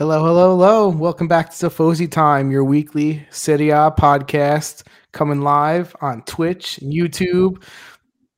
[0.00, 0.88] Hello, hello, hello.
[0.88, 6.90] Welcome back to Tifosi Time, your weekly Serie A podcast coming live on Twitch, and
[6.90, 7.62] YouTube,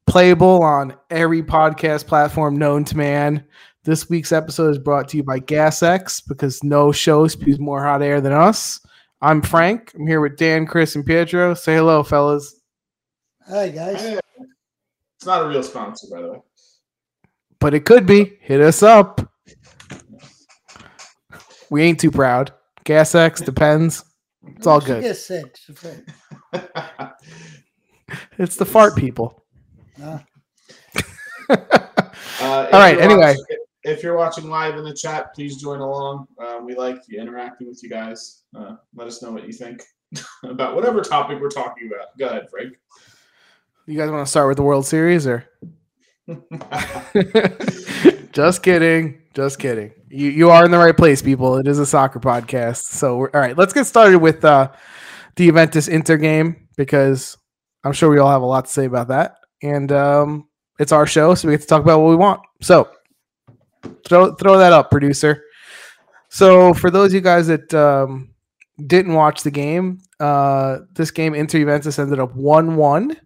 [0.08, 3.44] playable on every podcast platform known to man.
[3.84, 8.02] This week's episode is brought to you by GasX because no show spews more hot
[8.02, 8.80] air than us.
[9.20, 9.92] I'm Frank.
[9.94, 11.54] I'm here with Dan, Chris, and Pietro.
[11.54, 12.60] Say hello, fellas.
[13.46, 14.02] Hi, guys.
[14.02, 16.38] It's not a real sponsor, by the way.
[17.60, 18.36] But it could be.
[18.40, 19.31] Hit us up.
[21.72, 22.52] We ain't too proud.
[22.84, 24.04] GasX depends.
[24.46, 25.02] It's all good.
[25.02, 25.70] Yes, sex.
[28.36, 29.42] It's the fart people.
[29.98, 30.18] Uh,
[31.48, 31.56] All
[32.74, 33.34] right, anyway.
[33.38, 36.26] watching- if you're watching live in the chat, please join along.
[36.38, 38.42] Uh, we like interacting with you guys.
[38.54, 39.82] Uh, let us know what you think
[40.44, 42.18] about whatever topic we're talking about.
[42.18, 42.78] Go ahead, Frank.
[43.86, 45.48] You guys want to start with the World Series or?
[48.32, 49.22] just kidding.
[49.34, 49.92] Just kidding.
[50.08, 51.56] You you are in the right place, people.
[51.56, 52.82] It is a soccer podcast.
[52.82, 54.70] So all right, let's get started with uh,
[55.36, 57.36] the Juventus Inter game because
[57.84, 61.06] I'm sure we all have a lot to say about that, and um, it's our
[61.06, 62.40] show, so we get to talk about what we want.
[62.60, 62.90] So
[64.06, 65.44] throw throw that up, producer.
[66.28, 68.34] So for those of you guys that um,
[68.86, 73.16] didn't watch the game, uh, this game Inter Juventus ended up one one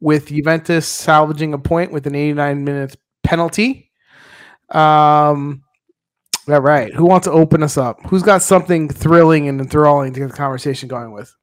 [0.00, 3.87] with Juventus salvaging a point with an 89 minute penalty.
[4.70, 5.62] Um,
[6.48, 6.92] all right.
[6.94, 8.00] Who wants to open us up?
[8.06, 11.34] Who's got something thrilling and enthralling to get the conversation going with?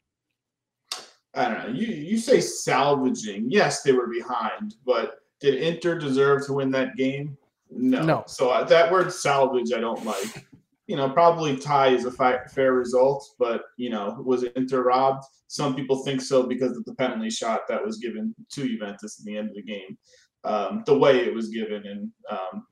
[1.35, 1.79] I don't know.
[1.79, 3.47] You you say salvaging.
[3.49, 7.37] Yes, they were behind, but did Inter deserve to win that game?
[7.69, 8.01] No.
[8.03, 8.23] No.
[8.27, 10.47] So uh, that word salvage, I don't like.
[10.87, 15.25] You know, probably tie is a fi- fair result, but you know, was Inter robbed?
[15.47, 19.25] Some people think so because of the penalty shot that was given to Juventus at
[19.25, 19.97] the end of the game,
[20.43, 22.67] um, the way it was given, and um,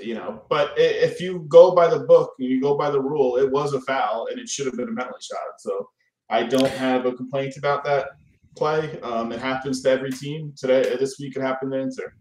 [0.00, 0.42] you know.
[0.48, 3.74] But if you go by the book and you go by the rule, it was
[3.74, 5.58] a foul and it should have been a penalty shot.
[5.58, 5.88] So
[6.30, 8.08] I don't have a complaint about that
[8.56, 9.00] play.
[9.00, 10.96] Um, it happens to every team today.
[10.96, 12.12] This week it happened to Inter.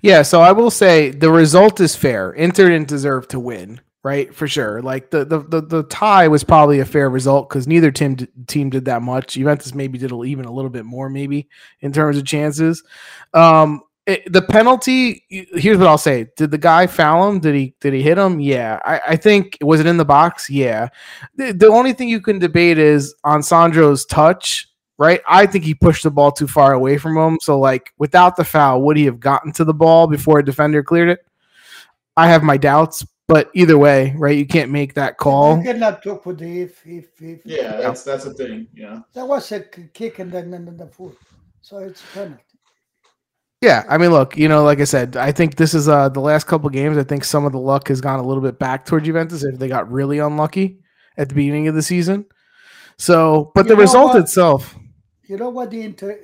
[0.00, 2.32] Yeah, so I will say the result is fair.
[2.32, 4.34] Inter didn't deserve to win, right?
[4.34, 4.80] For sure.
[4.80, 8.28] Like the the the, the tie was probably a fair result because neither team d-
[8.46, 9.34] team did that much.
[9.34, 11.48] Juventus maybe did even a little bit more, maybe
[11.80, 12.82] in terms of chances.
[13.34, 15.24] Um, it, the penalty.
[15.28, 17.40] Here's what I'll say: Did the guy foul him?
[17.40, 18.40] Did he did he hit him?
[18.40, 20.50] Yeah, I, I think was it in the box?
[20.50, 20.88] Yeah.
[21.36, 25.20] The, the only thing you can debate is on Sandro's touch right?
[25.28, 27.38] I think he pushed the ball too far away from him.
[27.40, 30.82] So, like, without the foul, would he have gotten to the ball before a defender
[30.82, 31.20] cleared it?
[32.16, 34.36] I have my doubts, but either way, right?
[34.36, 35.58] You can't make that call.
[35.58, 37.46] You cannot talk with the if, if, if.
[37.46, 38.66] Yeah, that's that's a thing.
[38.74, 39.00] Yeah.
[39.14, 41.16] That was a kick and then, and then the foot.
[41.60, 42.42] So it's penalty.
[43.60, 46.20] Yeah, I mean, look, you know, like I said, I think this is uh the
[46.20, 46.96] last couple games.
[46.96, 49.58] I think some of the luck has gone a little bit back toward Juventus if
[49.58, 50.78] they got really unlucky
[51.16, 52.24] at the beginning of the season.
[52.98, 54.22] So, but You the result what?
[54.22, 54.76] itself,
[55.24, 56.18] You know what the inter,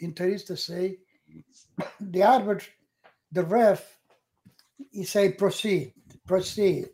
[0.00, 0.98] Interists say?
[2.00, 2.66] The arbiter,
[3.32, 3.96] the ref,
[4.90, 5.92] he say proceed,
[6.26, 6.88] proceed.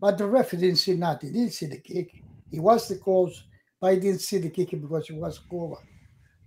[0.00, 1.32] But the ref didn't see nothing.
[1.32, 2.22] He didn't see the kick.
[2.50, 3.44] He was the cause,
[3.80, 5.78] but he didn't see the kick because he was covered.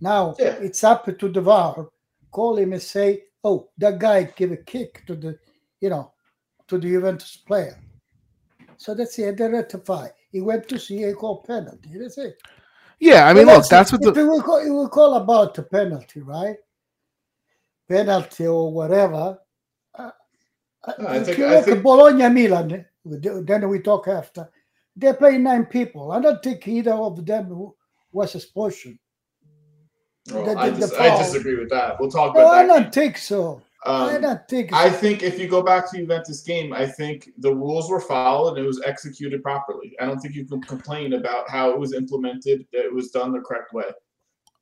[0.00, 0.56] Now Yeah.
[0.60, 1.88] it's up to the VAR.
[2.30, 5.38] Call him and say, "Oh, that guy give a kick to the,
[5.80, 6.12] you know,
[6.68, 7.78] to the Juventus player."
[8.76, 9.36] So that's it.
[9.36, 10.08] They rectify.
[10.30, 11.90] He went to see a call penalty.
[11.98, 12.36] That's it.
[13.00, 15.54] yeah, I mean, Well, look, that's what the we will call, it will call about
[15.54, 16.56] the penalty, right?
[17.88, 19.38] Penalty or whatever.
[19.94, 20.10] Uh,
[20.84, 24.08] uh, No, I if think- you I look think- at Bologna Milan, then we talk
[24.08, 24.50] after.
[24.94, 26.12] They play nine people.
[26.12, 27.72] I don't think either of them
[28.12, 28.98] was expulsion.
[30.32, 31.98] Well, The- I, dis- I disagree with that.
[32.00, 32.68] We'll talk No, about I that.
[32.82, 33.62] don't think so.
[33.86, 34.72] I Um, don't think.
[34.72, 38.56] I think if you go back to Juventus game, I think the rules were followed
[38.56, 39.94] and it was executed properly.
[40.00, 42.66] I don't think you can complain about how it was implemented.
[42.72, 43.84] That it was done the correct way.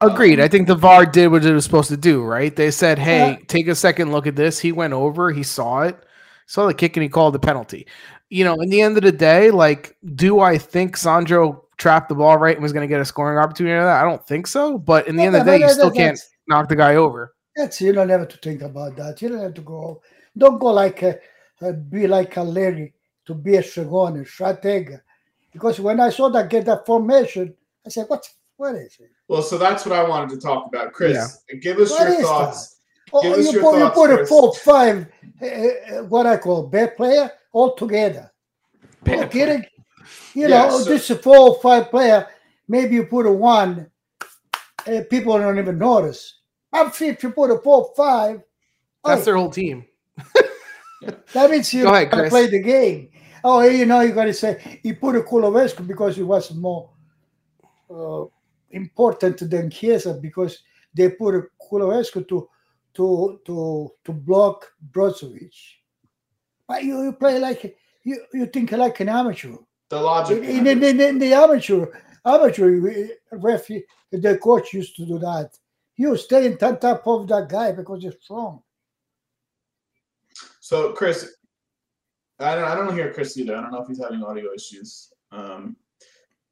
[0.02, 0.38] Agreed.
[0.40, 2.54] I think the VAR did what it was supposed to do, right?
[2.54, 3.36] They said, hey, Yeah.
[3.48, 4.58] take a second look at this.
[4.58, 5.96] He went over, he saw it,
[6.44, 7.86] saw the kick, and he called the penalty.
[8.28, 12.14] You know, in the end of the day, like, do I think Sandro trapped the
[12.14, 14.00] ball right and was going to get a scoring opportunity out of that?
[14.00, 14.78] I don't think so.
[14.78, 16.96] But in the Yeah, end of the but day, you still can't knock the guy
[16.96, 17.34] over.
[17.54, 19.20] That's you don't have to think about that.
[19.22, 20.02] You don't have to go.
[20.36, 21.18] Don't go like a,
[21.62, 22.92] uh, be like a Larry
[23.26, 25.00] to be a Shagone, Stratega.
[25.52, 28.28] Because when I saw that get that formation, I said, "What?
[28.58, 29.10] What is it?
[29.28, 30.92] Well, so that's what I wanted to talk about.
[30.92, 32.76] Chris, give us What your is thoughts.
[33.12, 34.28] Oh, Give us you your put, you thoughts, put a Chris.
[34.28, 35.06] four five,
[35.40, 38.30] uh, uh, what I call bad player all together.
[39.06, 39.64] Are you kidding?
[40.34, 42.26] You Yeah, know, so- this is a four or five player.
[42.68, 43.90] Maybe you put a one,
[44.86, 46.40] uh, people don't even notice.
[46.72, 48.42] I'm if you put a four five.
[49.04, 49.86] That's oh, their whole team.
[51.32, 53.10] That means you ahead, gotta play the game.
[53.44, 56.90] Oh, you know, you got to say he put a Kulusevski because he was more
[57.88, 58.24] uh,
[58.70, 60.62] important than Chiesa because
[60.94, 62.48] they put a Kulusevski to
[62.94, 65.54] to to to block Brozovic.
[66.66, 69.56] But you, you play like you, you think like an amateur.
[69.88, 70.42] The logic.
[70.42, 71.86] In, in, in, in the amateur
[72.24, 73.68] amateur ref,
[74.10, 75.50] the coach used to do that.
[75.96, 78.62] You stay in on top of that guy because you're strong.
[80.60, 81.36] So, Chris,
[82.38, 83.56] I don't, I don't hear Chris either.
[83.56, 85.12] I don't know if he's having audio issues.
[85.32, 85.76] Um,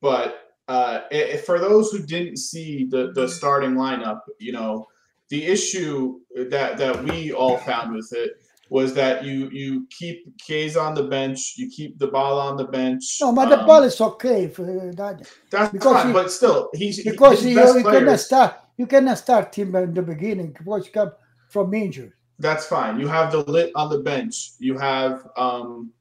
[0.01, 4.87] but uh, it, for those who didn't see the the starting lineup, you know,
[5.29, 8.33] the issue that that we all found with it
[8.71, 13.19] was that you you keep Chiesa on the bench, you keep Dybala on the bench.
[13.21, 15.29] No, but the um, ball is okay for that.
[15.51, 19.19] That's because fine, he- but still, he's Because his you, you cannot start you cannot
[19.19, 21.13] start him in the beginning because you come
[21.51, 22.13] from injury.
[22.39, 22.99] That's fine.
[22.99, 24.53] You have de Ligt on the bench.
[24.59, 25.93] You have, um,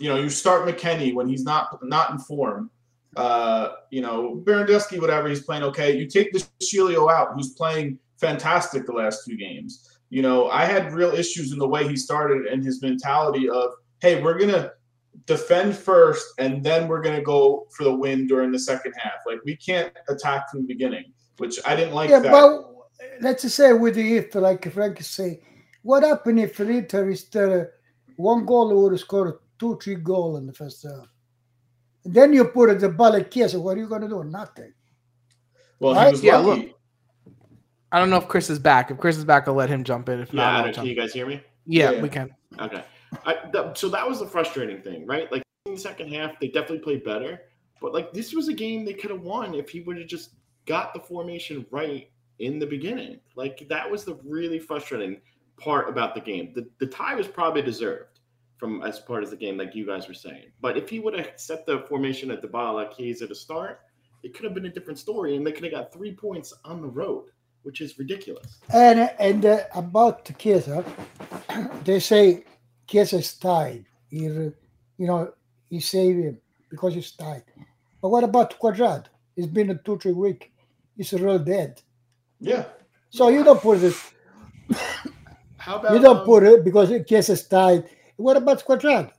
[0.00, 2.70] you know, you start McKennie when he's not not in form.
[3.16, 5.96] Uh, you know, Bernardeschi, whatever, he's playing okay.
[5.96, 9.95] You take De Sciglio out, who's playing fantastic the last two games.
[10.10, 13.70] You know, I had real issues in the way he started and his mentality of,
[14.00, 14.72] hey, we're gonna
[15.26, 19.14] defend first and then we're gonna go for the win during the second half.
[19.26, 22.30] Like we can't attack from the beginning, which I didn't like yeah, that.
[22.30, 22.64] but
[23.20, 25.40] let's say with the if like Frank say,
[25.82, 27.72] what happened if Inter is there
[28.16, 31.06] one goal would have scored two, three goal in the first half.
[32.04, 34.22] And then you put the ball at Chiesa, what are you gonna do?
[34.22, 34.72] Nothing.
[35.80, 36.10] well, he Right?
[36.12, 36.66] was Yeah, lucky.
[36.68, 36.75] look.
[37.92, 38.90] I don't know if Chris is back.
[38.90, 40.20] If Chris is back, I'll let him jump in.
[40.20, 41.40] If Yeah, not, I I'll don't- jump can you guys hear me?
[41.66, 42.02] Yeah, Yeah.
[42.02, 42.34] we can.
[42.60, 42.82] Okay.
[43.24, 45.30] I, th- so that was the frustrating thing, right?
[45.30, 47.42] Like in the second half, they definitely played better,
[47.80, 50.30] but like this was a game they could have won if he would have just
[50.66, 52.10] got the formation right
[52.40, 53.20] in the beginning.
[53.36, 55.20] Like that was the really frustrating
[55.58, 56.52] part about the game.
[56.54, 58.20] The the tie was probably deserved
[58.58, 60.46] from as part of the game, like you guys were saying.
[60.60, 63.80] But if he would have set the formation at the Bala at to start,
[64.22, 66.80] it could have been a different story, and they could have got three points on
[66.80, 67.26] the road,
[67.66, 68.58] which is ridiculous.
[68.72, 70.84] And and uh, about Chiesa,
[71.84, 72.44] they say
[72.86, 73.84] Chiesa is tied.
[74.08, 74.54] He, you
[74.98, 75.32] know,
[75.68, 76.38] he saved him
[76.70, 77.42] because he's tied.
[78.00, 79.06] But what about Cuadrado?
[79.36, 80.52] It's been a two, three week.
[80.96, 81.82] He's real dead.
[82.38, 82.66] Yeah.
[83.10, 83.96] So you don't put it.
[85.56, 87.82] How about You don't um, put it because Chiesa is tied.
[88.16, 89.10] What about Cuadrado?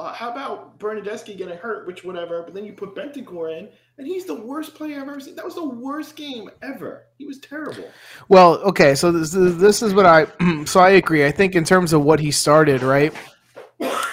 [0.00, 3.68] Uh, how about Bernardeschi getting hurt, which whatever, but then you put Bentancur in,
[3.98, 5.34] and he's the worst player I've ever seen.
[5.34, 7.04] That was the worst game ever.
[7.18, 7.84] He was terrible.
[8.30, 10.26] Well, okay, so this is, this is what I
[10.64, 11.26] so I agree.
[11.26, 13.12] I think in terms of what he started, right?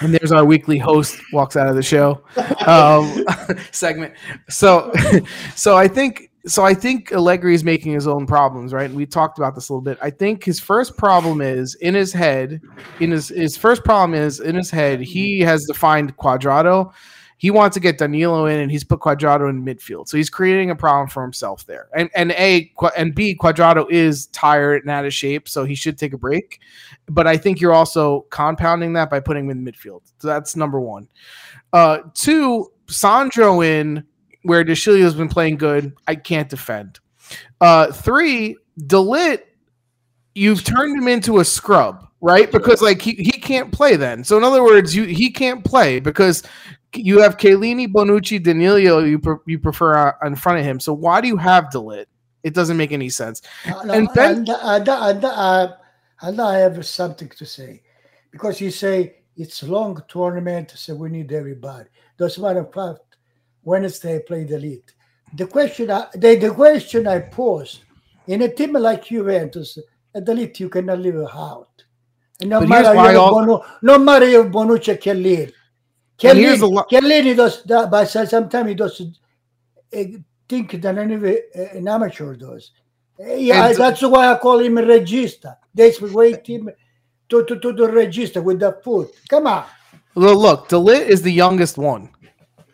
[0.02, 2.22] And there's our weekly host walks out of the show
[2.66, 3.26] um,
[3.72, 4.14] segment.
[4.50, 4.92] So,
[5.56, 8.86] so I think so I think Allegri is making his own problems, right?
[8.86, 9.98] And we talked about this a little bit.
[10.02, 12.62] I think his first problem is in his head.
[13.00, 15.02] In his his first problem is in his head.
[15.02, 16.94] He has defined Cuadrado.
[17.40, 20.08] He wants to get Danilo in, and he's put Cuadrado in midfield.
[20.08, 21.88] So he's creating a problem for himself there.
[21.96, 25.98] And and a and b Cuadrado is tired and out of shape, so he should
[25.98, 26.60] take a break.
[27.08, 30.02] But I think you're also compounding that by putting him in midfield.
[30.20, 31.10] So that's number one.
[31.74, 34.06] Uh, two, Sandro in
[34.48, 35.94] where De Sciglio has been playing good.
[36.08, 37.00] I can't defend.
[37.60, 39.42] Uh, three, de Ligt,
[40.34, 42.52] you've turned him into a scrub, right?
[42.52, 44.24] Because like he, he can't play then.
[44.24, 46.44] So in other words, you he can't play because
[46.96, 49.04] you have Chiellini, Bonucci, Danilo.
[49.04, 50.80] You pre- you prefer uh, in front of him.
[50.80, 52.06] So why do you have de Ligt?
[52.44, 53.42] It doesn't make any sense.
[53.66, 55.76] Uh, And no, Ben- and, and, and, uh,
[56.22, 57.82] and I have something to say
[58.32, 61.90] because you say it's long tournament, so we need everybody.
[62.18, 63.07] Doesn't matter fact
[63.68, 64.90] Wednesday play the league.
[65.36, 67.82] The question, I, the, the question I pose
[68.28, 69.78] in a team like Juventus,
[70.16, 71.84] at the league you cannot leave out.
[72.40, 75.50] And no matter you all- Bono, no matter if Bonucci can lead.
[75.50, 80.04] A Chiellini, lo- does that, but sometimes he does uh,
[80.48, 82.72] think that any uh, an amateur does.
[83.20, 85.58] Yeah, And- that's why I call him a regista.
[85.76, 86.70] That's wait him
[87.30, 89.12] to, to, to the register with the foot.
[89.30, 89.66] Come on.
[90.16, 92.10] Look, de Ligt is the youngest one,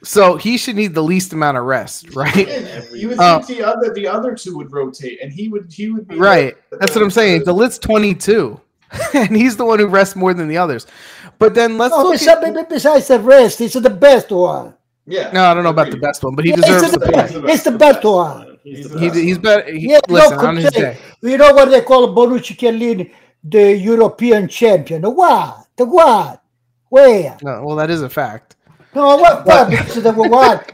[0.04, 2.48] so he should need the least amount of rest, right?
[2.48, 5.72] And you would Uh, think the other the other two would rotate, and he would
[5.72, 6.56] he would be Right.
[6.72, 7.44] That's what I'm saying.
[7.46, 8.60] The list 22,
[9.14, 10.86] and he's the one who rests more than the others.
[11.40, 12.14] But then let's No, look.
[12.14, 14.76] besides, At, besides the rest, it's the best one.
[15.06, 15.32] Yeah.
[15.34, 17.06] no, I don't know about the best one, but he Yeah, deserves it's to the
[17.06, 17.22] play.
[17.22, 17.36] best.
[17.36, 18.58] It's the best one.
[18.64, 19.20] He's He's the the He, best.
[19.20, 19.72] he's better.
[19.72, 20.98] He, Yeah, listen, no on his day.
[21.22, 23.12] You know what they call Bonucci Chiellini,
[23.44, 25.02] the European champion.
[25.02, 25.68] The what?
[25.76, 26.42] The what?
[26.90, 27.38] Where?
[27.42, 28.56] No, well, that is a fact.
[28.96, 29.46] No, what?
[29.46, 29.70] what?
[29.70, 30.72] Because they were what?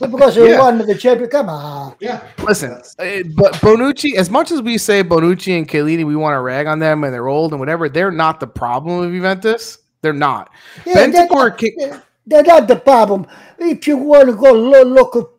[0.00, 0.60] Because they Yeah.
[0.60, 1.28] won the champion.
[1.28, 1.94] Come on.
[2.00, 2.20] Yeah.
[2.42, 6.40] Listen, uh, but Bonucci, as much as we say Bonucci and Chiellini, we want to
[6.40, 9.78] rag on them and they're old and whatever, they're not the problem of Juventus.
[10.02, 10.50] They're not.
[10.86, 13.26] Yeah, that- Bentancur, ca- That's not the problem.
[13.58, 15.34] If you want to go lo- look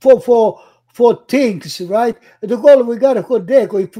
[0.00, 0.60] for for
[0.92, 2.16] for things, right?
[2.40, 3.62] The goal we got to go there.
[3.64, 3.90] If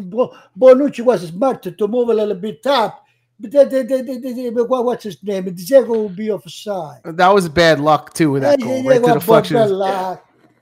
[0.59, 3.04] Bonucci was smart to move a little bit up,
[3.41, 5.45] but the, the, the, the, the, what- what's his name?
[5.55, 7.01] Diego will be offside.
[7.05, 9.01] That was bad luck too with that goal, right?
[9.03, 9.57] Well, deflection.
[9.57, 10.17] but, uh,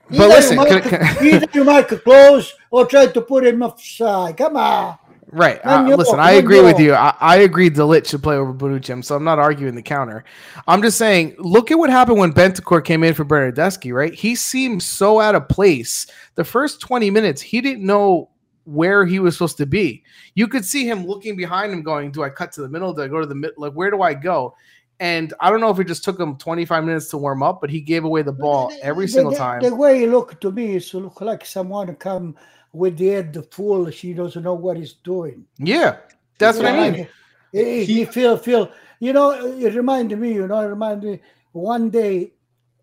[0.09, 0.83] But either listen, you can- mark,
[1.17, 4.37] can- either you mark close or try to put him offside.
[4.37, 4.97] Come on.
[5.31, 5.59] Right.
[5.65, 6.93] Uh, listen, I agree with you-.
[6.93, 10.23] I, I agree de Ligt should play over Bonucci, so I'm not arguing the counter.
[10.67, 14.13] I'm just saying, look at what happened when Bentancur came in for Bernardeschi, right?
[14.13, 16.05] He seemed so out of place.
[16.35, 18.29] The first 20 minutes, he didn't know
[18.65, 20.03] where he was supposed to be.
[20.35, 22.93] You could see him looking behind him going, do I cut to the middle?
[22.93, 23.51] Do I go to the mid?
[23.57, 24.55] Like, where do I go?
[24.99, 27.69] And I don't know if it just took him 25 minutes to warm up, but
[27.69, 29.61] he gave away the ball every The- single the, time.
[29.61, 32.35] The way he looked to me is to look like someone come
[32.71, 33.89] with the head the full.
[33.89, 35.45] She doesn't know what he's doing.
[35.57, 35.97] yeah,
[36.37, 36.99] that's what I mean.
[37.01, 37.09] like,
[37.51, 38.71] He, he feel feel.
[38.99, 40.33] You know, it reminded me.
[40.33, 41.19] You know, it reminded me
[41.51, 42.31] one day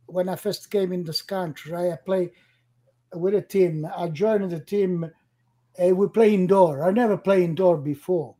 [0.06, 1.74] when I first came in this country.
[1.74, 2.30] I play
[3.14, 3.88] with a team.
[3.96, 5.10] I joined the team.
[5.78, 6.82] And we play indoor.
[6.86, 8.34] I never play indoor before.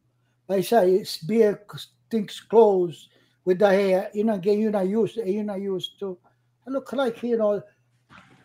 [0.48, 1.62] I say it's beer
[2.10, 3.08] things close
[3.44, 4.10] with the hair.
[4.12, 5.16] You know, again, you're not used.
[5.16, 6.18] You're not used to.
[6.66, 7.62] I look like you know.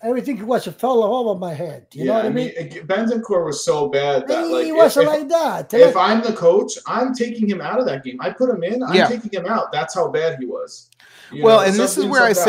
[0.03, 1.87] Everything was a fell over my head.
[1.93, 2.51] You know what I mean?
[2.55, 5.73] it- Bentancur was so bad that like he if- wasn't if, like that.
[5.73, 8.17] if I'm the coach, I'm taking him out of that game.
[8.21, 8.83] I put him in.
[8.83, 9.07] I'm Yeah.
[9.07, 9.71] taking him out.
[9.71, 10.91] That's how bad he was.
[11.31, 12.43] You well, know, and this is something where I subbed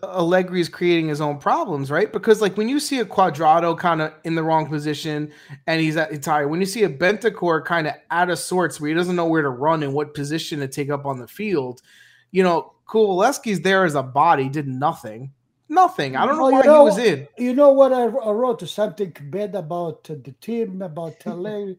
[0.00, 2.12] say Allegri is creating his own problems, right?
[2.12, 5.32] Because like when you see a Cuadrado kind of in the wrong position
[5.66, 8.88] and he's at tired, when you see a Bentancur kind of out of sorts where
[8.88, 11.82] he doesn't know where to run and what position to take up on the field,
[12.30, 15.32] you know, Kulusevski's there as a body, did nothing,
[15.68, 16.16] nothing.
[16.16, 17.28] I don't know Oh, you why know- he was in.
[17.38, 21.72] You know what I, I wrote something bad about uh, the team, about LA,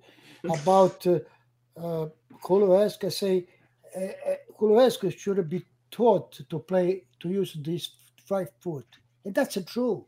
[0.43, 1.19] about uh,
[1.77, 2.07] uh,
[2.43, 3.05] Kulusevski.
[3.05, 3.45] I say
[3.95, 7.89] uh, uh, Kulusevski should be taught to play to use this
[8.29, 8.87] right foot,
[9.25, 10.05] and that's true.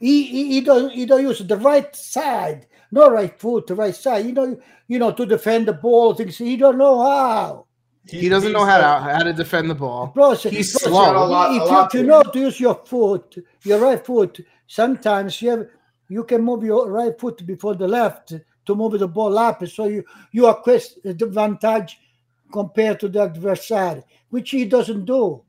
[0.00, 3.94] He, he, he don't he don't use the right side, no right foot, the right
[3.94, 4.26] side.
[4.26, 6.14] You know you know to defend the ball.
[6.14, 7.66] Things he don't know how.
[8.08, 10.08] He doesn't know how to how to defend the ball.
[10.08, 11.12] Plus, He's plus, slow.
[11.12, 14.04] A lot- a if lot you, to you know to use your foot, your right
[14.04, 15.66] foot, sometimes you have,
[16.08, 18.32] you can move your right foot before the left
[18.66, 22.00] to move the ball up, so you you are quest the advantage
[22.50, 25.42] compared to the adversary, which he doesn't do.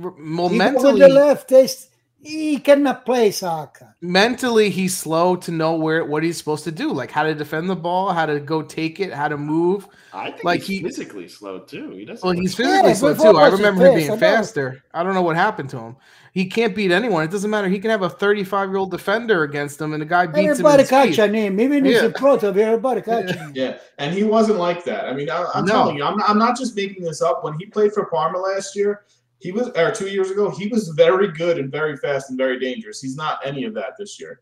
[0.00, 1.89] Go with the left, is
[2.22, 3.94] he cannot play soccer.
[4.02, 7.68] mentally he's slow to know where what he's supposed to do, like how to defend
[7.70, 9.88] the ball, how to go take it, how to move.
[10.12, 11.90] I think Like he's he- physically slow too.
[11.90, 12.24] He doesn't.
[12.24, 13.38] Well, he's physically Yeah, slow too.
[13.38, 14.82] I remember him being I faster.
[14.92, 15.96] I don't know what happened to him.
[16.32, 17.24] He can't beat anyone.
[17.24, 17.68] It doesn't matter.
[17.68, 20.74] He can have a 35 year old defender against him, and the guy beats Everybody
[20.74, 20.80] him.
[20.80, 21.16] in speed.
[21.16, 22.00] catching him, even if Yeah.
[22.02, 23.52] he's a pro, everybody catching him.
[23.54, 25.06] Yeah, and he wasn't like that.
[25.06, 25.72] I mean, I, I'm No.
[25.72, 27.42] telling you, I'm I'm not just making this up.
[27.42, 29.02] When he played for Parma last year,
[29.40, 32.58] he was, or two years ago, he was very good and very fast and very
[32.58, 33.00] dangerous.
[33.00, 34.40] He's not any of that this year.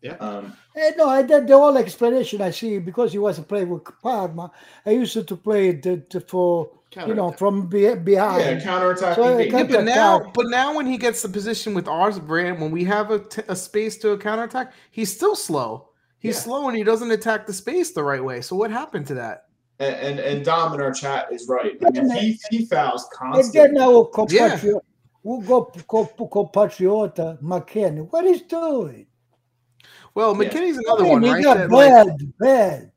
[0.00, 0.12] Yeah.
[0.14, 3.82] Um, Eh, no, I did the whole explanation I see because he was playing with
[4.00, 4.52] Parma.
[4.86, 6.70] I used to play the, the for
[7.06, 8.42] you know from be, behind.
[8.44, 9.14] yeah, counterattacking.
[9.16, 9.52] So, game.
[9.52, 12.84] Yeah, but now, but now when he gets the position with ours brand, when we
[12.84, 15.88] have a, t- a space to a counterattack, he's still slow.
[16.20, 16.42] He's Yeah.
[16.42, 18.40] slow and he doesn't attack the space the right way.
[18.40, 19.47] So what happened to that?
[19.80, 21.76] And, and and Dom in our chat is right.
[21.86, 23.80] I mean, he he fouls And then constantly.
[23.80, 24.82] our compatriot,
[25.22, 29.06] who go compatriota McKennie, what is doing?
[30.14, 30.48] Well, Yeah.
[30.48, 31.44] McKennie's I another mean, one, he right?
[31.44, 32.92] got that, like- bad, bad.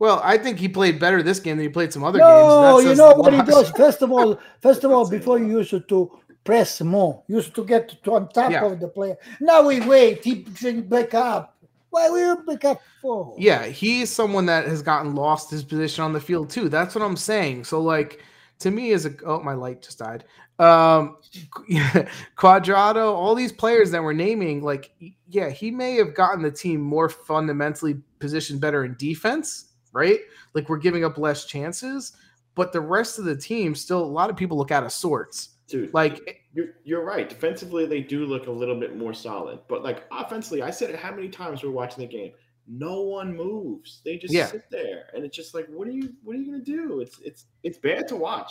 [0.00, 2.90] well, I think he played better this game than he played some other No, games.
[2.90, 3.70] you know what he does.
[3.70, 8.02] First of all, first of all, before you used to press more, used to get
[8.02, 8.64] to on top Yeah.
[8.64, 9.16] of the player.
[9.40, 10.24] Now we wait.
[10.24, 11.54] He he back up.
[11.90, 13.34] Why you back up for?
[13.38, 16.68] Yeah, he's someone that has gotten lost his position on the field too.
[16.68, 17.64] That's what I'm saying.
[17.64, 18.22] So like
[18.60, 20.24] to me is a oh my light just died.
[20.58, 21.16] Um
[22.36, 24.92] Cuadrado, all these players that we're naming, like
[25.28, 30.20] yeah, he may have gotten the team more fundamentally positioned better in defense, right?
[30.54, 32.12] Like we're giving up less chances,
[32.54, 35.50] but the rest of the team still a lot of people look out of sorts.
[35.68, 37.28] Dude, Like you're, you're right.
[37.28, 39.58] Defensively, they do look a little bit more solid.
[39.68, 42.32] But like offensively, I said it how many times we're watching the game.
[42.66, 44.00] No one moves.
[44.04, 44.46] They just Yeah.
[44.46, 47.00] sit there, and it's just like, what are you, what are you gonna do?
[47.00, 48.50] It's it's it's bad to watch.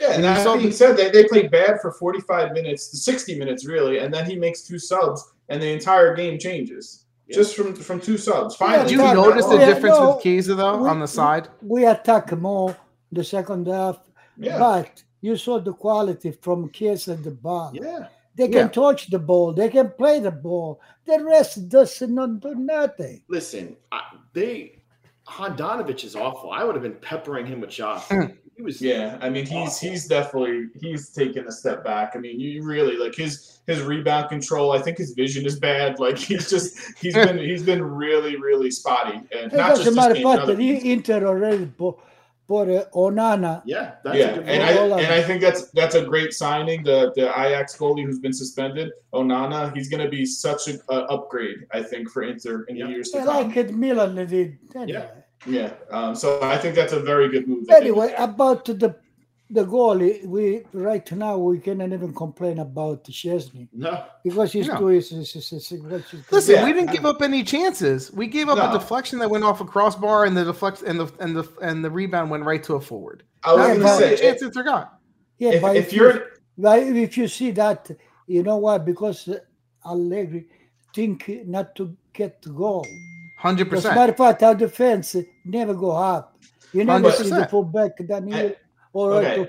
[0.00, 3.38] Yeah, And and you that being said, they, they played bad for 45 minutes, 60
[3.38, 7.36] minutes really, and then he makes two subs, and the entire game changes Yeah.
[7.36, 8.56] just from from two subs.
[8.60, 10.98] Yeah, Finally, did you Talk- notice the yeah, difference no, with Chiesa though we- on
[11.00, 11.48] the side?
[11.62, 12.76] We attack more
[13.12, 13.98] the second half,
[14.36, 17.70] Yeah, but you saw the quality from Kies and the bar.
[17.72, 18.68] Yeah, They can Yeah.
[18.68, 19.52] touch the ball.
[19.52, 20.80] They can play the ball.
[21.06, 23.22] The rest does not do nothing.
[23.28, 24.00] listen, I,
[24.34, 24.82] they
[25.28, 26.50] Handanovic is awful.
[26.50, 28.08] I would have been peppering him with shots.
[28.08, 28.36] Mm.
[28.56, 29.88] He was Yeah, I mean he's Awful.
[29.90, 32.12] he's definitely he's taken a step back.
[32.14, 34.72] I mean, you really like his his rebound control.
[34.72, 35.98] I think his vision is bad.
[36.06, 39.84] Like he's just he's been he's been really really spotty, and It not just doesn't
[39.84, 40.84] this matter game, fact other that games.
[40.84, 42.00] Inter already bought,
[42.52, 43.54] bought uh, Onana.
[43.74, 44.60] yeah, that's yeah, a and.
[44.68, 46.78] I Hold and I think that's that's a great signing.
[46.90, 48.88] The the Ajax goalie who's been suspended,
[49.20, 50.76] Onana, he's going to be such an
[51.14, 51.58] upgrade.
[51.78, 52.86] I think for Inter in Yeah.
[52.86, 53.36] the years to I come.
[53.48, 54.50] like it Milan did.
[54.82, 55.08] Anyway,
[55.58, 57.64] Yeah, um, so I think that's a very good move.
[57.80, 58.20] anyway did.
[58.28, 58.90] about the
[59.52, 64.78] the goalie, we right now we cannot even complain about Szczesny No, because he's No.
[64.78, 66.64] doing his, his, his, his, what he's Listen, Yeah.
[66.64, 68.10] we didn't give up any chances.
[68.12, 68.70] We gave up No.
[68.70, 71.84] a deflection that went off a crossbar, and the deflect and the and the and
[71.84, 73.24] the rebound went right to a forward.
[73.44, 74.98] I was Yeah, going to say, chances they got.
[75.38, 76.26] yeah, if, but if you- you're
[76.58, 77.90] But if you see that,
[78.26, 78.84] you know what?
[78.84, 79.38] Because uh,
[79.86, 80.46] Allegri
[80.94, 82.86] think not to get the goal.
[83.38, 83.94] Hundred As a percent.
[83.96, 86.38] matter of fact, our defense never go up.
[86.72, 87.50] You never see the 100%.
[87.50, 88.52] fullback Daniel
[88.94, 89.48] I- or okay.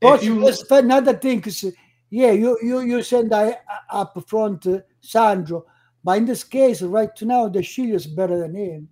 [0.00, 1.64] but you- another thing is,
[2.10, 3.56] yeah, you you you send I,
[3.90, 5.64] up front uh, Sandro,
[6.04, 8.88] but in this case, right now, De Sciglio is better than him.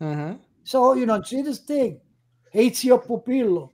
[0.00, 0.32] hmm
[0.64, 2.00] So you know, see this thing,
[2.52, 3.70] It's your Pupillo,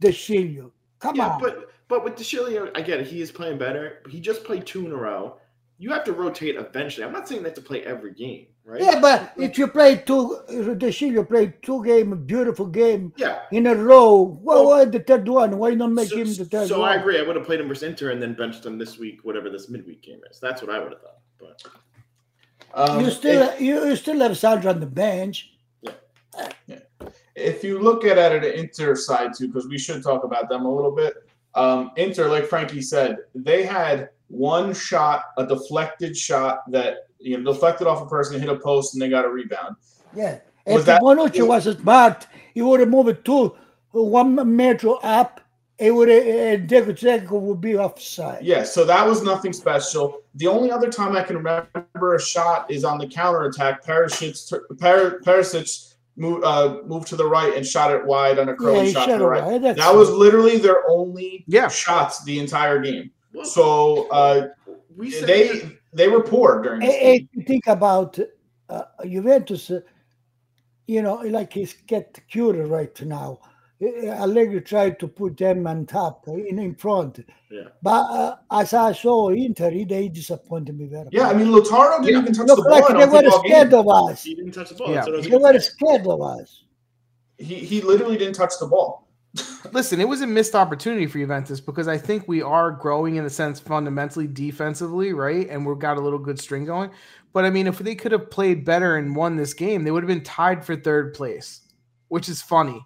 [0.00, 0.70] De Sciglio.
[1.00, 3.06] Come yeah, on, but but with De Sciglio, I get it.
[3.06, 4.02] He is playing better.
[4.08, 5.36] He just played two in a row.
[5.80, 7.06] You have to rotate eventually.
[7.06, 8.82] I'm not saying they have to play every game, right?
[8.82, 13.42] Yeah, but if you play two, De Sciglio played two game, beautiful game yeah.
[13.52, 14.38] in a row.
[14.42, 15.56] Well, Well- why the third one?
[15.56, 16.88] Why not make so, him the third so one?
[16.88, 17.18] I agree.
[17.20, 19.68] I would have played him versus Inter and then benched him this week, whatever this
[19.68, 20.40] midweek game is.
[20.40, 21.12] That's what I would have done.
[21.38, 21.62] But
[22.74, 25.52] um, you still if- you, you still have Sandro on the bench.
[25.82, 25.92] Yeah.
[26.66, 26.78] yeah.
[27.36, 30.48] If you look at it at an Inter side too, because we should talk about
[30.48, 31.14] them a little bit.
[31.54, 37.52] Um, Inter, like Frankie said, they had one shot, a deflected shot that you know
[37.52, 39.76] deflected off a person, hit a post, and they got a rebound.
[40.14, 40.38] Yeah.
[40.66, 43.54] Was if that- Bonucci was smart, he would have moved two
[43.92, 45.40] one metro up.
[45.78, 48.44] It would have and Deco Dzeko would be offside.
[48.44, 50.22] Yeah, so that was nothing special.
[50.34, 53.84] The only other time I can remember a shot is on the counter counterattack.
[53.84, 58.52] Perisic, Per- Perisic moved, uh, moved to the right and shot it wide on a
[58.52, 59.76] Yeah, curling he shot to the it right.
[59.76, 61.68] That was literally their only Yeah.
[61.68, 63.12] shots the entire game.
[63.32, 64.48] Well, So uh,
[64.96, 66.94] we said they they were poor during this.
[66.98, 68.18] If you think about
[68.68, 69.80] uh, Juventus, uh,
[70.86, 73.38] you know, like he's get cured right now.
[73.80, 77.20] Eh, Allegri tried to put them on top, uh, in, in front.
[77.50, 77.68] Yeah.
[77.80, 82.12] But uh, as I saw Inter, they disappointed me very Yeah, I mean, Lautaro didn't
[82.14, 82.20] Yeah.
[82.22, 82.72] even touch Look the ball.
[82.72, 83.78] like I they were scared game.
[83.78, 84.24] of us.
[84.24, 84.90] he didn't touch the ball.
[84.90, 85.02] Yeah.
[85.02, 86.64] So it was a They were scared of us.
[87.38, 89.07] He, he literally didn't touch the ball.
[89.72, 93.24] Listen, it was a missed opportunity for Juventus because I think we are growing in
[93.26, 95.48] a sense fundamentally defensively, right?
[95.50, 96.90] And we've got a little good string going.
[97.34, 100.02] But I mean, if they could have played better and won this game, they would
[100.02, 101.60] have been tied for third place,
[102.08, 102.84] which is funny,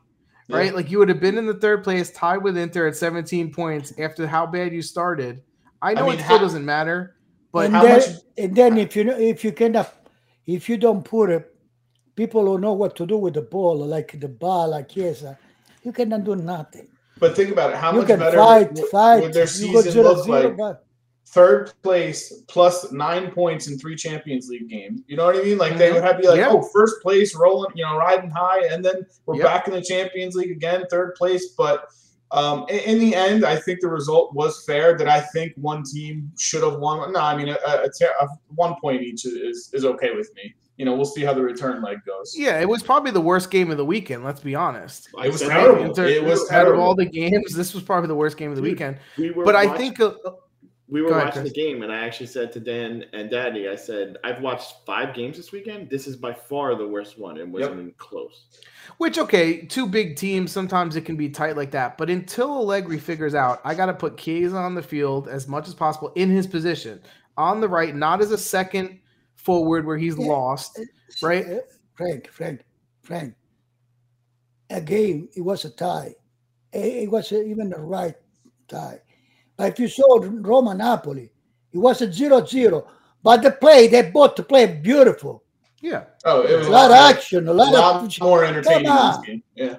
[0.49, 0.75] right?
[0.75, 3.93] Like you would have been in the third place, tied with Inter at 17 points
[3.99, 5.43] after how bad you started.
[5.81, 7.17] I know mean, it still how- doesn't matter,
[7.53, 9.93] but and how then, much- and then if you know, if you kind of
[10.47, 11.55] if you don't put it,
[12.17, 15.35] people who know what to do with the ball, like the ball, like Chiesa, uh,
[15.83, 16.89] you cannot do nothing.
[17.19, 17.77] But think about it.
[17.77, 19.23] How you much can better fight, would, fight.
[19.23, 20.57] would their you go season zero, look zero, like?
[20.57, 20.85] but
[21.27, 25.01] Third place plus nine points in three Champions League games.
[25.07, 25.57] You know what I mean?
[25.57, 26.51] Like they would have to be like, Yeah.
[26.51, 29.45] oh, first place, rolling, you know, riding high, and then we're Yep.
[29.47, 31.55] back in the Champions League again, third place.
[31.57, 31.87] But
[32.33, 34.99] um, in, in the end, I think the result was fair.
[34.99, 37.13] That I think one team should have won.
[37.13, 40.55] No, I mean, a, a, ter- a one point each is is okay with me.
[40.79, 42.35] You know, we'll see how the return leg goes.
[42.37, 44.25] yeah, it was probably the worst game of the weekend.
[44.25, 45.09] Let's be honest.
[45.23, 45.85] It was said terrible.
[45.85, 48.57] Inter- It was out of all the games, this was probably the worst game of
[48.57, 48.99] the Dude, weekend.
[49.19, 50.15] We were But I think uh,
[50.89, 51.53] we were Go ahead, watching Chris.
[51.53, 55.15] the game, and I actually said to Dan and Daddy, I said, I've watched five
[55.15, 55.89] games this weekend.
[55.91, 57.39] This is by far the worst one.
[57.39, 58.47] and wasn't even close.
[58.97, 60.53] Which okay, two big teams.
[60.53, 61.97] Sometimes it can be tight like that.
[61.99, 65.69] But until Allegri figures out, I got to put Chiesa on the field as much
[65.69, 67.01] as possible in his position
[67.37, 68.99] on the right, not as a second
[69.43, 70.27] forward where he's Yeah.
[70.27, 70.79] lost.
[71.23, 71.47] Right.
[71.47, 71.59] Uh,
[71.95, 72.65] Frank, Frank,
[73.03, 73.35] Frank.
[74.71, 76.15] Again, it was a tie.
[76.73, 78.15] It, it was even a right
[78.69, 79.01] tie.
[79.57, 81.31] But if you saw Roma Napoli,
[81.73, 82.87] it was a 0 0.
[83.23, 85.45] But the play, they both played beautiful.
[85.81, 86.05] Yeah.
[86.25, 88.21] Oh, it was A lot of action, a a lot, lot of.
[88.21, 89.43] more entertaining Come this game.
[89.55, 89.79] Yeah.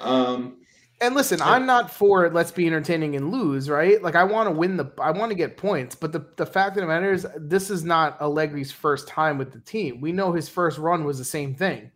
[0.00, 0.56] Um,
[1.02, 1.50] And listen, Yeah.
[1.50, 4.00] I'm not for let's be entertaining and lose, right?
[4.00, 6.76] Like I want to win the I want to get points, but the, the fact
[6.76, 10.00] of the matter is this is not Allegri's first time with the team.
[10.00, 11.90] We know his first run was the same thing.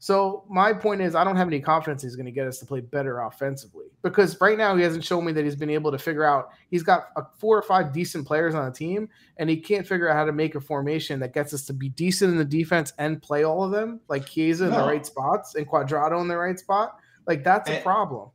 [0.00, 2.66] So my point is I don't have any confidence he's going to get us to
[2.66, 5.98] play better offensively because right now he hasn't shown me that he's been able to
[5.98, 9.08] figure out he's got a, four or five decent players on the team
[9.38, 11.88] and he can't figure out how to make a formation that gets us to be
[11.90, 15.56] decent in the defense and play all of them like Chiesa in the right spots
[15.56, 16.96] and Cuadrado in the right spot.
[17.26, 18.30] Like that's a problem.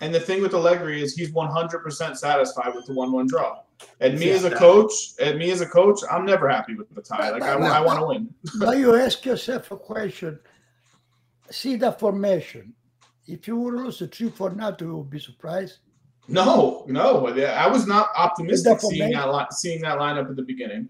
[0.00, 3.60] And the thing with Allegri is he's 100% satisfied with the one-one draw.
[4.00, 6.92] And me Yeah, as a coach, and me as a coach, I'm never happy with
[6.94, 7.30] the tie.
[7.30, 7.54] Like I.
[7.54, 8.34] I want to win.
[8.58, 10.38] But you ask yourself a question.
[11.50, 12.72] See the formation.
[13.26, 15.78] If you would lose the three for nothing, you would be surprised.
[16.26, 20.88] No, no, I was not optimistic seeing that li- seeing that lineup at the beginning.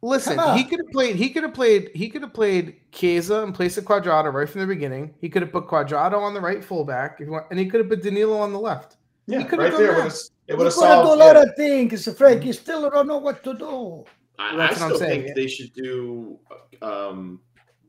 [0.00, 1.16] Listen, he could have played.
[1.16, 1.90] He could have played.
[1.94, 5.12] He could have played Chiesa and placed of Cuadrado right from the beginning.
[5.20, 7.80] He could have put Cuadrado on the right fullback, if you want, and he could
[7.80, 8.96] have put Danilo on the left.
[9.26, 9.94] Yeah, could've right done there.
[9.94, 10.04] that.
[10.04, 11.18] Would've, it You would have could have do a solved.
[11.18, 11.42] lot yeah.
[11.42, 12.44] of things, Frank.
[12.44, 14.04] You still don't know what to do.
[14.38, 15.42] I, I That's what I'm still saying, think yeah.
[15.42, 16.38] they should do
[16.80, 17.40] um,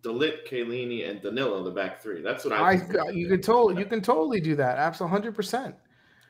[0.01, 2.21] Delit, Chiellini, and Danilo in the back three.
[2.21, 2.71] That's what I.
[2.71, 3.35] I, think you do.
[3.35, 4.77] could totally, you can totally do that.
[4.79, 5.75] Absolutely, hundred percent.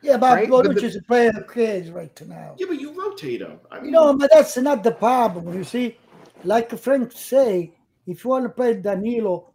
[0.01, 2.55] Yeah, but Right, but Bonucci the- is playing okay right now.
[2.57, 3.59] Yeah, but you rotate them.
[3.71, 5.53] I mean, You know, but that's not the problem.
[5.57, 5.97] You see,
[6.43, 7.73] like Frank say,
[8.07, 9.51] if you want to play Danilo,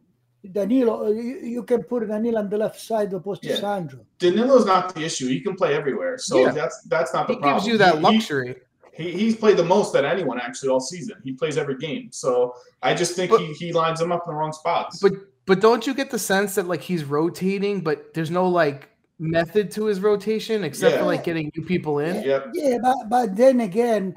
[0.53, 3.57] Danilo, uh, you, you can put Danilo on the left side opposed to Yeah.
[3.57, 4.01] Sandro.
[4.19, 5.27] Danilo's not the issue.
[5.29, 6.51] He can play everywhere, so Yeah.
[6.51, 7.63] that's that's not the He problem.
[7.63, 8.57] He gives you that He- he- luxury.
[8.93, 11.17] He, he's played the most that anyone actually all season.
[11.25, 14.33] He plays every game, so I just think But- he, he lines them up in
[14.33, 15.01] the wrong spots.
[15.01, 15.13] But
[15.47, 19.71] but don't you get the sense that like he's rotating, but there's no like method
[19.73, 22.23] to his rotation except for like getting new people in?
[22.25, 24.17] yep, Yeah, but, but then again,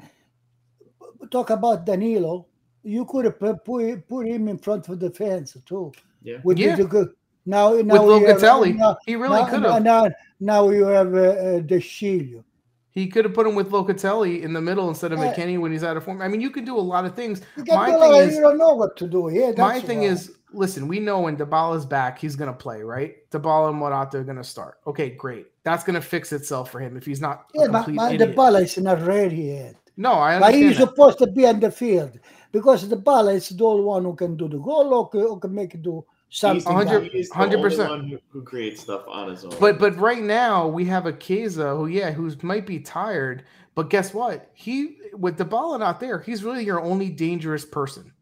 [1.30, 2.46] talk about Danilo.
[2.82, 5.92] You could have put, put put him in front of the fence too.
[6.22, 6.38] Yeah.
[6.44, 6.76] Would Yeah.
[6.76, 7.10] be good.
[7.46, 9.82] Now, With now we have- Locatelli, now, he really could have.
[9.82, 10.08] Now,
[10.40, 12.44] now you have uh, uh, De Sciglio.
[12.90, 15.32] He could have put him with Locatelli in the middle instead of Yeah.
[15.32, 16.20] McKennie when he's out of form.
[16.20, 17.40] I mean, you can do a lot of things.
[17.56, 19.30] My the thing line, is- you don't know what to do.
[19.32, 20.06] Yeah, My thing why.
[20.06, 23.28] is, listen, we know when Dybala's back, he's going to play, right?
[23.30, 24.78] Dybala and Morata are going to start.
[24.86, 25.46] Okay, great.
[25.64, 28.08] That's going to fix itself for him if he's not a yeah, but, complete but
[28.08, 28.36] the idiot.
[28.36, 29.76] ball is not ready yet.
[29.96, 30.88] no, I But he's that.
[30.88, 32.18] supposed to be on the field
[32.52, 35.54] because Dybala is the only one who can do the goal or can, or can
[35.54, 36.72] make it do something.
[36.72, 37.12] hundred- else.
[37.12, 38.10] he's the 100%.
[38.10, 39.52] who, who creates stuff on his own.
[39.60, 43.90] But but right now we have a Chiesa who yeah who might be tired, but
[43.90, 44.50] guess what?
[44.54, 48.12] He with Dybala not there, he's really your only dangerous person,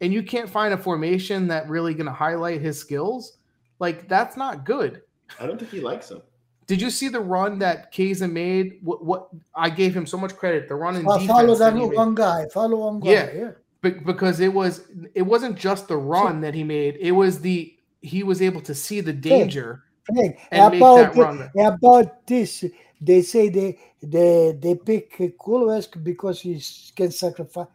[0.00, 3.38] and you can't find a formation that really going to highlight his skills.
[3.78, 5.02] Like that's not good.
[5.38, 6.22] I don't think he likes him.
[6.66, 8.78] Did you see the run that Chiesa made?
[8.82, 10.68] What, what I gave him so much credit.
[10.68, 11.30] The run in Fo- defense.
[11.30, 11.96] follow that that he made.
[11.96, 12.46] one guy.
[12.52, 13.10] Follow one guy.
[13.10, 13.30] Yeah.
[13.34, 13.50] Yeah.
[13.82, 14.82] Be- because it was
[15.14, 16.96] it wasn't just the run that he made.
[17.00, 19.84] It was the he was able to see the danger.
[20.04, 21.50] Frank, And make about that run.
[21.58, 22.64] about this,
[23.00, 26.62] they say they they they pick Kulevesk because he
[26.94, 27.66] can sacrifice.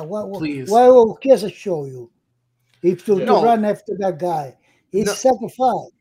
[0.00, 0.22] Why?
[0.22, 0.38] Why?
[0.38, 0.70] Please.
[0.70, 2.10] Why will Chiesa show you?
[2.82, 4.56] If to, to run after that guy,
[4.90, 5.12] he's No.
[5.12, 5.92] sacrificed.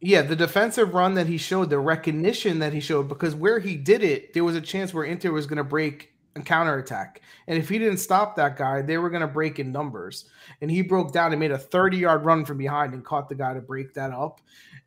[0.00, 3.76] Yeah, the defensive run that he showed, the recognition that he showed, because where he
[3.76, 7.20] did it, there was a chance where Inter was going to break and counterattack.
[7.48, 10.26] And if he didn't stop that guy, they were going to break in numbers.
[10.60, 13.34] And he broke down and made a 30 yard run from behind and caught the
[13.34, 14.40] guy to break that up.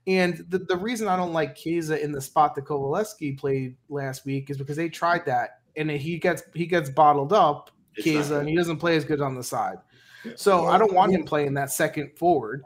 [0.08, 4.26] And the, the reason I don't like Chiesa in the spot that Kulusevski played last
[4.26, 8.12] week is because they tried that and he gets he gets bottled up, It's not
[8.14, 8.40] Chiesa, good.
[8.42, 9.78] and he doesn't play as good on the side.
[10.24, 10.34] Yeah.
[10.36, 11.20] So I don't want Yeah.
[11.20, 12.64] him playing that second forward.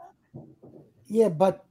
[1.08, 1.64] Yeah, but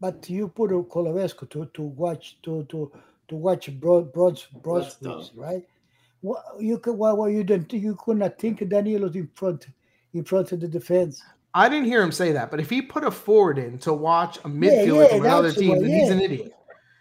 [0.00, 2.92] but you put a Kulusevski to to watch to to
[3.28, 5.64] to watch broad broad broad That's right?
[6.20, 9.66] What you could why why you didn't you could not think Danilo in front
[10.12, 11.22] in front of the defense?
[11.54, 14.38] I didn't hear him say that, but if he put a forward in to watch
[14.38, 16.52] a Yeah, midfielder yeah, from another team, what- then he's an idiot.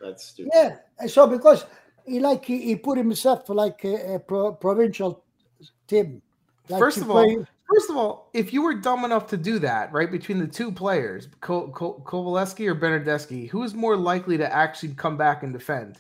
[0.02, 0.52] That's stupid.
[0.54, 1.65] Yeah, and so because
[2.06, 5.23] he like he, he put himself like a, a pro, provincial
[5.87, 6.21] team.
[6.69, 9.57] Like First he of all, First of all, if you were dumb enough to do
[9.59, 14.53] that, right, between the two players, Ko- Ko- Kulusevski or Bernardeschi, who's more likely to
[14.53, 15.97] actually come back and defend?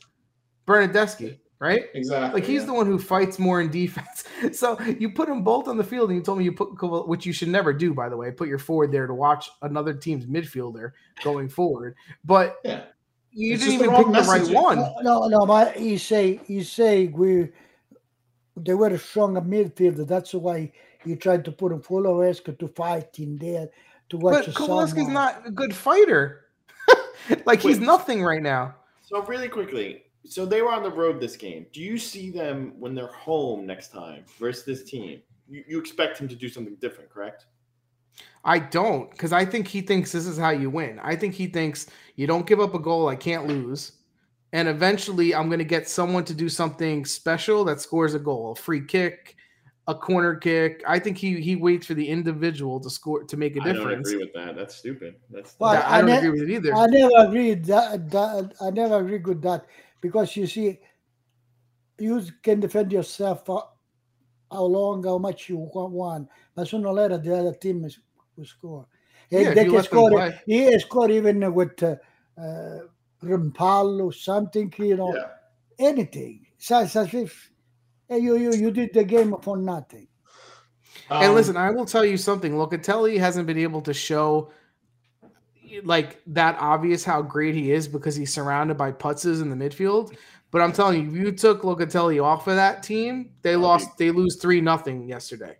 [0.67, 1.85] Bernardeschi, right?
[1.93, 2.41] exactly.
[2.41, 2.67] Like he's yeah.
[2.67, 4.25] the one who fights more in defense.
[4.51, 7.07] So you put them both on the field, and you told me you put Koval,
[7.07, 9.93] which you should never do, by the way, put your forward there to watch another
[9.93, 10.91] team's midfielder
[11.23, 11.95] going forward.
[12.25, 12.83] But yeah.
[13.31, 14.77] you It's didn't just the even pick wrong the right one.
[14.79, 17.49] no, no, no, but he say you say we
[18.55, 20.07] they were a stronger midfielder.
[20.07, 20.71] That's why
[21.03, 23.69] he tried to put him full of risk to fight in there
[24.09, 24.45] to watch.
[24.45, 25.13] But the Kulusevski's someone.
[25.13, 26.45] not a good fighter.
[27.45, 28.75] like he's nothing right now.
[29.01, 31.65] So really quickly, so they were on the road this game.
[31.73, 35.21] Do you see them when they're home next time versus this team?
[35.49, 37.45] You, you expect him to do something different, correct?
[38.45, 40.99] I don't, because I think he thinks this is how you win.
[40.99, 43.93] I think he thinks you don't give up a goal, I can't lose.
[44.53, 48.55] And eventually I'm gonna get someone to do something special that scores a goal, a
[48.55, 49.35] free kick,
[49.87, 50.83] a corner kick.
[50.87, 53.91] I think he he waits for the individual to score to make a I don't
[53.91, 54.55] agree with that.
[54.55, 55.15] That's stupid.
[55.31, 56.73] That's Well, That- I, I don't ne- agree with it either.
[56.73, 59.65] I never agreed that, that I never agree with that
[60.01, 60.79] because you see,
[61.99, 63.67] you can defend yourself for
[64.51, 67.99] how long, how much you wa- want, but sooner or later the other team is,
[68.37, 68.87] will score.
[69.31, 70.31] And Yeah, if they can score.
[70.45, 71.95] He has scored even with uh,
[72.39, 72.79] uh,
[73.23, 75.27] Rampallo, something, you know, Yeah.
[75.79, 76.45] anything.
[76.57, 77.51] So it's as if
[78.07, 80.07] hey, you, you you did the game for nothing.
[81.09, 82.53] And Um, listen, I will tell you something.
[82.53, 84.51] Locatelli hasn't been able to show
[85.83, 90.15] like that obvious how great he is because he's surrounded by putzes in the midfield.
[90.51, 93.97] But I'm telling you, if you took Locatelli off of that team, they lost.
[93.97, 95.57] They lose three nothing yesterday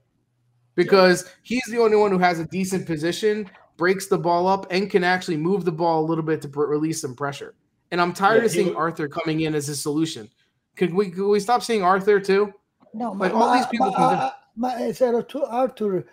[0.76, 4.90] because he's the only one who has a decent position, breaks the ball up, and
[4.90, 7.56] can actually move the ball a little bit to pr- release some pressure.
[7.92, 10.30] And I'm tired Yeah, of seeing look- Arthur coming in as a solution.
[10.76, 12.54] Could we could we stop seeing Arthur too?
[12.94, 14.16] No, Like, all these people can do-
[14.56, 16.06] ma, ma, so Arthur- Arthur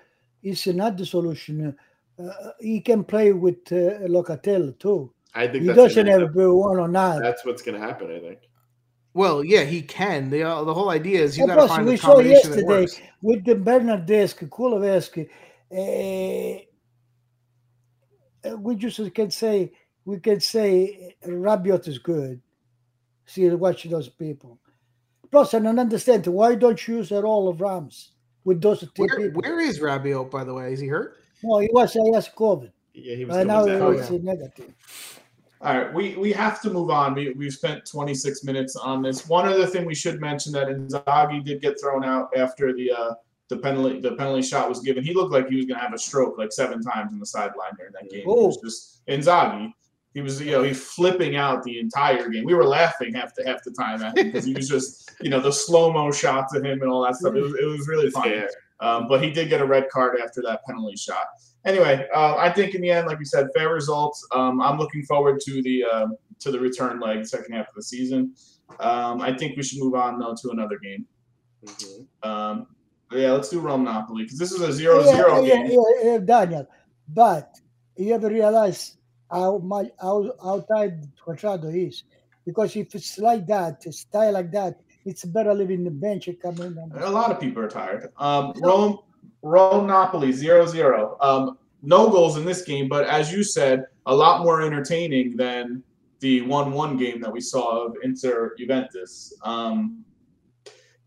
[0.42, 1.76] is not the solution.
[2.18, 5.12] Uh, he can play with uh, Locatelli too.
[5.34, 7.22] I think He that's doesn't gonna have up- to be one or not.
[7.22, 8.10] That's what's going to happen.
[8.10, 8.38] I think.
[9.14, 10.28] Well, yeah, he can.
[10.30, 12.50] The uh, the whole idea is you got to plus, find we the saw combination
[12.50, 13.00] that yesterday works.
[13.22, 15.28] with the Bernardeschi, Kulusevski,
[15.72, 16.60] uh,
[18.58, 19.72] we just can say
[20.04, 22.40] we can say Rabiot is good.
[23.26, 24.58] See, watch those people.
[25.30, 28.12] Plus, I don't understand why don't you use a roll of Rams
[28.44, 29.42] with those two Where, people.
[29.42, 30.72] where is Rabiot, by the way?
[30.72, 31.18] Is he hurt?
[31.44, 32.72] No, he was I has COVID.
[32.94, 34.00] Yeah, he was Right coming now back.
[34.00, 34.18] it's yeah.
[34.22, 34.74] negative.
[35.62, 37.14] All right, we, we have to move on.
[37.14, 39.28] We, we've spent 26 minutes on this.
[39.28, 43.14] One other thing we should mention that Inzaghi did get thrown out after the uh,
[43.50, 45.04] the penalty the penalty shot was given.
[45.04, 47.26] He looked like he was going to have a stroke like seven times in the
[47.26, 48.20] sideline during that game.
[48.20, 49.72] It was just Inzaghi.
[50.14, 52.44] He was you know he flipping out the entire game.
[52.44, 55.30] We were laughing half the half the time at him because he was just you
[55.30, 57.34] know the slow mo shots of him and all that stuff.
[57.34, 58.36] It was, it was really funny.
[58.36, 58.46] Yeah.
[58.80, 61.24] Um, but he did get a red card after that penalty shot.
[61.66, 64.26] Anyway, uh, I think in the end, like we said, fair results.
[64.32, 66.06] Um, I'm looking forward to the uh,
[66.38, 68.34] to the return leg, second half of the season.
[68.78, 71.04] Um, I think we should move on though to another game.
[71.64, 72.06] Mhm.
[73.12, 73.84] Yeah, let's do Rome
[74.16, 75.66] because this is a 0 yeah, 0 yeah, game.
[75.70, 76.68] yeah, yeah, Daniel.
[77.08, 77.58] But
[77.96, 78.96] you ever realize
[79.30, 80.94] how much how, how tight
[81.24, 82.04] Contrado is?
[82.46, 86.40] Because if it's like that, a style like that, it's better leaving the bench and
[86.40, 86.78] come in.
[87.00, 88.10] A lot of people are tired.
[88.16, 88.98] Um, Rome,
[89.42, 91.16] Rome Napoli 0 0.
[91.20, 95.82] Um, no goals in this game, but as you said, a lot more entertaining than
[96.20, 99.34] the 1 1 game that we saw of Inter Juventus.
[99.42, 100.04] Um,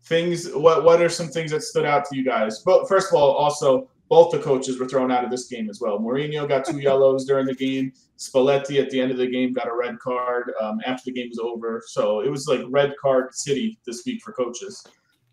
[0.04, 2.60] things, what, what are some things that stood out to you guys?
[2.60, 5.80] But first of all, also, both the coaches were thrown out of this game as
[5.80, 5.98] well.
[5.98, 7.92] Mourinho got two yellows during the game.
[8.18, 11.28] Spalletti at the end of the game got a red card um, after the game
[11.30, 11.82] was over.
[11.86, 14.86] So it was like red card city this week for coaches.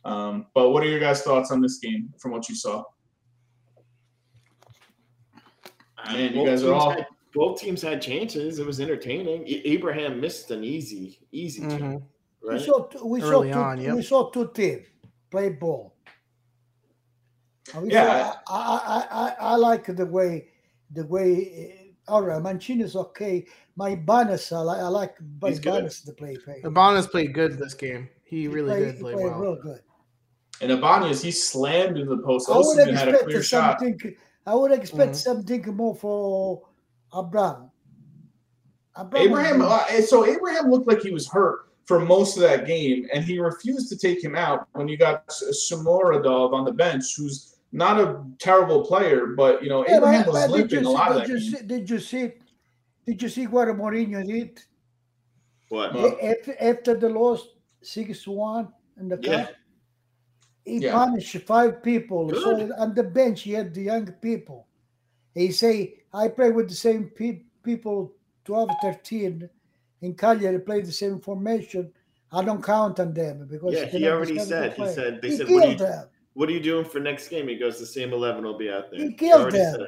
[0.05, 2.83] Um, but what are your guys' thoughts on this game from what you saw?
[6.07, 8.59] Man, you Both guys are teams all- had- both teams had chances.
[8.59, 9.43] It was entertaining.
[9.47, 12.01] A- Abraham missed an easy, easy Mhm.
[12.49, 13.95] Chance, we saw two, we saw two, on, yep.
[13.95, 14.87] we saw two teams
[15.29, 15.93] play ball.
[17.85, 18.31] Yeah.
[18.31, 20.47] saw- I, I, I, I like the way
[20.91, 21.75] the way.
[22.07, 23.45] Uh, all right, Mancini's okay.
[23.75, 25.85] My Banas, I like, I like my He's good.
[25.85, 26.35] Banas to play.
[26.43, 26.61] play.
[26.63, 28.09] Ibanez played good this game.
[28.23, 29.39] He really played- did he play played well.
[29.39, 29.81] real good.
[30.61, 32.49] And Ibanez, he slammed into the post.
[32.49, 33.79] I would Osimhen had a expect clear shot.
[33.79, 34.15] something.
[34.45, 35.15] I would expect Mhm.
[35.15, 36.67] something more for
[37.17, 37.71] Abraham.
[38.99, 43.07] Abraham Abraham, uh, so Abraham looked like he was hurt for most of that game,
[43.13, 47.55] and he refused to take him out when you got Shomurodov on the bench, who's
[47.71, 50.87] not a terrible player, but you know Yeah, Abraham but- was but did limping you
[50.87, 51.59] a see- lot of did that you game.
[51.61, 52.31] see- Did you see?
[53.07, 54.61] Did you see what Mourinho did
[55.69, 55.95] What?
[55.95, 57.47] After, after the loss
[57.81, 58.67] six one
[58.99, 59.45] in the Yeah.
[59.45, 59.55] cup?
[60.65, 60.93] He Yeah.
[60.93, 62.29] punished five people.
[62.35, 64.67] So on the bench, he had the young people.
[65.33, 68.13] He say, "I play with the same pe- people,
[68.45, 69.49] 12, 13
[70.01, 71.91] in Cagliari, play the same formation.
[72.31, 74.73] I don't count on them because Yeah, he already said.
[74.73, 75.21] He said.
[75.21, 76.07] They he said, "What are killed you, them.
[76.33, 78.89] what are you doing for next game?" He goes, "The same eleven will be out
[78.91, 79.87] there." He He killed already them.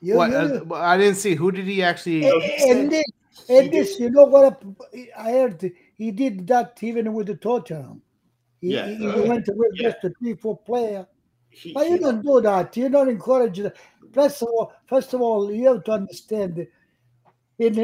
[0.00, 0.30] You- What?
[0.30, 1.34] you- Uh, I didn't see.
[1.34, 2.20] Who did he actually?
[2.22, 3.04] He and this,
[3.48, 4.62] and did- this, you know what?
[4.94, 8.02] I I heard he did that even with the Tottenham.
[8.60, 8.86] He, Yeah.
[8.88, 9.28] he, he Oh.
[9.28, 9.90] went with Yeah.
[9.90, 11.06] just a three, four player.
[11.50, 12.76] He- But you he- don't do that.
[12.76, 13.76] You don't encourage that.
[14.12, 16.66] First of all, first of all, you have to understand
[17.58, 17.74] in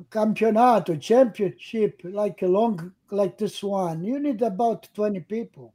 [0.00, 5.74] a campionato, championship, like a long like this one, you need about 20 people.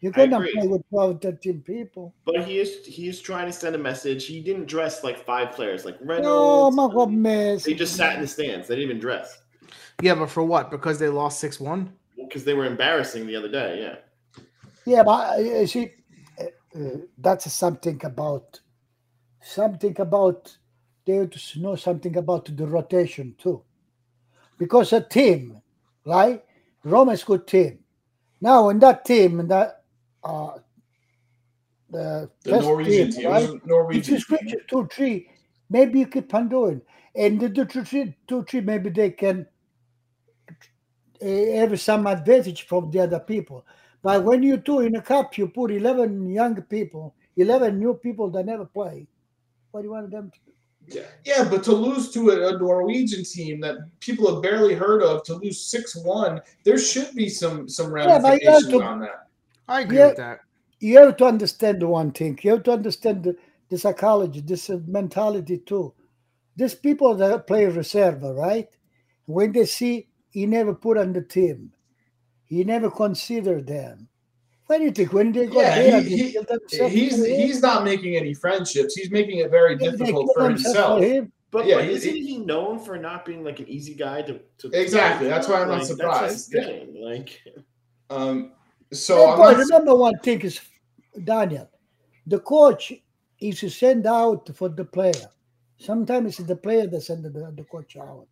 [0.00, 2.14] You I cannot play with 12, 13 people.
[2.24, 4.26] But he is he is trying to send a message.
[4.26, 6.76] He didn't dress like five players, like Reynolds.
[6.76, 8.68] No, my ma come they just sat in the stands.
[8.68, 9.40] They didn't even dress
[10.02, 10.70] Yeah, but for what?
[10.70, 11.92] Because they lost six one.
[12.16, 13.80] because they were embarrassing the other day.
[13.82, 14.42] Yeah,
[14.84, 15.92] Yeah, but uh, see,
[16.38, 18.60] uh, uh, that's something about
[19.40, 20.56] something about
[21.06, 23.62] they have to know something about the rotation too,
[24.58, 25.60] because a team,
[26.04, 26.42] right?
[26.84, 27.80] Rome is good team.
[28.40, 29.82] Now in that team, in that
[30.22, 30.58] uh,
[31.90, 33.66] the, The Norwegian team, team, right?
[33.66, 34.60] Norwegian you team.
[34.68, 35.30] two, three,
[35.70, 36.82] maybe you keep on doing.
[37.14, 39.46] and the, the two, three, two, three, maybe they can
[41.22, 43.64] uh, have some advantage from the other people.
[44.02, 48.30] But when you do in a cup, you put 11 young people, 11 new people
[48.30, 49.06] that never play.
[49.70, 50.45] What do you want them to?
[50.88, 55.02] Yeah, yeah, but to lose to a, a Norwegian team that people have barely heard
[55.02, 58.82] of, to lose six one, there should be some some Yeah, but you ramifications to-
[58.82, 59.28] on that.
[59.68, 60.08] I agree Yeah.
[60.08, 60.40] with that.
[60.78, 62.38] You have to understand the one thing.
[62.42, 63.36] You have to understand the,
[63.70, 65.94] the psychology, this uh, mentality too.
[66.54, 68.68] These people that play reserve, right?
[69.24, 71.72] When they see he never put on the team,
[72.44, 74.08] he never considered them.
[74.66, 75.12] What do you think?
[75.12, 76.16] When they Yeah, there, he- they
[76.70, 78.94] he- He's he's not making any friendships.
[78.94, 81.02] He's making it very difficult for himself.
[81.02, 81.32] him.
[81.52, 84.40] But, Yeah, he- isn't he- he known for not being like an easy guy to,
[84.58, 86.64] to Exactly, that's why I'm not Like, surprised, yeah.
[86.64, 86.94] thing.
[87.00, 87.40] Like
[88.10, 88.52] Um,
[88.92, 90.60] so Yeah, but remember one thing is,
[91.24, 91.70] Daniel,
[92.26, 92.92] the coach
[93.40, 95.28] is to send out for the player.
[95.78, 98.26] Sometimes it's the player that send the, the coach out.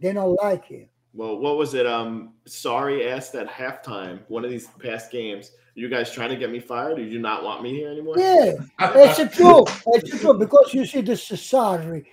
[0.00, 0.88] They don't like him.
[1.14, 1.86] Well, what was it?
[1.86, 5.52] Um, Sarri asked at halftime, one of these past games.
[5.74, 6.98] You guys trying to get me fired?
[6.98, 8.18] Or do you not want me here anymore?
[8.18, 9.64] Yeah, it's true.
[9.86, 12.04] It's true because you see this is Sarri,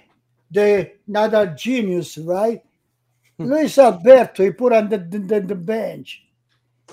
[0.51, 2.61] the another genius, right?
[3.37, 6.23] Luis Alberto, he put on the, the, the bench.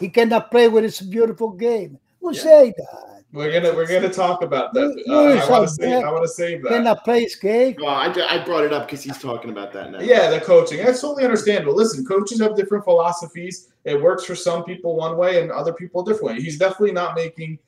[0.01, 1.99] He cannot play with his beautiful game.
[2.21, 2.41] Who Yeah.
[2.41, 3.12] say that?
[3.33, 5.05] We're gonna we're gonna talk about that.
[5.09, 6.69] Uh, I want to save Alberto I want to save that.
[6.69, 7.77] Cannot play his game.
[7.81, 10.01] Well, I, I brought it up because he's talking about that now.
[10.01, 10.85] Yeah, the coaching.
[10.85, 11.75] That's totally understandable.
[11.75, 13.73] Listen, coaches have different philosophies.
[13.85, 16.43] It works for some people one way and other people a different way.
[16.43, 17.59] He's definitely not making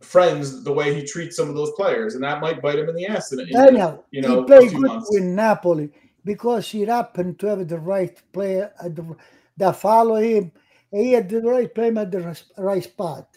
[0.00, 2.96] friends the way he treats some of those players, and that might bite him in
[2.96, 3.32] the ass.
[3.32, 5.08] In, in, Daniel, you know, he played good months.
[5.10, 5.90] with Napoli
[6.24, 9.16] because he happened to have the right player at the,
[9.56, 10.50] that follow him.
[10.90, 13.35] He had the right player at the right spot.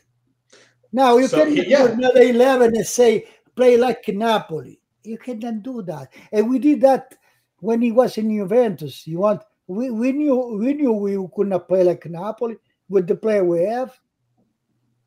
[0.91, 1.85] Now you So can he- yeah.
[1.87, 3.25] another eleven and say
[3.55, 4.79] play like Napoli.
[5.03, 7.15] You cannot do that, and we did that
[7.59, 9.05] when he was in Juventus.
[9.07, 12.57] You want we, we knew we knew we could not play like Napoli
[12.89, 13.97] with the player we have.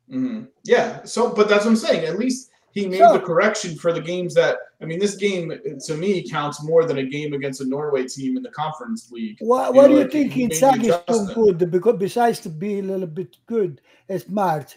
[0.09, 0.47] Mhm.
[0.63, 1.03] Yeah.
[1.03, 2.05] So, but that's what I'm saying.
[2.05, 4.57] At least he made So- the correction for the games that.
[4.81, 5.53] I mean, this game
[5.85, 9.37] to me counts more than a game against a Norway team in the Conference League.
[9.39, 11.71] What, You what know, do you think he made the Inzaghi is too good?
[11.71, 14.75] Because besides to be a little bit good and smart,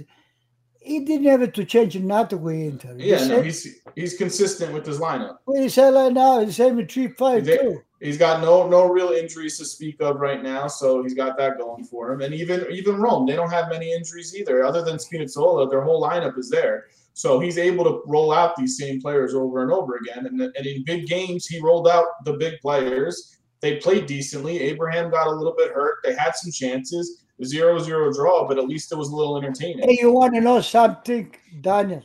[0.87, 2.95] he didn't have to change with Inter.
[2.97, 5.39] He Yeah, no, said- he's he's consistent with his lineup.
[5.45, 7.83] What he said like now, he's having three five They- two.
[8.01, 11.57] He's got no no real injuries to speak of right now, so he's got that
[11.59, 12.21] going for him.
[12.21, 14.65] And even even Rome, they don't have many injuries either.
[14.65, 16.85] Other than Spinazzola, their whole lineup is there.
[17.15, 20.27] So he's able to roll out these same players over and over again.
[20.27, 23.39] And, and in big games, he rolled out the big players.
[23.63, 24.61] They played decently.
[24.61, 25.97] Abraham got a little bit hurt.
[26.05, 27.23] They had some chances.
[27.45, 29.87] Zero zero draw, but at least it was a little entertaining.
[29.87, 32.03] Hey, you want to know something, Daniel?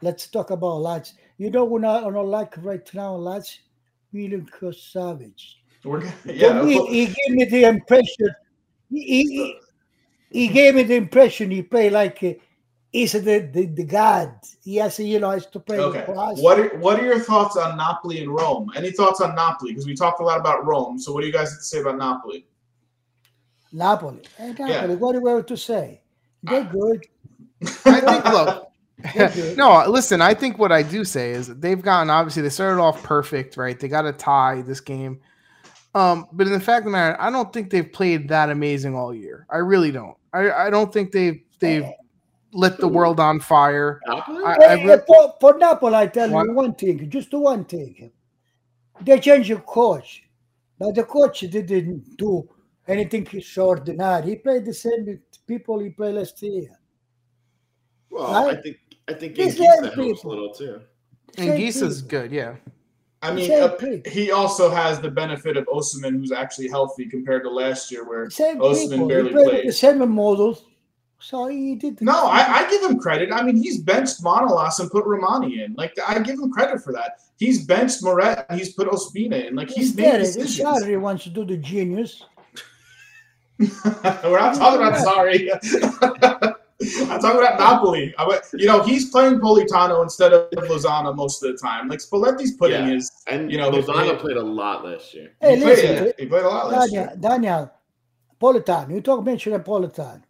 [0.00, 1.14] Let's talk about lads.
[1.38, 3.58] You know what I don't like right now, lads?
[4.12, 5.62] William Savage.
[5.84, 8.28] We're yeah, me, well, he gave me the impression.
[8.90, 9.60] He, he,
[10.30, 12.34] he gave me the impression he played like uh,
[12.92, 14.34] he's the, the, the god.
[14.62, 16.04] He has, you know, has to play Okay.
[16.06, 18.70] What are, what are your thoughts on Napoli and Rome?
[18.76, 19.72] Any thoughts on Napoli?
[19.72, 20.98] Because we talked a lot about Rome.
[20.98, 22.46] So what do you guys have to say about Napoli?
[23.72, 24.22] Napoli.
[24.36, 24.86] Hey, Napoli, Yeah.
[24.94, 26.00] what do you have to say?
[26.42, 27.06] They're good.
[27.86, 28.68] I think look.
[29.56, 33.02] No, listen, I think what I do say is they've gotten obviously they started off
[33.02, 33.78] perfect, right?
[33.78, 35.20] They got a tie this game.
[35.94, 38.94] Um, but in the fact of the matter, I don't think they've played that amazing
[38.94, 39.46] all year.
[39.50, 40.16] I really don't.
[40.32, 41.84] I, I don't think they've they've
[42.52, 44.00] lit the world on fire.
[44.06, 44.44] Napoli?
[44.44, 46.46] I- Hey, re- for, for Napoli, I tell What?
[46.46, 48.10] you one thing, just do one thing.
[49.00, 50.24] They changed the coach,
[50.78, 52.48] but the coach didn't do
[52.88, 54.30] anything extraordinary.
[54.30, 56.68] He played the same with people he played last year.
[58.10, 58.76] well, I think
[59.08, 60.30] I think These Anguissa young helps a people.
[60.30, 60.80] little too.
[61.38, 62.56] And Same Gisa's good, yeah.
[63.22, 63.62] I mean, Same
[64.04, 68.06] uh, he also has the benefit of Osimhen, who's actually healthy compared to last year,
[68.08, 69.08] where Same Osimhen people.
[69.08, 69.68] barely he played played.
[69.68, 70.64] the same models.
[71.20, 72.00] So he did.
[72.02, 73.30] no, I, I give him credit.
[73.32, 75.72] I mean, he's benched Manolas and put Rrahmani in.
[75.74, 77.20] Like, I give him credit for that.
[77.38, 79.54] He's benched Meret and he's put Ospina in.
[79.54, 80.18] Like, he's He's made there.
[80.18, 80.66] decisions.
[80.82, 82.24] Sarri wants to do the genius.
[84.24, 85.48] We're not talking about Sarri.
[87.10, 88.12] I'm talking about Napoli.
[88.18, 91.88] I went- you know, he's playing Politano instead of Lozano most of the time.
[91.88, 92.94] Like Spalletti's putting Yeah.
[92.94, 93.10] his.
[93.28, 95.30] And You know, Lozano he- played a lot last year.
[95.40, 97.16] Hey, he, played, listen, yeah, he played a lot last Daniel, year.
[97.20, 97.70] Daniel,
[98.40, 98.90] Politano.
[98.94, 100.22] You talk mention Politano.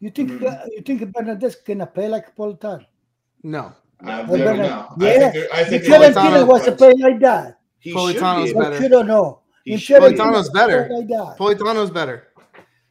[0.00, 0.46] You think Mhm.
[0.52, 2.84] uh, you think Bernardeschi can play like Politano?
[3.42, 3.72] No.
[4.00, 4.86] I Well, never Bernard- know.
[5.00, 6.78] I yeah, think, I think The they're Politano- Fiorentina was to different.
[7.00, 7.58] play like that.
[7.80, 8.82] He Politano's be able- But better.
[8.82, 9.38] you don't know.
[9.64, 10.08] He In should be.
[10.08, 10.88] Fiorentina, Politano's better.
[10.92, 11.36] Like that.
[11.38, 12.28] Politano's better.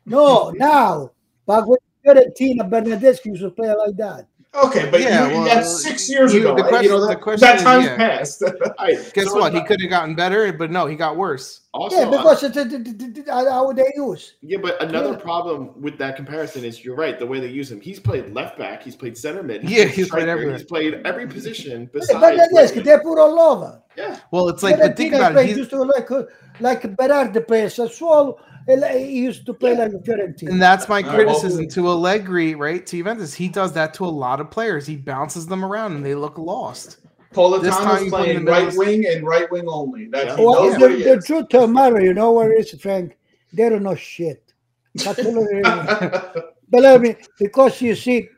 [0.05, 1.11] No, now.
[1.45, 4.27] But when Fiorentina, Bernardeschi used to play like that.
[4.65, 6.55] Okay, but Yeah, you, well, that's six years you- ago.
[6.55, 7.95] the question- you know, the that, question that is, time's yeah.
[7.97, 8.43] passed.
[8.43, 9.51] All right, Guess so what?
[9.51, 11.61] it's He could have gotten better, but no, he got worse.
[11.73, 14.35] Also, yeah, uh, because it, it, it, it, it- how they use.
[14.41, 15.17] Yeah, but another Yeah.
[15.17, 17.17] problem with that comparison is you're right.
[17.17, 19.87] The way they use him, he's played left back, he's played center mid, Yeah, played
[19.87, 20.57] he's played striker, everywhere.
[20.57, 22.39] He's played every position But besides.
[22.53, 23.81] Tedeschi, where- they put all over.
[23.97, 25.33] yeah, Well, it's like, but think about it.
[25.33, 26.23] played He's, used to like uh,
[26.59, 28.37] like Berardi plays Sassuolo.
[28.67, 29.79] And He used to play Yeah.
[29.79, 30.49] like Fiorentina.
[30.49, 31.69] and that's my uh, criticism oh.
[31.69, 32.85] to Allegri, right?
[32.85, 34.85] To Juventus, he does that to a lot of players.
[34.87, 36.99] He bounces them around, and they look lost.
[37.33, 40.07] This time Politano's you put him playing right wing and right wing only.
[40.07, 40.45] That's Yeah.
[40.45, 43.17] Well, the, what he the truth of the matter, you know what it is, Frank?
[43.51, 44.53] They don't know shit.
[44.95, 46.43] That's all it is.
[46.69, 48.29] Believe me, because you see,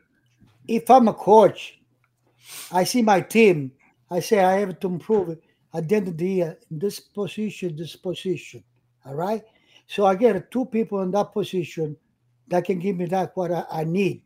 [0.66, 1.78] if I'm a coach,
[2.72, 3.72] I see my team,
[4.10, 5.42] I say I have to improve it
[5.74, 8.64] at the end of the year in this position, this position.
[9.04, 9.42] All right.
[9.86, 11.96] So I get two people in that position
[12.48, 14.22] that can give me that what I, I need.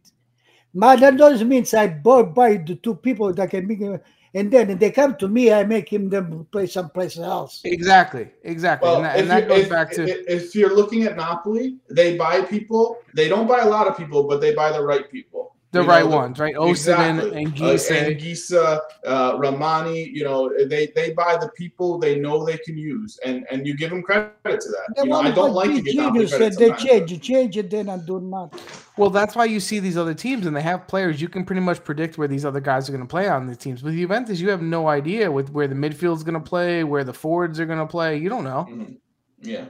[0.74, 4.02] But that doesn't mean I buy, buy the two people that can make it,
[4.34, 7.60] and then they come to me, I make him them play someplace else.
[7.64, 11.02] Exactly, exactly, Well, and that, and that goes if, back to if- if you're looking
[11.02, 12.98] at Napoli, they buy people.
[13.14, 15.56] They don't buy a lot of people, but they buy the right people.
[15.72, 16.54] The You right know, the- ones, right?
[16.56, 17.44] Osimhen Exactly.
[17.44, 22.44] and Uh, and Gisa, uh, Rrahmani, you know, they they buy the people they know
[22.44, 24.94] they can use, and and you give them credit to that.
[24.96, 27.10] They You know, I don't like to get Napoli genius credit said they sometimes.
[27.10, 28.60] change, change it, then I do not.
[28.96, 31.22] Well, that's why you see these other teams, and they have players.
[31.22, 33.54] You can pretty much predict where these other guys are going to play on the
[33.54, 33.84] teams.
[33.84, 37.04] With Juventus, you have no idea with where the midfield is going to play, where
[37.04, 38.16] the forwards are going to play.
[38.16, 38.66] You don't know.
[38.68, 38.96] Mhm.
[39.40, 39.66] Yeah.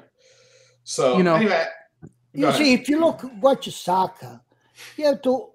[0.82, 1.66] So You know- anyway,
[2.32, 2.59] You Go ahead.
[2.62, 4.40] see, if you look watch soccer,
[4.96, 5.49] you have to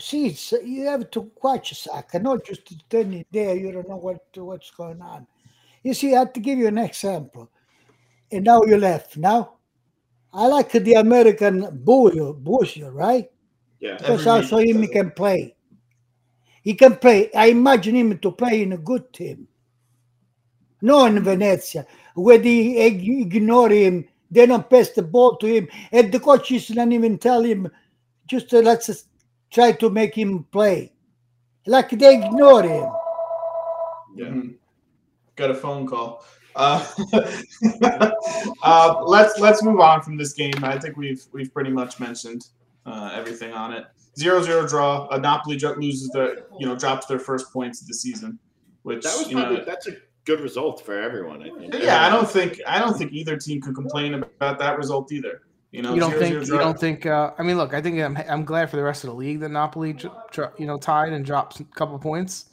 [0.00, 0.26] see.
[0.26, 3.56] It's, you have to watch soccer, not just standing there.
[3.56, 5.26] You don't know what what's going on.
[5.82, 7.50] You see, I have to give you an example.
[8.32, 9.16] And now you left.
[9.16, 9.54] Now,
[10.32, 13.28] I like the American Bouyo, Bouyo, right?
[13.80, 13.96] yeah.
[13.96, 15.56] Because Every I saw he him, he can play.
[16.62, 17.32] He can play.
[17.32, 19.48] I imagine him to play in a good team.
[20.82, 26.10] No in Venezia, where they ignore him, they don't pass the ball to him, and
[26.10, 27.68] the coaches don't even tell him,
[28.26, 29.06] just uh, let's just
[29.50, 30.92] try to make him play.
[31.66, 32.90] Like they ignore him.
[34.14, 34.26] Yeah.
[34.26, 34.54] Mhm.
[35.36, 36.24] Got a phone call.
[36.56, 36.84] Uh,
[38.62, 40.52] uh, let's let's move on from this game.
[40.62, 42.48] I think we've we've pretty much mentioned
[42.86, 43.84] uh, everything on it.
[44.18, 45.06] Zero zero draw.
[45.06, 48.38] Uh, Napoli loses the you know drops their first points of the season,
[48.82, 49.92] which That was you know, that's a
[50.24, 51.42] good result for everyone.
[51.42, 51.74] I think.
[51.74, 52.04] yeah.
[52.04, 55.42] I don't think I don't think either team could complain about that result either.
[55.72, 56.46] You know, You don't 0-0 think?
[56.46, 57.06] You don't think?
[57.06, 59.40] Uh, I mean, look, I think I'm, I'm glad for the rest of the league
[59.40, 59.96] that Napoli,
[60.58, 62.46] you know, tied and dropped a couple points.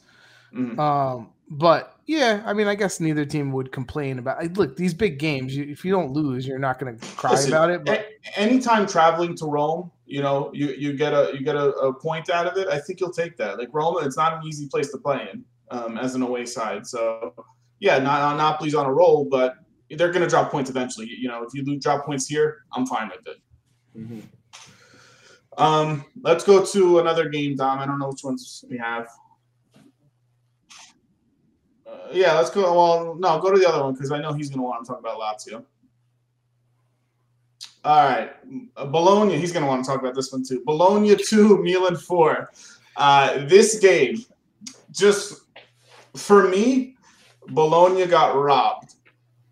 [0.54, 0.78] Mhm.
[0.78, 4.38] Um, but yeah, I mean, I guess neither team would complain about.
[4.38, 7.32] like, Look, these big games, you, if you don't lose, you're not going to cry
[7.32, 7.84] Listen, about it.
[7.84, 8.06] But
[8.36, 11.92] a- anytime traveling to Rome, you know, you, you get a you get a, a
[11.92, 12.68] point out of it.
[12.68, 13.58] I think you'll take that.
[13.58, 16.86] Like Rome, it's not an easy place to play in um, as an away side.
[16.86, 17.34] So
[17.80, 19.56] yeah, not Napoli's on a roll, but
[19.90, 21.06] they're going to drop points eventually.
[21.08, 23.38] You know, if you lose, drop points here, I'm fine with it.
[23.98, 24.22] Mhm.
[25.56, 27.78] Um, let's go to another game, Dom.
[27.80, 29.08] I don't know which ones we have.
[31.86, 32.62] Uh, yeah, let's go.
[32.74, 34.88] Well, no, go to the other one because I know he's going to want to
[34.88, 35.64] talk about Lazio.
[37.84, 38.32] All right,
[38.76, 39.38] Uh, Bologna.
[39.38, 40.62] He's going to want to talk about this one too.
[40.64, 42.50] Bologna two, Milan four.
[42.96, 44.18] Uh, this game,
[44.90, 45.42] just
[46.16, 46.96] for me,
[47.48, 48.94] Bologna got robbed.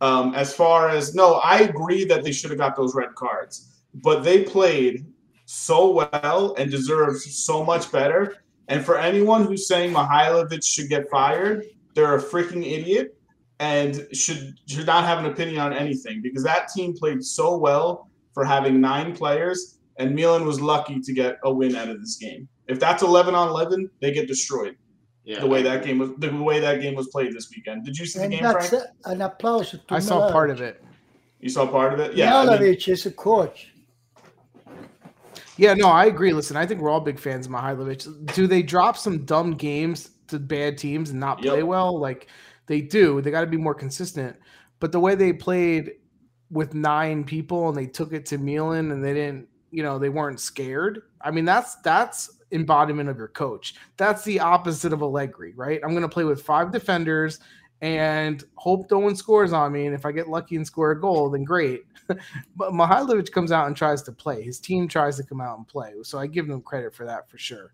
[0.00, 3.80] Um, as far as no, I agree that they should have got those red cards,
[3.94, 5.06] but they played
[5.46, 8.36] so well and deserved so much better.
[8.68, 13.16] And for anyone who's saying Mihailovic should get fired, they're a freaking idiot
[13.58, 18.10] and should should not have an opinion on anything because that team played so well
[18.34, 22.16] for having nine players, and Milan was lucky to get a win out of this
[22.16, 22.48] game.
[22.68, 24.76] If that's eleven on eleven, they get destroyed.
[25.26, 25.40] Yeah.
[25.40, 27.84] The way that game was the way that game was played this weekend.
[27.84, 28.84] Did you see the game, that's Frank?
[29.04, 30.82] uh, an applause to I saw part of it.
[31.40, 32.14] You saw part of it?
[32.14, 32.38] Yeah.
[32.38, 33.72] I mean- Milovic is a coach.
[35.58, 36.32] Yeah, no, I agree.
[36.32, 38.34] Listen, I think we're all big fans of Mihailovic.
[38.34, 41.66] Do they drop some dumb games to bad teams and not play Yep.
[41.66, 41.98] well?
[41.98, 42.28] Like
[42.66, 43.20] they do.
[43.20, 44.36] They got to be more consistent.
[44.78, 45.92] But the way they played
[46.50, 50.10] with nine people and they took it to Milan and they didn't, you know, they
[50.10, 51.02] weren't scared.
[51.20, 53.74] I mean, that's that's embodiment of your coach.
[53.96, 55.80] That's the opposite of Allegri, right?
[55.82, 57.40] I'm going to play with five defenders
[57.82, 59.86] and hope no one scores on me.
[59.86, 61.84] And if I get lucky and score a goal, then great.
[62.56, 64.42] but Mihailovic comes out and tries to play.
[64.42, 65.92] His team tries to come out and play.
[66.02, 67.72] So I give them credit for that for sure.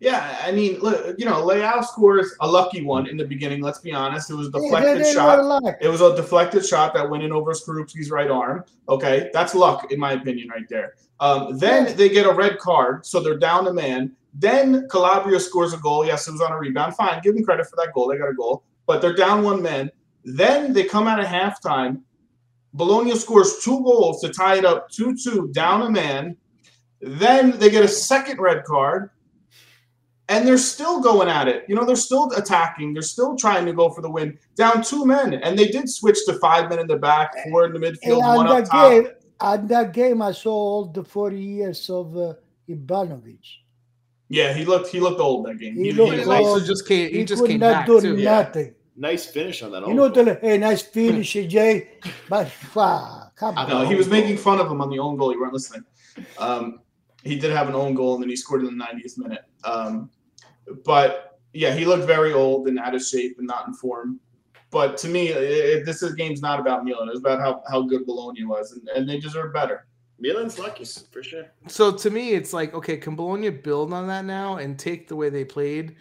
[0.00, 3.60] Yeah, I mean, look, you know, Leao scores a lucky one in the beginning.
[3.62, 5.40] Let's be honest; it was a deflected they shot.
[5.80, 8.64] It was a deflected shot that went in over Skorupski's right arm.
[8.88, 10.94] Okay, that's luck in my opinion, right there.
[11.18, 11.92] Um, then Yeah.
[11.94, 14.12] they get a red card, so they're down a man.
[14.34, 16.06] Then Calabria scores a goal.
[16.06, 16.94] Yes, it was on a rebound.
[16.94, 18.06] Fine, give them credit for that goal.
[18.08, 19.90] They got a goal, but they're down one man.
[20.24, 22.02] Then they come out of halftime.
[22.72, 26.36] Bologna scores two goals to tie it up 2 2, down a man.
[27.00, 29.10] Then they get a second red card,
[30.28, 31.64] and they're still going at it.
[31.68, 32.92] You know, they're still attacking.
[32.92, 34.38] They're still trying to go for the win.
[34.56, 37.72] Down two men, and they did switch to five men in the back, four in
[37.72, 38.90] the midfield, And one that up top.
[38.90, 39.08] game,
[39.40, 42.34] at that game, I saw all the 40 years of uh,
[42.68, 43.38] Ivanovic.
[44.28, 45.74] Yeah, he looked he looked old that game.
[45.76, 46.48] He He, looked he He was like- old.
[46.48, 47.08] also just came.
[47.10, 48.16] He, He, just could came not back do too.
[48.18, 48.42] Yeah.
[48.42, 48.74] nothing.
[48.94, 49.86] Nice finish on that.
[49.86, 51.88] You know, own the, hey, nice finish, Jay.
[52.28, 53.68] But fuck, come I on.
[53.70, 55.32] No, he was making fun of him on the own goal.
[55.32, 55.84] You weren't listening.
[56.36, 56.80] Um,
[57.22, 59.44] he did have an own goal, and then he scored in the 90th minute.
[59.62, 60.10] Um,
[60.84, 64.20] but yeah, he looked very old and out of shape and not in form.
[64.70, 67.08] But to me, it, this is, game's not about Milan.
[67.08, 69.86] It's about how, how good Bologna was, and, and they deserve better.
[70.20, 71.46] Milan's lucky for sure.
[71.68, 75.16] So to me, it's like, okay, can Bologna build on that now and take the
[75.16, 75.96] way they played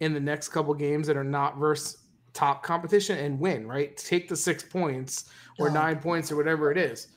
[0.00, 1.98] in the next couple games that are not versus
[2.32, 3.96] top competition and win, right?
[3.96, 5.74] Take the six points or No.
[5.74, 7.08] nine points or whatever it is.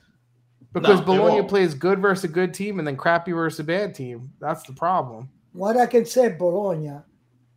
[0.73, 3.95] Because they Bologna plays good versus a good team and then crappy versus a bad
[3.95, 4.31] team.
[4.39, 5.29] That's the problem.
[5.55, 6.99] What I can say, Bologna,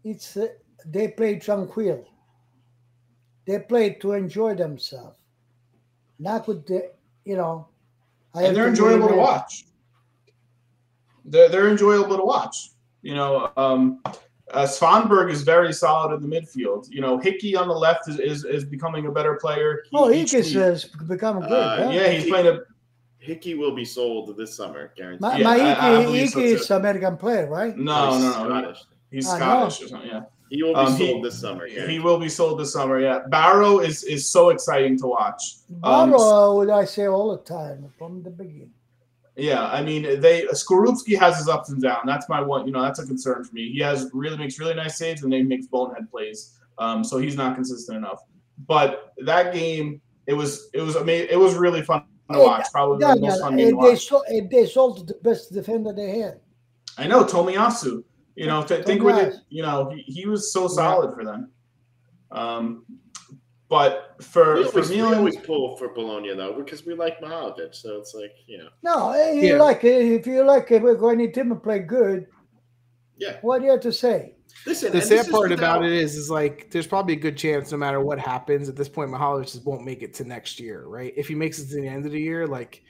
[0.05, 0.46] it's uh,
[0.86, 2.07] they play tranquil.
[3.44, 5.18] They play to enjoy themselves,
[6.18, 6.92] not with the,
[7.24, 7.66] you know.
[8.34, 9.64] I and they're enjoyable to watch.
[11.24, 12.70] They're, they're enjoyable to watch.
[13.03, 16.86] You know, um, uh, Svanberg is very solid in the midfield.
[16.90, 19.82] You know, Hickey on the left is, is, is becoming a better player.
[19.90, 20.53] He- Oh, he each can week.
[20.55, 21.51] has become good.
[21.51, 21.90] Uh, huh?
[21.90, 22.61] Yeah, he's playing a
[23.29, 25.20] Hickey will be sold this summer, guaranteed.
[25.20, 27.76] Ma- yeah, I- I Maiki, believe so, Iki is American player, right?
[27.76, 28.33] no, He's no, no.
[28.49, 28.79] Scottish.
[29.11, 30.09] He's Scottish or something.
[30.11, 31.66] Yeah, He will be Um, he- sold this summer.
[31.66, 32.99] he will be sold this summer.
[33.01, 35.43] Yeah, Barrow is is so exciting to watch.
[35.83, 38.72] Um, Barrow, what I say all the time from the beginning.
[39.37, 42.05] Yeah, I mean, they Skorupski has his ups and downs.
[42.07, 42.66] That's my one.
[42.66, 43.70] You know, that's a concern for me.
[43.70, 46.59] He has really makes really nice saves and then he makes bonehead plays.
[46.79, 48.20] Um, so he's not consistent enough.
[48.66, 51.29] But that game, it was it was amazing.
[51.31, 52.66] It was really fun to Hey, watch.
[52.72, 54.07] Probably Yeah, the most yeah, fun game to and they, watch.
[54.09, 56.41] so, and they sold the best defender they had.
[56.97, 58.03] I know Tomiyasu.
[58.37, 59.35] You know, th- think with it.
[59.49, 61.51] You know, he, he was so solid for them.
[62.31, 62.85] Um,
[63.68, 67.74] but for we for always, we always pull for Bologna though because we like Mahalovic,
[67.74, 69.59] so it's like you know, No, eh, you Yeah.
[69.59, 72.26] like it if you like it, we're going to team and play good.
[73.18, 73.37] yeah.
[73.43, 74.37] What do you have to say?
[74.66, 77.78] Listen, The sad part about it is, is like there's probably a good chance, no
[77.78, 81.12] matter what happens at this point, Mahalovic just won't make it to next year, right?
[81.16, 82.82] If he makes it to the end of the year, like,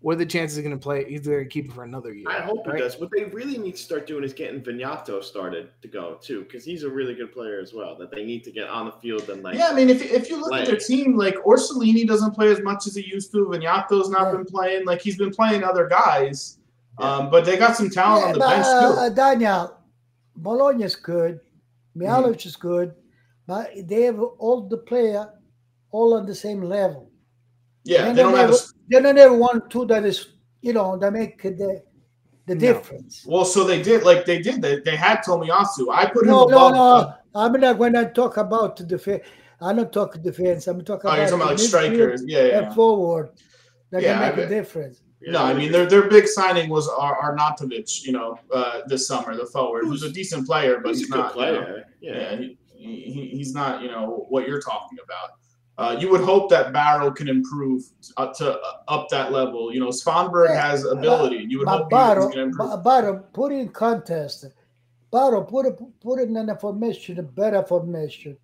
[0.00, 1.04] what are the chances he's going to play?
[1.08, 2.28] He's going to keep it for another year.
[2.28, 2.76] I hope right?
[2.76, 2.98] it does.
[2.98, 6.64] What they really need to start doing is getting Vignato started to go too, because
[6.64, 7.96] he's a really good player as well.
[7.96, 10.28] That they need to get on the field and like yeah, I mean, if, if
[10.28, 13.46] you look at their team, like Orsolini doesn't play as much as he used to.
[13.46, 14.32] Vignato's not Yeah.
[14.32, 14.84] been playing.
[14.86, 16.58] Like he's been playing other guys,
[16.98, 18.98] um, but they got some talent on the but, bench uh, too.
[18.98, 19.76] uh, Daniel,
[20.36, 21.40] Bologna is good.
[21.96, 22.48] Mihalovic mm-hmm.
[22.48, 22.94] is good,
[23.46, 25.28] but they have all the player
[25.90, 27.10] all on the same level.
[27.84, 28.50] Yeah, They they don't have.
[28.50, 28.56] A,
[28.88, 31.82] they don't have one two that is you know that make the
[32.46, 32.60] the No.
[32.60, 33.24] difference.
[33.26, 34.04] well, so they did.
[34.04, 34.62] Like they did.
[34.62, 35.86] They, they had Tomiyasu.
[35.92, 36.74] I put him No, no, above.
[36.74, 37.14] no.
[37.34, 39.22] I'm not when I talk about the defense.
[39.60, 40.66] I'm not talking defense.
[40.66, 42.24] I'm talking oh, about you're talking about like strikers.
[42.26, 42.74] Yeah, yeah.
[42.74, 43.30] forward.
[43.90, 45.02] That Yeah, can make a difference.
[45.24, 49.06] Yeah, No, I mean their their big signing was Ar- Arnautovic, you know, uh, this
[49.06, 51.36] summer, the forward, who's a decent player, but he's, he's, a good not.
[51.36, 51.84] you know, player.
[52.00, 52.12] yeah.
[52.32, 52.56] yeah, he,
[53.14, 55.30] he, he's not, you know, what you're talking about.
[55.78, 57.82] Uh, you would hope that Barrow can improve
[58.18, 58.58] up to
[58.88, 59.72] up that level.
[59.72, 61.46] You know, Svanberg Yeah, has ability.
[61.48, 62.84] You would But hope he- Barrow, he's going improve.
[62.84, 64.44] Barrow, put in contest.
[65.10, 68.36] Barrow, put it, put it in a formation, a better formation,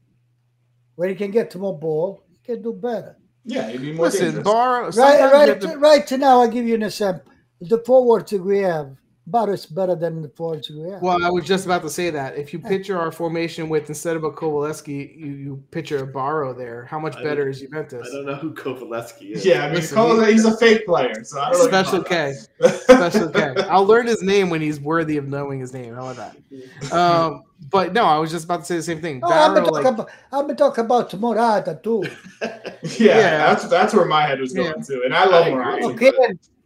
[0.96, 2.24] where he can get to more ball.
[2.30, 3.16] He can do better.
[3.48, 4.44] Yeah, he'd be more Listen, dangerous.
[4.44, 4.82] Bar.
[4.90, 6.40] Right, right, have to- right now.
[6.42, 7.32] I'll give you an example.
[7.62, 8.94] The forwards we have,
[9.26, 11.02] Barrow is better than the forwards we have.
[11.02, 12.36] Well, I was just about to say that.
[12.36, 16.54] If you picture our formation with instead of a Kovalevsky, you, you picture a Barrow
[16.54, 16.84] there.
[16.84, 18.06] How much I better is Juventus?
[18.08, 19.44] I don't know who Kovaleski is.
[19.44, 22.34] yeah, I mean, Listen, Cole- he- he's a fake player, so I don't Special K.
[22.70, 23.54] Special K.
[23.68, 25.94] I'll learn his name when he's worthy of knowing his name.
[25.94, 26.92] How about that?
[26.92, 29.20] Um, but no, I was just about to say the same thing.
[29.20, 32.02] No, I'm Barrow, talking like, about I'm talking about Morata too.
[32.42, 32.58] yeah,
[32.98, 33.38] Yeah.
[33.54, 34.82] that's that's where my head was going Yeah.
[34.82, 35.50] to, and I love I.
[35.50, 35.84] Morata.
[35.86, 36.12] Okay.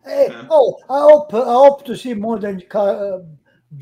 [0.05, 0.47] Hey, Yeah.
[0.51, 3.19] oh, I hope I hope to see more than uh,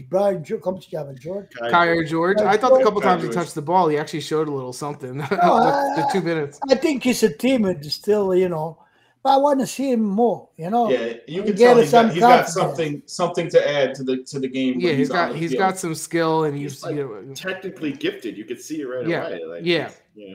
[0.08, 0.44] Brian.
[0.44, 1.48] Jo- Come to Gavin George.
[1.60, 2.42] Kaio Jorge.
[2.42, 4.52] Kai I thought a couple Kai times he touched the ball, he actually showed a
[4.52, 5.16] little something.
[5.18, 6.60] the, I- the two minutes.
[6.70, 8.78] I think he's a timid still, you know,
[9.22, 10.48] but I want to see him more.
[10.56, 10.90] You know.
[10.90, 14.02] Yeah, you can Get tell us he's got, he's got something something to add to
[14.04, 14.80] the to the game.
[14.80, 15.58] Yeah, he's on got the he's field.
[15.60, 18.86] got some skill, and he's, He's like- you know, Technically gifted, you could see it
[18.86, 19.44] right Yeah, away.
[19.44, 19.90] Like, yeah.
[20.14, 20.34] yeah.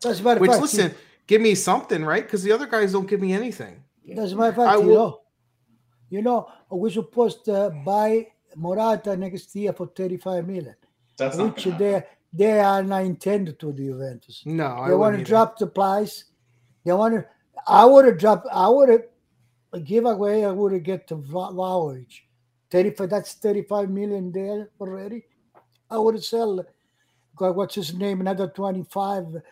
[0.00, 0.62] That's my which fact.
[0.62, 0.94] listen,
[1.26, 2.24] give me something, right?
[2.24, 3.82] Because the other guys don't give me anything.
[4.06, 4.60] That's my fact.
[4.60, 5.18] I you will- know.
[6.10, 10.74] You know, we're supposed to buy Morata next year for 35 million,
[11.16, 12.02] That's not which gonna they
[12.34, 14.42] they are not intended to the Juventus.
[14.44, 16.24] No, I they want to drop the price.
[16.84, 17.24] They want to.
[17.66, 18.46] I would have dropped.
[18.52, 20.44] I would have give away.
[20.44, 22.20] I would have get the Vlahovic.
[22.70, 23.10] Thirty-five.
[23.10, 25.24] That's thirty-five million there already.
[25.90, 26.64] I would have sell.
[27.36, 28.20] God, what's his name?
[28.20, 29.42] Another twenty-five.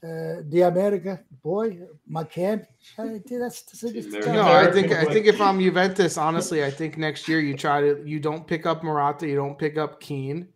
[0.00, 1.76] Uh, the America boy,
[2.08, 2.64] McCann.
[2.98, 6.96] I That's, that's, that's No, I think I think if I'm Juventus, honestly, I think
[6.96, 10.46] next year you try to you don't pick up Morata, you don't pick up Kean,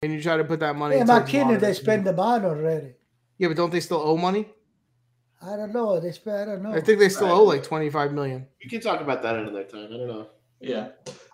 [0.00, 0.96] and you try to put that money.
[0.96, 2.94] Yeah, towards McKennie, they spend the money already.
[3.36, 4.48] Yeah, but don't they still owe money?
[5.46, 6.00] I don't know.
[6.00, 6.36] They spend.
[6.36, 6.72] I don't know.
[6.72, 7.34] I think they still Right.
[7.34, 8.46] owe like 25 million.
[8.62, 9.88] We can talk about that another time.
[9.92, 10.26] I don't know.
[10.60, 10.88] Yeah.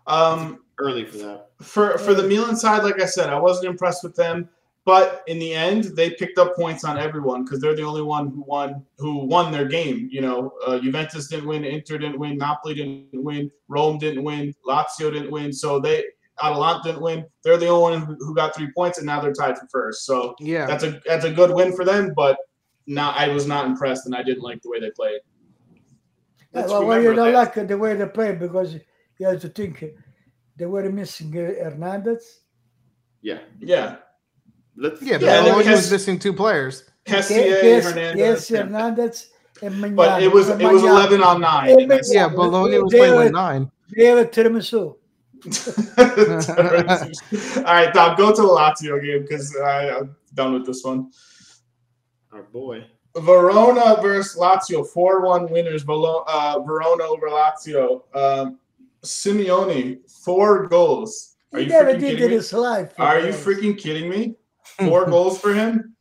[0.07, 1.49] Um, Early for that.
[1.61, 4.49] for for the Milan side, like I said, I wasn't impressed with them.
[4.85, 8.29] But in the end, they picked up points on everyone because they're the only one
[8.31, 10.09] who won who won their game.
[10.11, 14.53] You know, uh, Juventus didn't win, Inter didn't win, Napoli didn't win, Rome didn't win,
[14.67, 15.53] Lazio didn't win.
[15.53, 16.05] So they
[16.43, 17.25] Atalanta didn't win.
[17.45, 20.05] They're the only one who, who got three points, and now they're tied for first.
[20.05, 22.13] So Yeah, that's a that's a good win for them.
[22.17, 22.37] But
[22.87, 25.21] not I was not impressed, and I didn't like the way they played.
[25.73, 25.81] Yeah,
[26.61, 27.57] Let's well, well, you don't that.
[27.57, 29.85] like the way they play because you have to think
[30.57, 32.41] they were missing uh, Hernandez.
[33.23, 33.39] Yeah.
[33.61, 33.97] Yeah,
[34.77, 36.85] Let's yeah, but Yeah, and Bologna then was missing two players.
[37.07, 38.19] Kessié, yes, Hernandez.
[38.19, 38.63] yes, yeah.
[38.63, 39.29] Hernandez
[39.63, 39.97] and Magnani.
[39.97, 41.79] But it was it was eleven on nine.
[41.79, 43.71] Yeah, but- said- Yeah, Bologna was playing with nine.
[43.95, 44.97] They have a tiramisu.
[47.59, 51.11] All right, Dom, go to the Lazio game because I'm done with this one.
[52.33, 52.85] Our boy.
[53.17, 55.83] Verona versus Lazio, 4 1 winners.
[55.83, 58.03] Velo- uh, Verona over Lazio.
[58.15, 58.59] Um,
[59.05, 61.35] Simeone, four goals.
[61.53, 62.35] Are He you never freaking did kidding in me?
[62.37, 62.93] his life.
[62.99, 64.37] Are you freaking kidding me?
[64.79, 65.95] Four goals for him?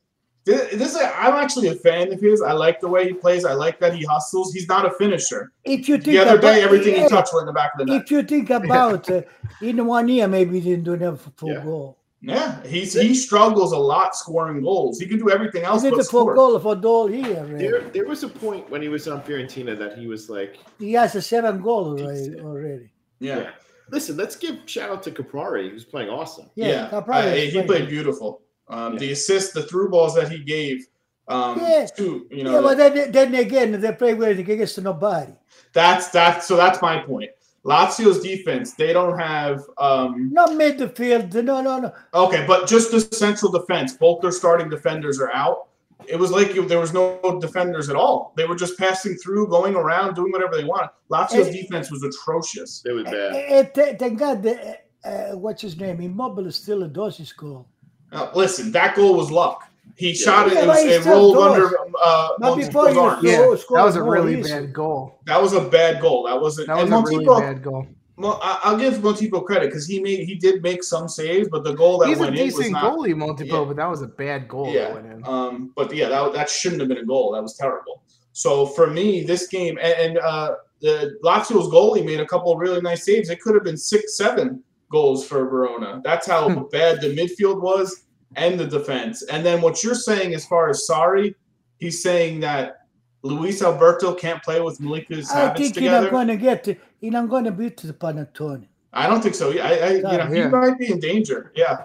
[0.45, 2.41] This, this is, I'm actually a fan of his.
[2.41, 3.43] I like the way he plays.
[3.43, 4.53] I like that he hustles.
[4.53, 5.51] He's not a finisher.
[5.65, 7.79] If you think The other about, day, everything he touched went in the back of
[7.79, 8.03] the net.
[8.03, 9.23] If you think about uh,
[9.61, 11.63] in one year, maybe he didn't do enough for Yeah.
[11.63, 11.97] goal.
[12.23, 14.99] Yeah, he's he struggles a lot scoring goals.
[14.99, 17.43] He can do everything else did but the four goal for the whole year.
[17.57, 20.93] There, there was a point when he was on Fiorentina that he was like, He
[20.93, 22.39] has a seven goal already.
[22.39, 22.91] Already.
[23.19, 23.51] Yeah,
[23.89, 26.49] listen, let's give shout out to Caprari, who's playing awesome.
[26.53, 26.89] Yeah, yeah.
[26.91, 28.41] Caprari Uh, he playing played beautiful.
[28.67, 28.99] Um, Yeah.
[28.99, 30.85] The assist, the through balls that he gave.
[31.27, 31.87] Um, Yeah.
[31.97, 35.33] to you know, yeah, but then, then again, they play with against nobody.
[35.73, 37.31] that's that's so that's my point.
[37.65, 39.61] Lazio's defense, they don't have.
[39.77, 41.33] Um, Not midfield.
[41.43, 41.93] No, no, no.
[42.13, 43.93] okay, but just the central defense.
[43.93, 45.67] Both their starting defenders are out.
[46.07, 48.33] It was like you, there was no defenders at all.
[48.35, 50.89] They were just passing through, going around, doing whatever they want.
[51.11, 52.83] Lazio's Eh, defense was atrocious.
[52.85, 53.35] It was bad.
[53.35, 56.01] Eh, eh, Thank God, the, uh, what's his name?
[56.01, 57.67] Immobile is still a does his goal.
[58.11, 59.70] Uh, listen, that goal was luck.
[60.01, 60.53] He shot it.
[60.53, 61.63] Yeah, it, but was, he it still rolled does.
[61.63, 63.19] under uh, But before Montipo's you arm.
[63.21, 64.51] throw- Yeah, that was a really easy.
[64.51, 65.19] bad goal.
[65.25, 66.23] That was a bad goal.
[66.23, 66.67] That wasn't.
[66.67, 67.87] That was and a really bad goal.
[68.17, 71.63] Well, I- I'll give Montipo credit because he made he did make some saves, but
[71.63, 73.65] the goal that He's a went in was decent goalie, goallie, Montipo, Yeah.
[73.65, 74.93] but that was a bad goal that Yeah.
[74.93, 75.25] went in.
[75.25, 77.31] Um, but yeah, that that shouldn't have been a goal.
[77.33, 78.03] That was terrible.
[78.33, 82.59] So for me, this game and, and uh, the Lazio's goalie made a couple of
[82.59, 83.29] really nice saves.
[83.29, 86.01] It could have been six, seven goals for Verona.
[86.03, 86.63] That's how Hmm.
[86.71, 88.03] bad the midfield was
[88.35, 89.23] and the defense.
[89.23, 91.35] And then what you're saying as far as Sarri,
[91.79, 92.85] he's saying that
[93.23, 96.01] Luis Alberto can't play with Malika I Savic think he's together.
[96.03, 96.65] not going to get.
[96.99, 98.65] He's not going to beat the panettone.
[98.93, 99.51] I don't think so.
[99.57, 101.51] I, I you know, he might be in danger.
[101.55, 101.83] Yeah,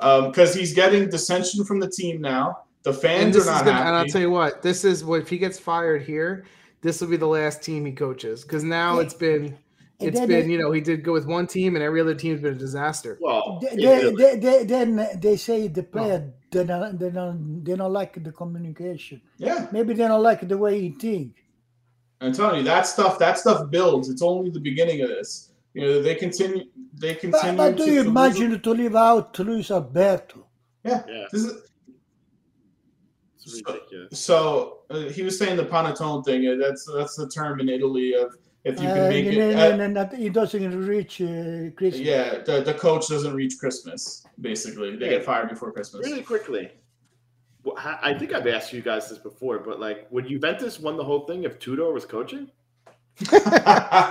[0.00, 2.62] um, because he's getting dissension from the team now.
[2.82, 5.04] The And fans this are is not gonna, and I'll tell you what, this is
[5.04, 6.44] what if he gets fired here,
[6.82, 9.02] this will be the last team he coaches because now Yeah.
[9.02, 9.58] it's been And
[10.00, 12.14] it's then been they- you know he did go with one team and every other
[12.14, 13.16] team's been a disaster.
[13.20, 17.76] Well, They, they, they, they, then they say the player they don't, they don't they
[17.76, 19.20] don't like the communication.
[19.38, 21.34] yeah, Maybe they don't like the way he think.
[22.20, 23.18] I'm telling you that stuff.
[23.18, 24.08] That stuff builds.
[24.08, 25.50] It's only the beginning of this.
[25.74, 26.64] You know, they continue.
[26.94, 27.56] They continue.
[27.58, 30.46] but do to, you to imagine to leave out Luis Alberto?
[30.82, 31.62] Yeah, yeah, this is
[33.44, 34.18] it's ridiculous.
[34.18, 34.72] so.
[34.88, 36.46] Uh, he was saying the panettone thing.
[36.46, 38.34] uh, That's that's the term in Italy of
[38.68, 39.38] if you can Uh, make and it.
[39.38, 42.00] then- uh, and then not- he doesn't reach uh, Christmas.
[42.12, 44.00] yeah, the, the coach doesn't reach Christmas.
[44.40, 46.04] Basically, they get fired before Christmas.
[46.06, 46.64] Really quickly,
[47.64, 51.04] wh- I think I've asked you guys this before, but like, would Juventus won the
[51.04, 52.50] whole thing if Tudor was coaching?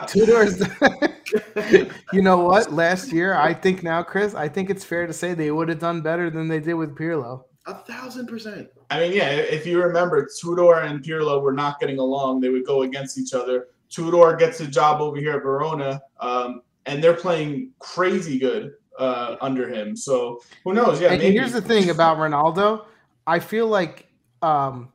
[0.07, 0.55] Tudor's.
[2.13, 2.71] you know what?
[2.73, 5.79] Last year, I think now, Chris, I think it's fair to say they would have
[5.79, 7.43] done better than they did with Pirlo.
[7.67, 8.69] A thousand percent.
[8.91, 12.39] I mean, yeah, if you remember, Tudor and Pirlo were not getting along.
[12.41, 13.67] They would go against each other.
[13.95, 19.37] Tudor gets a job over here at Verona, um, and they're playing crazy good uh,
[19.39, 19.95] under him.
[19.95, 20.99] So who knows?
[20.99, 21.33] Yeah, and, maybe.
[21.33, 22.85] here's the thing about Ronaldo.
[23.25, 24.07] I feel like,
[24.41, 24.89] um,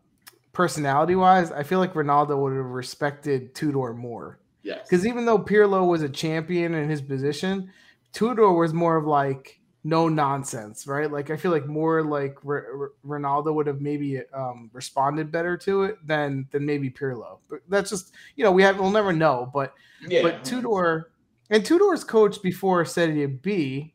[0.53, 4.39] personality wise, I feel like Ronaldo would have respected Tudor more.
[4.63, 4.81] Yes.
[4.83, 7.73] Because even though Pirlo was a champion in his position,
[8.13, 11.11] Tudor was more of like no nonsense, right?
[11.11, 15.57] Like I feel like more like R- R- Ronaldo would have maybe um, responded better
[15.59, 17.39] to it than than maybe Pirlo.
[17.49, 19.51] But that's just you know we have we'll never know.
[19.53, 19.73] But
[20.07, 21.11] Yeah, but Tudor
[21.51, 23.95] and Tudor's coach before Serie B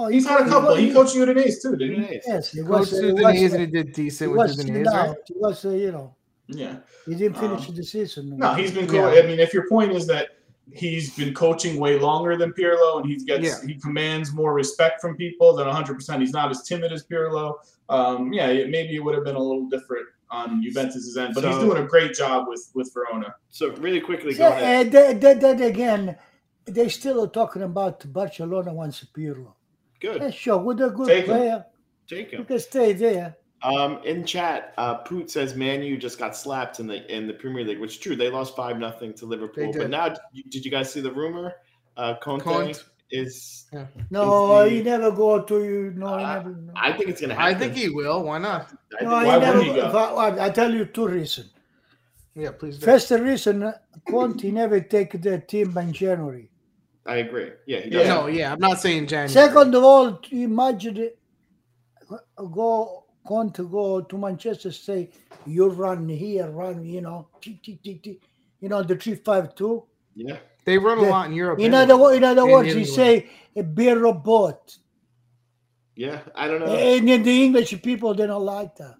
[0.00, 0.74] Oh, he's had a he- couple.
[0.76, 2.20] He he- coached Udinese too, didn't he?
[2.24, 2.92] Yes, he coached was.
[2.92, 5.16] Udinese was, and he did he decent with Udinese, right?
[5.26, 6.14] he was, uh, you know,
[6.46, 6.76] Yeah.
[7.04, 8.36] he didn't finish Um, the season.
[8.38, 9.12] No, he's been cool.
[9.12, 9.20] Yeah.
[9.22, 10.37] I mean, if your point is that
[10.72, 13.66] he's been coaching way longer than Pirlo and he gets Yeah.
[13.66, 17.54] he commands more respect from people, than 100 percent he's not as timid as Pirlo.
[17.88, 21.42] Um, yeah, it, maybe it would have been a little different on Juventus's end, but
[21.42, 23.34] he's doing a great job with with Verona.
[23.48, 24.86] So really quickly, go Yeah, ahead.
[24.86, 26.16] and then, then, then again,
[26.66, 29.54] they still are talking about Barcelona wants Pirlo.
[30.00, 30.20] Good.
[30.20, 31.34] Yeah, sure, with a good Take him.
[31.34, 31.64] player,
[32.06, 33.37] Take you can stay there.
[33.62, 37.64] Um, in chat, uh, Poot says Manu just got slapped in the in the Premier
[37.64, 38.14] League, which is true.
[38.14, 39.72] They lost five nothing to Liverpool.
[39.76, 40.14] But now,
[40.50, 41.54] did you guys see the rumor?
[41.96, 42.78] Uh, Conte, Conte.
[43.10, 43.66] is.
[44.10, 45.92] No, Is the- he never go to you.
[45.96, 46.50] No, he Uh, never.
[46.50, 48.22] No, I think it's gonna I think he will.
[48.22, 48.72] Why not?
[49.00, 49.62] I no think- he never.
[49.62, 50.16] he go?
[50.16, 51.50] I, I tell you two reasons.
[52.36, 52.86] Yeah, please do.
[52.86, 53.74] First reason,
[54.08, 56.48] Conte never take the team in January.
[57.04, 57.50] I agree.
[57.66, 57.98] Yeah, he Yeah.
[57.98, 58.08] does.
[58.08, 59.30] No, yeah, I'm not saying January.
[59.30, 61.18] Second of all, imagine it,
[63.28, 65.10] go Conte go to Manchester, say
[65.46, 68.20] you run here, run, you know, tick, tick, tick, tick,
[68.60, 69.84] you know the three five two.
[70.14, 70.38] Yeah.
[70.64, 71.10] they run a Yeah.
[71.10, 71.58] lot in Europe.
[71.60, 71.94] In anyway.
[71.94, 72.94] other in other In words, you England.
[72.94, 74.76] say a beer robot.
[75.96, 76.20] Yeah.
[76.34, 76.66] I don't know.
[76.66, 78.96] And in the English people they don't like that.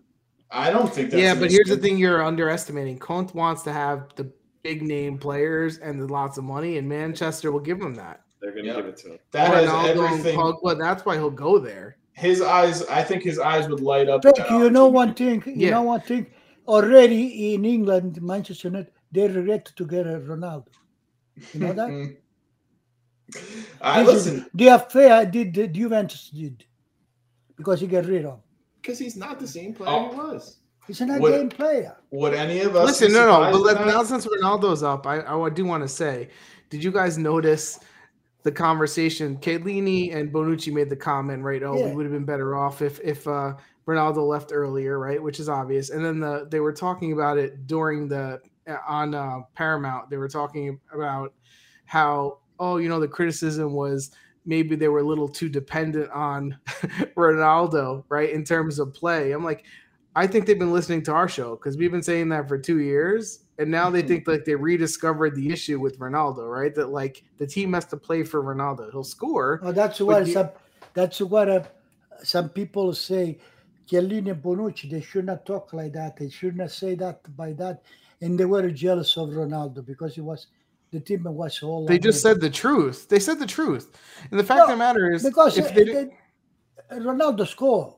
[0.51, 2.99] I don't think that's yeah, but here's the thing you're underestimating.
[2.99, 7.53] Conte wants to have the big name players and the lots of money, and Manchester
[7.53, 8.22] will give him that.
[8.41, 8.76] They're gonna Yep.
[8.76, 9.18] give it to him.
[9.33, 10.39] That has Ronaldo and everything.
[10.39, 11.97] Pogba, that's why he'll go there.
[12.18, 14.24] His eyes, I think his eyes would light up.
[14.26, 15.70] at you know one thing, you Yeah.
[15.76, 16.26] know one thing.
[16.66, 20.66] Already in England, Manchester United, they regret to get a Ronaldo.
[21.54, 21.90] You know that?
[21.98, 22.16] Mm.
[23.82, 24.46] I This is- listen.
[24.54, 26.64] the affair did the Juventus did
[27.56, 28.40] because he got rid of.
[28.80, 30.08] Because he's not the same player Oh.
[30.10, 30.56] he was.
[30.86, 31.94] He's not What- game player.
[32.10, 32.86] Would any of us?
[32.86, 33.86] Listen, no, no, but at let, that?
[33.86, 36.30] now since Ronaldo's up, I, I do want to say,
[36.70, 37.78] did you guys notice
[38.43, 39.36] the conversation?
[39.39, 41.62] Chiellini and Bonucci made the comment, right?
[41.62, 41.89] Oh, Yeah.
[41.89, 43.55] we would have been better off if if uh,
[43.86, 45.22] Ronaldo left earlier, right?
[45.22, 45.91] Which is obvious.
[45.91, 50.11] And then the they were talking about it during the uh, on uh, Paramount.
[50.11, 51.34] They were talking about
[51.86, 54.11] how oh, you know, the criticism was
[54.45, 56.57] maybe they were a little too dependent on
[57.16, 59.32] Ronaldo, right, in terms of play.
[59.32, 59.64] I'm like,
[60.16, 62.80] I think they've been listening to our show because we've been saying that for two
[62.80, 66.74] years, and now they think like they rediscovered the issue with Ronaldo, right?
[66.74, 68.90] That like the team has to play for Ronaldo.
[68.90, 69.61] He'll score.
[69.62, 70.50] Oh, that's what you- some
[70.94, 71.62] that's what uh,
[72.22, 73.38] some people say.
[73.88, 76.16] Chiellini and Bonucci, they should not talk like that.
[76.18, 77.82] They should not say that by that.
[78.20, 80.48] And they were jealous of Ronaldo because he was
[80.90, 81.86] the team was all.
[81.86, 83.09] They just said the truth.
[83.09, 83.96] They said the truth,
[84.30, 86.11] and the fact of the matter is, because if they, they-
[86.92, 87.94] Ronaldo scored.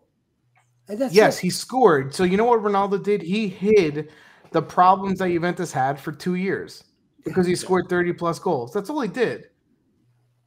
[0.88, 1.42] And that's yes, it.
[1.42, 2.14] he scored.
[2.14, 3.22] So you know what Ronaldo did?
[3.22, 4.10] He hid
[4.52, 6.84] the problems that Juventus had for two years
[7.24, 8.72] because he scored 30 plus goals.
[8.72, 9.46] That's all he did.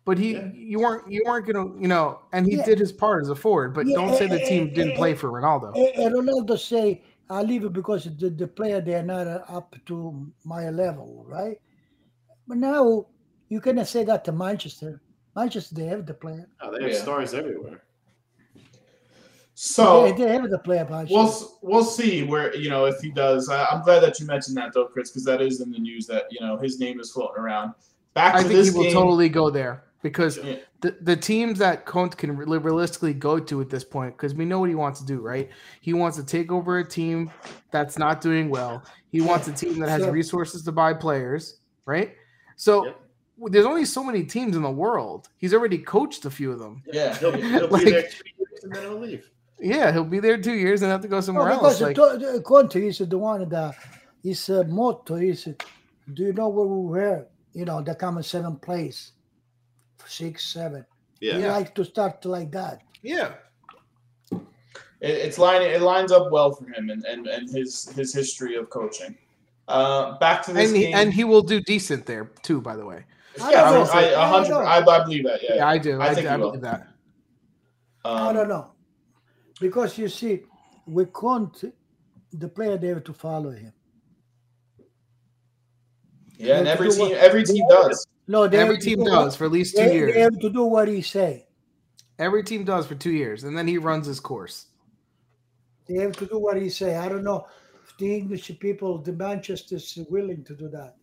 [0.05, 0.51] But he, Yeah.
[0.53, 2.65] you weren't, you weren't gonna, you know, and he Yeah.
[2.65, 3.73] did his part as a forward.
[3.73, 5.73] But Yeah, don't say the eh, team eh, didn't eh, play eh, for Ronaldo.
[5.75, 9.43] And and Ronaldo say, I leave it because the, the player they are not uh,
[9.47, 11.57] up to my level, right?
[12.47, 13.07] But now
[13.47, 15.01] you cannot say that to Manchester.
[15.35, 16.49] Manchester they have the player.
[16.61, 17.01] Oh, they have Yeah.
[17.01, 17.81] stars everywhere.
[19.55, 20.85] So they, they have the player.
[20.89, 21.13] Manchester.
[21.15, 23.49] we'll we'll see where you know if he does.
[23.49, 26.07] I, I'm glad that you mentioned that though, Chris, because that is in the news
[26.07, 27.73] that you know his name is floating around.
[28.13, 28.93] Back to I think this he will game.
[28.93, 30.55] totally go there because Yeah.
[30.81, 34.59] the, the teams that Conte can realistically go to at this point, because we know
[34.59, 35.49] what he wants to do, right?
[35.81, 37.31] He wants to take over a team
[37.71, 38.83] that's not doing well.
[39.11, 40.11] He wants a team that has Sure.
[40.11, 42.13] resources to buy players, right?
[42.55, 42.99] So Yep.
[43.51, 45.29] there's only so many teams in the world.
[45.37, 46.83] He's already coached a few of them.
[46.91, 47.15] Yeah.
[47.17, 49.29] He'll, he'll Like- be there two years and then he'll leave.
[49.63, 51.81] Yeah, he'll be there two years and have to go No, somewhere because else.
[51.81, 53.75] Like, the, the Conte is the one that
[54.21, 55.45] his uh, motto is,
[56.13, 57.27] do you know where we were?
[57.53, 59.13] You know, the common seven place,
[60.05, 60.85] six, seven.
[61.21, 61.37] Yeah.
[61.37, 62.81] He likes to start like that.
[63.03, 63.35] yeah,
[64.31, 64.41] It,
[64.99, 68.69] it's line It lines up well for him and, and, and his his history of
[68.69, 69.17] coaching.
[69.69, 70.95] Uh, back to this and he, game.
[70.97, 72.59] and he will do decent there too.
[72.59, 73.05] By the way,
[73.41, 73.99] I yeah, don't I.
[73.99, 74.55] I, a hundred.
[74.55, 75.41] I I, I believe that.
[75.41, 75.55] Yeah.
[75.55, 76.01] yeah, I do.
[76.01, 76.87] I I, think do, I believe that.
[78.03, 78.72] Um, I don't know.
[79.63, 80.41] Because you see,
[80.85, 81.71] with Conte,
[82.33, 83.71] the player they have to follow him.
[86.37, 88.07] Yeah, and They have to every team, what- every team does.
[88.27, 90.13] No, Every team do does what- for at least two They, years.
[90.15, 91.47] they have to do what he say.
[92.19, 94.67] Every team does for two years, and then he runs his course.
[95.87, 96.97] They have to do what he say.
[96.97, 97.47] I don't know
[97.85, 100.95] if the English people, the Manchester is willing to do that.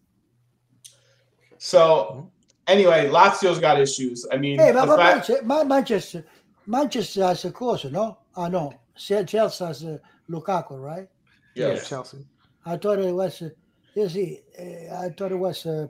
[1.56, 2.30] So
[2.66, 4.26] anyway, Lazio's got issues.
[4.30, 6.24] I mean, Hey, the ma, ma, fact- Manchester, Manchester,
[6.70, 8.18] Manchester has a course, no?
[8.36, 8.72] Ah, no.
[8.96, 9.98] Se- Chelsea has uh,
[10.28, 11.08] Lukaku, right?
[11.56, 11.88] Yeah, Yes.
[11.88, 12.24] Chelsea.
[12.64, 13.42] I thought it was.
[13.42, 13.48] Uh,
[13.96, 15.88] you see, uh, I thought it was uh,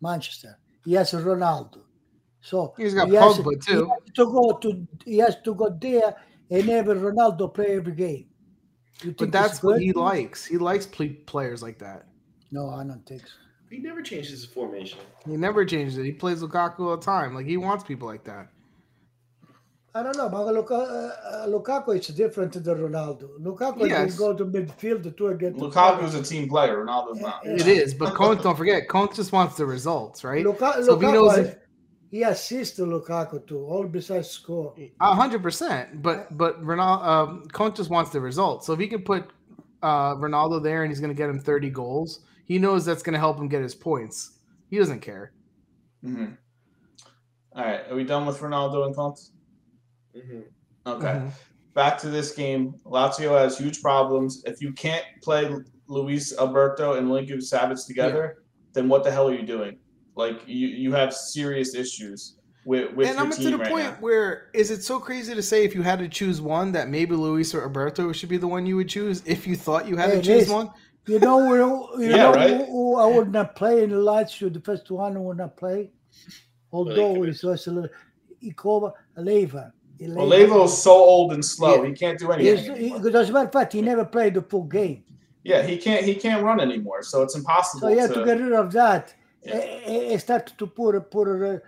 [0.00, 0.58] Manchester.
[0.84, 1.82] He has Ronaldo,
[2.40, 3.86] so He's got he has- Pogba he too.
[3.86, 4.88] has to go to.
[5.04, 6.14] He has to go there
[6.50, 8.26] and have Ronaldo play every game.
[9.02, 9.82] You But that's what good?
[9.82, 10.44] he likes.
[10.44, 12.06] He likes ple- players like that.
[12.50, 13.32] No, I don't think so.
[13.70, 14.98] He never changes his formation.
[15.26, 16.04] He never changes it.
[16.04, 17.34] He plays Lukaku all the time.
[17.34, 18.48] Like he wants people like that.
[19.92, 23.28] I don't know, but Luka, uh, uh, Lukaku is different than Ronaldo.
[23.40, 24.16] Lukaku Yes.
[24.18, 26.84] will go to midfield to get the Lukaku's a team player.
[26.84, 27.40] Ronaldo's not.
[27.44, 27.52] Yeah.
[27.54, 30.44] It is, but Conte, don't forget, Conte just wants the results, right?
[30.44, 31.56] Luka, So if he knows has- if-
[32.12, 34.74] he assists to Lukaku too, all besides score.
[35.00, 36.02] A hundred percent.
[36.02, 38.66] But but Ronaldo, um, Conte just wants the results.
[38.66, 39.30] So if he can put
[39.82, 43.14] uh, Ronaldo there and he's going to get him thirty goals, he knows that's going
[43.14, 44.38] to help him get his points.
[44.70, 45.32] He doesn't care.
[46.04, 46.36] Mhm.
[47.56, 49.20] All right, are we done with Ronaldo and Conte?
[50.14, 50.40] Hmm
[50.86, 51.06] Okay.
[51.06, 51.32] Mhm.
[51.74, 52.74] Back to this game.
[52.84, 54.42] Lazio has huge problems.
[54.44, 55.54] If you can't play
[55.88, 58.36] Luis Alberto and Lincoln Savage together,
[58.74, 59.78] then what the hell are you doing?
[60.16, 63.68] Like you, you have serious issues with with and your I'm team to the right
[63.70, 63.96] point now.
[64.00, 67.14] where is it so crazy to say if you had to choose one that maybe
[67.14, 70.10] Luis or Alberto should be the one you would choose if you thought you had
[70.10, 70.54] Hey, to choose listen.
[70.56, 70.70] one?
[71.06, 72.50] You know, who, you Yeah, know right?
[72.50, 75.56] who, who I would not play in the Lazio, the first one who would not
[75.56, 75.90] play,
[76.72, 77.42] although Milinkovic.
[77.42, 77.90] it was a little,
[78.42, 79.72] Ikova, Leva.
[80.00, 80.32] Well,
[80.64, 81.82] is so old and slow.
[81.82, 82.56] He can't do anything.
[82.56, 83.00] He's- anymore.
[83.10, 85.04] he- As a matter of fact, he never played the full game.
[85.44, 86.04] Yeah, he can't.
[86.04, 87.02] He can't run anymore.
[87.02, 87.80] So it's impossible.
[87.82, 89.56] So you have to, to get rid of that Yeah.
[89.56, 91.58] and, and start to put, put uh,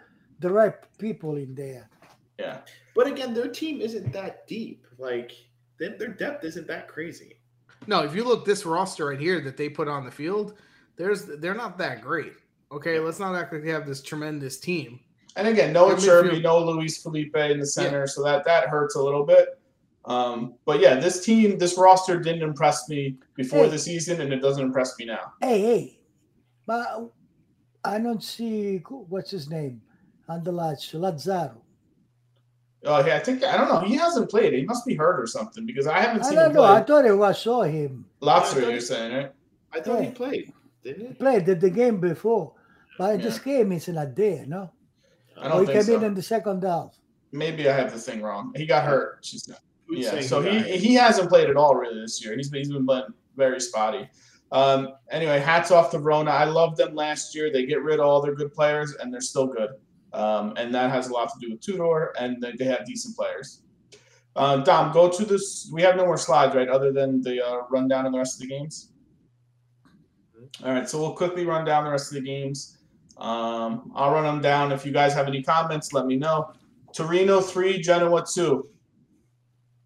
[0.41, 1.89] the right people in there.
[2.39, 2.59] yeah.
[2.95, 4.87] But again, their team isn't that deep.
[4.99, 5.33] Like
[5.79, 7.39] their, their depth isn't that crazy.
[7.87, 10.55] No, if you look this roster right here that they put on the field,
[10.97, 12.35] there's they're not that great.
[12.71, 15.01] Okay, let's not act like they have this tremendous team.
[15.37, 19.03] And again, no Their no Luis Felipe in the center, so that that hurts a
[19.03, 19.59] little bit.
[20.05, 23.71] Um, but yeah, this team, this roster didn't impress me before Hey.
[23.71, 25.33] the season, and it doesn't impress me now.
[25.41, 26.01] Hey, hey,
[26.67, 27.11] but
[27.85, 29.81] I don't see, what's his name,
[30.29, 31.57] on the Lazio, Lazzaro.
[32.85, 33.79] Oh, yeah, I think I don't know.
[33.81, 34.53] He hasn't played.
[34.55, 36.65] He must be hurt or something because I haven't I seen don't him know.
[36.65, 38.07] I thought it was saw him.
[38.21, 39.33] Lots Yeah, you're saying, right?
[39.73, 40.53] I thought he played,
[40.83, 41.15] didn't he?
[41.15, 42.55] Played the, the game before,
[42.99, 43.25] but Yeah.
[43.25, 44.73] this game is not there, no?
[45.43, 46.07] I Or don't he think came in so.
[46.07, 46.99] in the second half.
[47.33, 48.53] Maybe I have the thing wrong.
[48.55, 49.19] He got hurt.
[49.23, 49.57] She said.
[49.87, 52.37] Who's Yeah, so got he he hasn't played at all really this year.
[52.37, 54.09] He's been, he's been playing very spotty.
[54.53, 56.31] Um, anyway, hats off to Verona.
[56.31, 57.51] I loved them last year.
[57.51, 59.71] They get rid of all their good players, and they're still good.
[60.13, 63.17] Um, and that has a lot to do with Tudor, and they, they have decent
[63.17, 63.63] players.
[64.37, 65.71] Um, Dom, go to this.
[65.73, 66.69] We have no more slides, right?
[66.69, 68.93] Other than the uh, rundown of the rest of the games.
[70.63, 72.79] All right, so we'll quickly run down the rest of the games.
[73.23, 74.73] Um, I'll run them down.
[74.73, 76.53] If you guys have any comments, let me know.
[76.93, 78.69] Torino three, Genoa two.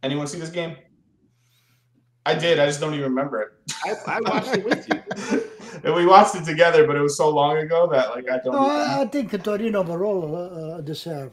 [0.02, 0.76] Anyone see this game?
[2.24, 2.58] I did.
[2.58, 3.48] I just don't even remember it.
[3.84, 5.42] I, I watched it with you.
[5.84, 8.54] and we watched it together, but it was so long ago that like I don't.
[8.54, 11.32] No, even- I, I think Torino overall uh, uh, deserve.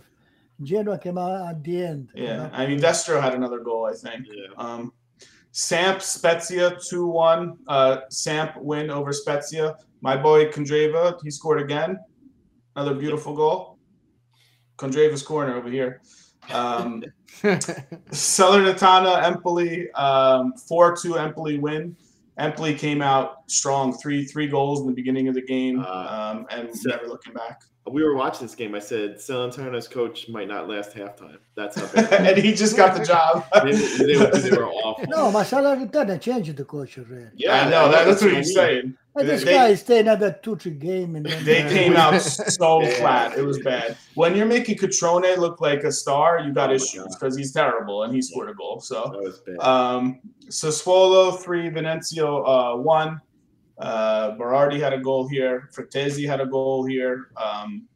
[0.62, 2.10] Genoa came out at the end.
[2.14, 2.50] you yeah, know.
[2.54, 4.28] I mean Destro had another goal, I think.
[4.28, 4.54] Yeah.
[4.58, 4.94] Um,
[5.54, 7.58] Samp Spezia two one.
[7.68, 9.76] Uh, Samp win over Spezia.
[10.02, 11.98] My boy Candreva, he scored again.
[12.76, 13.78] Another beautiful goal.
[14.78, 16.02] Candreva's corner over here.
[16.52, 17.04] Um,
[18.12, 21.96] Salernitana, Empoli, um, 4-2 Empoli win.
[22.38, 26.48] Empoli came out strong, three three goals in the beginning of the game, Uh, um,
[26.50, 27.62] and so- never looking back.
[27.92, 28.76] We were watching this game.
[28.76, 31.38] I said Salernitana's coach might not last halftime.
[31.56, 33.46] That's how bad and he just got the job.
[33.62, 35.06] they, they, were- they were awful.
[35.10, 37.46] No, ma Salernitana changed the coach already.
[37.48, 38.96] I know that, that's what I he's saying.
[39.16, 42.20] And this They- guy stay another two, three game and then They uh, came out
[42.22, 42.90] so Yeah.
[42.96, 43.38] flat.
[43.38, 43.98] It was bad.
[44.16, 48.04] When you're making Cutrone look like a star, you got Oh issues because he's terrible
[48.04, 48.80] and he scored a goal.
[48.80, 49.60] So That was bad.
[49.60, 53.20] Um, Sassuolo three, Venezia uh, one.
[53.78, 55.70] Uh, Berardi had a goal here.
[55.74, 57.32] Frattesi had a goal here.
[57.38, 57.88] Um,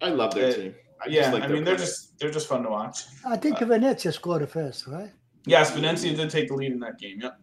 [0.00, 0.74] I love their uh, team.
[1.00, 1.84] I yeah, like I mean they're play.
[1.84, 3.04] just they're just fun to watch.
[3.24, 5.10] I think Venezia scored first, right?
[5.46, 7.20] Yes, Venezia did take the lead in that game.
[7.20, 7.38] Yep.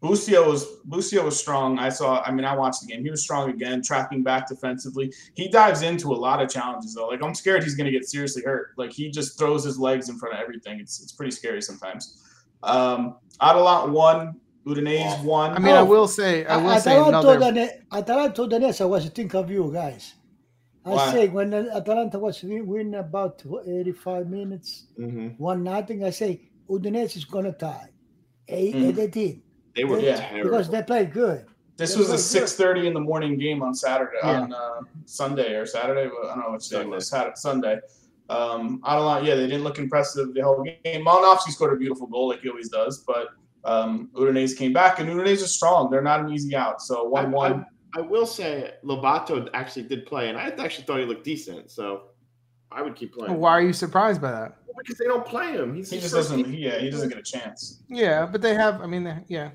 [0.00, 1.78] Busio was Busio was strong.
[1.78, 2.22] I saw.
[2.22, 3.04] I mean, I watched the game.
[3.04, 5.12] He was strong again, tracking back defensively.
[5.34, 7.06] He dives into a lot of challenges though.
[7.06, 8.72] Like I'm scared he's going to get seriously hurt.
[8.76, 10.80] Like he just throws his legs in front of everything.
[10.80, 12.20] It's it's pretty scary sometimes.
[12.64, 14.40] Um, Atalanta won.
[14.66, 15.50] Udinese won.
[15.52, 17.38] I mean, I Oh, will say, I will say Atalanta another.
[17.40, 20.14] Udine- Atalanta Udinese, I was think of you guys.
[20.84, 21.12] I Why?
[21.12, 25.38] say when Atalanta was win, win about 85 minutes, Mhm.
[25.38, 27.88] one nothing, I say Udinese is gonna tie.
[28.48, 28.88] Eight, Mhm.
[28.88, 29.42] eight, 18.
[29.74, 30.16] They were Yeah.
[30.16, 30.50] terrible.
[30.50, 31.46] Because they played good.
[31.76, 34.42] This Yeah, was a six thirty in the morning game on Saturday Yeah.
[34.42, 36.02] on uh, Sunday or Saturday.
[36.02, 36.94] I don't know which day it Sunday.
[36.96, 37.08] was.
[37.08, 37.80] Saturday, Sunday.
[38.28, 41.04] Um, Atalanta, yeah, they didn't look impressive the whole game.
[41.04, 43.28] Malinovskyi scored a beautiful goal like he always does, but
[43.64, 45.90] um, Udinese came back, and Udinese are strong.
[45.90, 46.82] They're not an easy out.
[46.82, 47.66] So one one.
[47.94, 51.70] I will say Lovato actually did play, and I actually thought he looked decent.
[51.70, 52.04] So
[52.70, 53.36] I would keep playing.
[53.38, 54.56] Why are you surprised by that?
[54.66, 55.74] Well, Because they don't play him.
[55.74, 56.46] He's He just doesn't.
[56.46, 57.82] He, yeah, he doesn't get a chance.
[57.88, 58.80] Yeah, but they have.
[58.80, 59.50] I mean, they, yeah.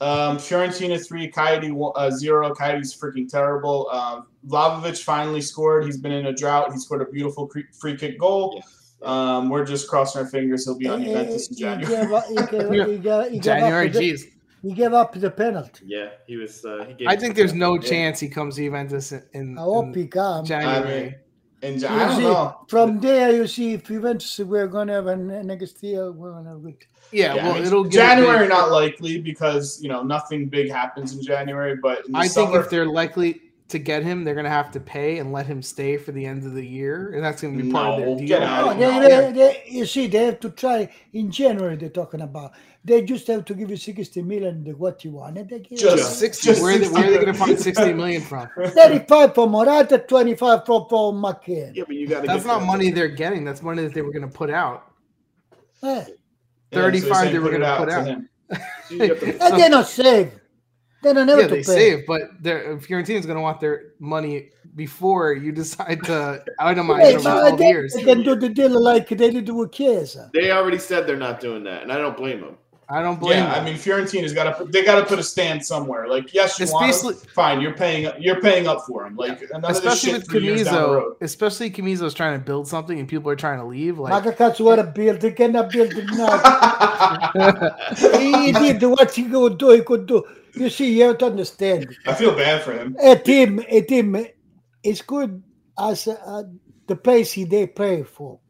[0.00, 2.54] Um, Fiorentina three, Coyote one- uh, zero.
[2.54, 3.90] Coyote's freaking terrible.
[3.90, 5.84] Um, Vlahovic finally scored.
[5.84, 6.72] He's been in a drought.
[6.72, 8.62] He scored a beautiful free kick goal.
[9.02, 10.64] Um, we're just crossing our fingers.
[10.64, 11.96] He'll be on He- Juventus in January.
[12.04, 12.86] gave up- he gave- Yeah.
[12.86, 14.20] he gave- up January, the- jeez.
[14.62, 15.84] He gave up the penalty.
[15.86, 16.64] Yeah, he was.
[16.64, 17.80] Uh, he gave I think there's no Yeah.
[17.82, 20.48] chance he comes to Juventus in, in, I hope in he comes.
[20.48, 20.98] January.
[20.98, 21.14] I mean,
[21.62, 22.56] in You I don't see, know.
[22.68, 26.44] From there, you see, if Juventus we're going to have a next year, we're going
[26.44, 26.84] to have it.
[27.12, 28.48] yeah, Yeah, well, it'll January big.
[28.48, 31.76] not likely because you know nothing big happens in January.
[31.80, 34.70] But in the I think if they're likely to get him, they're going to have
[34.72, 37.56] to pay and let him stay for the end of the year, and that's going
[37.56, 38.26] to be part of their deal.
[38.28, 41.76] get out No, they, they, they, you see, they have to try in January.
[41.76, 42.52] They're talking about.
[42.84, 44.62] They just have to give you sixty million.
[44.62, 46.50] The what you want, and they give you Just- Sixty.
[46.50, 48.48] Just where, are they, where are they going to find sixty million from?
[48.56, 51.74] thirty-five for Morata, twenty-five for for McKennie.
[51.74, 52.26] Yeah, but you got to.
[52.28, 53.44] That's not money they're getting.
[53.44, 54.92] That's money that they were going to put out.
[55.82, 56.04] Eh.
[56.70, 58.06] Yeah, 35 he's saying they were gonna out put to out.
[58.06, 58.28] him.
[58.90, 60.32] and they're not saved.
[61.02, 61.62] They don't have Yeah, to they pay.
[61.62, 67.00] save, but they're, uh, Fiorentina's going to want their money before you decide to itemize
[67.00, 67.94] Hey, it over but they, years.
[67.94, 70.30] they can do the deal like they did with Chiesa.
[70.34, 72.56] They already said they're not doing that, and I don't blame them.
[72.88, 73.38] I don't blame.
[73.42, 73.62] Yeah, them.
[73.62, 74.70] I mean Fiorentina's got to put.
[74.70, 76.06] They got to put a stand somewhere.
[76.06, 77.60] Like yes, you It's want him, basically- fine.
[77.60, 78.08] You're paying.
[78.20, 79.16] You're paying up for him.
[79.16, 82.38] Like none of this especially shit with three years down the Commisso, especially Commisso's trying
[82.38, 83.98] to build something and people are trying to leave.
[83.98, 85.20] Like, Magacazzo what a build.
[85.20, 86.38] They cannot build it now.
[88.20, 89.70] he did what he could do.
[89.70, 90.24] He could do.
[90.56, 91.94] You see, you have to understand.
[92.06, 92.96] I feel bad for him.
[93.02, 94.26] A team, a team
[94.82, 95.42] is good
[95.78, 96.44] as uh,
[96.86, 98.40] the place he they play for.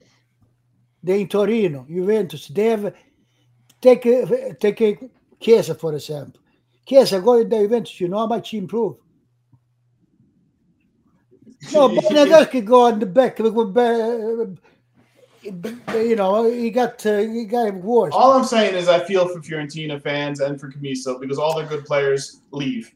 [1.02, 2.48] They in Torino, Juventus.
[2.48, 2.94] They have
[3.80, 4.98] take a, take a
[5.40, 6.40] Chiesa for example.
[6.86, 8.00] Chiesa going to Juventus.
[8.00, 9.00] You know how much he improved.
[11.72, 13.38] No, Bernardeschi go on the back.
[15.50, 18.12] With, You know, he got uh, he got worse.
[18.14, 21.66] All I'm saying is I feel for Fiorentina fans and for Commisso because all their
[21.66, 22.92] good players leave.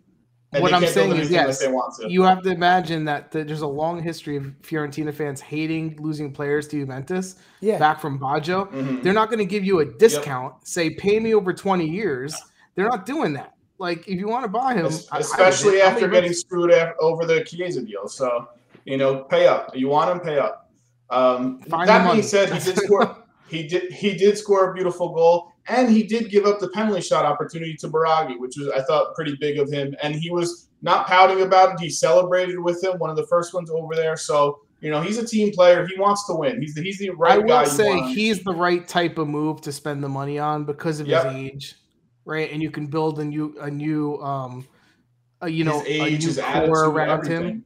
[0.53, 2.11] And What I'm saying is, yes, they want to.
[2.11, 6.33] you have to imagine that th- there's a long history of Fiorentina fans hating losing
[6.33, 8.69] players to Juventus yeah, back from Baggio.
[8.73, 9.01] Mhm.
[9.05, 12.35] They're not going to give you a discount, say pay me over 20 years.
[12.75, 13.55] They're not doing that.
[13.79, 17.27] Like if you want to buy him, Es- I- I especially after getting screwed over
[17.27, 18.09] the Chiesa deal.
[18.09, 18.49] So,
[18.85, 19.71] you know, pay up.
[19.77, 20.69] You want him, pay up.
[21.11, 23.25] Um, that being said, he did score.
[23.49, 23.93] He did.
[23.93, 27.75] He did score a beautiful goal, and he did give up the penalty shot opportunity
[27.75, 29.95] to Biraghi, which was I thought pretty big of him.
[30.03, 31.81] And he was not pouting about it.
[31.81, 34.17] He celebrated with him, one of the first ones over there.
[34.17, 35.87] So you know, he's a team player.
[35.87, 36.61] He wants to win.
[36.61, 37.63] He's the, he's the right I guy.
[37.65, 40.39] will say want on your he's the right type of move to spend the money
[40.39, 41.25] on because of Yep.
[41.25, 41.75] his age,
[42.25, 42.51] right?
[42.51, 44.67] And you can build a new, a new, um,
[45.43, 47.65] a, you know, his age, a new his core around him,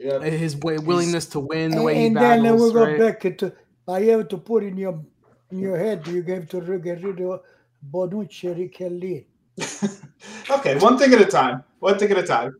[0.00, 0.32] everything.
[0.32, 0.38] Yeah.
[0.38, 2.98] his way, willingness to win, the and, way he and then we go right?
[2.98, 3.52] back to.
[3.86, 5.00] I have to put in your
[5.50, 6.06] in your head.
[6.06, 7.42] You have to re- get rid of
[7.90, 9.26] Bonucci, Riccellini.
[10.50, 11.62] okay, one thing at a time.
[11.78, 12.56] One thing at a time.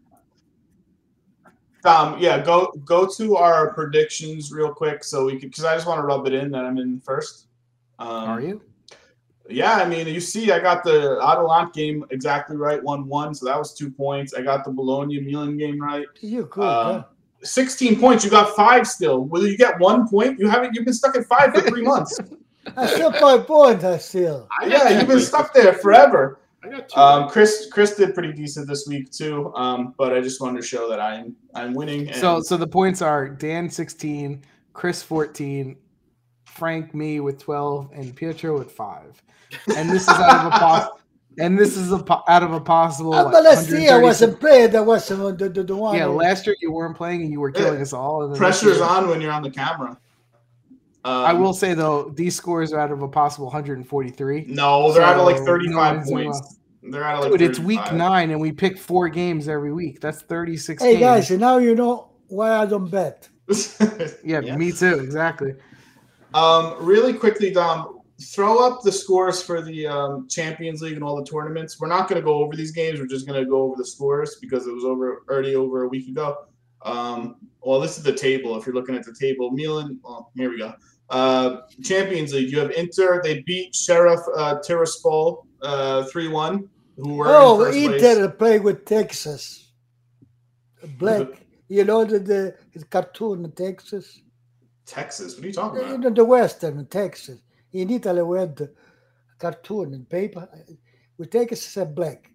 [1.85, 5.87] Um, yeah, go go to our predictions real quick so we could because I just
[5.87, 7.49] want to rub it in that I'm in first.
[7.99, 8.63] Um, Are you?
[9.51, 13.45] Yeah, I mean, you see, I got the Atalanta game exactly right, one one, so
[13.45, 14.33] that was two points.
[14.33, 16.65] I got the Bologna Milan game right, You good?
[16.65, 17.05] Um,
[17.45, 17.47] huh?
[17.47, 18.25] sixteen points.
[18.25, 19.25] You got five still.
[19.25, 20.39] Will you get one point?
[20.39, 20.75] You haven't.
[20.75, 22.19] You've been stuck at five for three months.
[22.77, 23.85] I still five points.
[23.85, 24.49] I still.
[24.67, 26.41] Yeah, you've been stuck there forever.
[26.63, 26.99] I got two.
[27.01, 30.67] Um, Chris Chris did pretty decent this week too, um, but I just wanted to
[30.67, 32.09] show that I'm I'm winning.
[32.09, 34.43] And So, so the points are Dan sixteen,
[34.73, 35.77] Chris fourteen,
[36.47, 39.23] Frank me with twelve, and Pietro with five.
[39.77, 40.89] And this is out of a pos-
[41.39, 43.15] and this is a po- out of a possible.
[43.15, 44.75] Uh, what, but last year I wasn't playing.
[44.77, 45.97] I wasn't the, the, the one.
[45.97, 48.23] Yeah, last year you weren't playing and you were killing us all.
[48.23, 49.99] and then this pressure's on when you're on the camera.
[51.05, 54.47] Um, I will say though, these scores are out of a possible 143.
[54.49, 56.59] No, they're out of like 35 no, points.
[56.83, 57.39] They're out of like.
[57.39, 60.01] Dude, it's week nine, and we pick four games every week.
[60.01, 61.01] That's 36 Hey games.
[61.01, 63.29] guys, now you know why I don't bet.
[64.25, 64.57] yeah, Yeah.
[64.57, 64.99] me too.
[65.01, 65.55] Exactly.
[66.33, 71.17] um, really quickly, Dom, throw up the scores for the um, Champions League and all
[71.17, 71.81] the tournaments.
[71.81, 73.01] We're not going to go over these games.
[73.01, 75.89] We're just going to go over the scores because it was over already over a
[75.89, 76.37] week ago.
[76.83, 78.57] Um, well, this is the table.
[78.57, 79.99] If you're looking at the table, Milan.
[80.05, 80.75] Well, here we go.
[81.11, 82.51] Uh, Champions League.
[82.51, 83.23] You have Inter.
[83.23, 86.69] They beat Sheriff uh, Tiraspol uh, three one.
[86.97, 88.03] who were in Oh, first place.
[88.03, 89.73] Inter play with Texas.
[90.99, 91.29] Black.
[91.69, 94.21] You know the, the, cartoon in Texas?
[94.87, 95.35] Texas.
[95.37, 96.01] What are you talking about?
[96.01, 97.41] know, the Western Texas.
[97.75, 98.73] In Italy, we had the
[99.39, 100.49] cartoon and paper.
[101.19, 102.31] We Texas is black.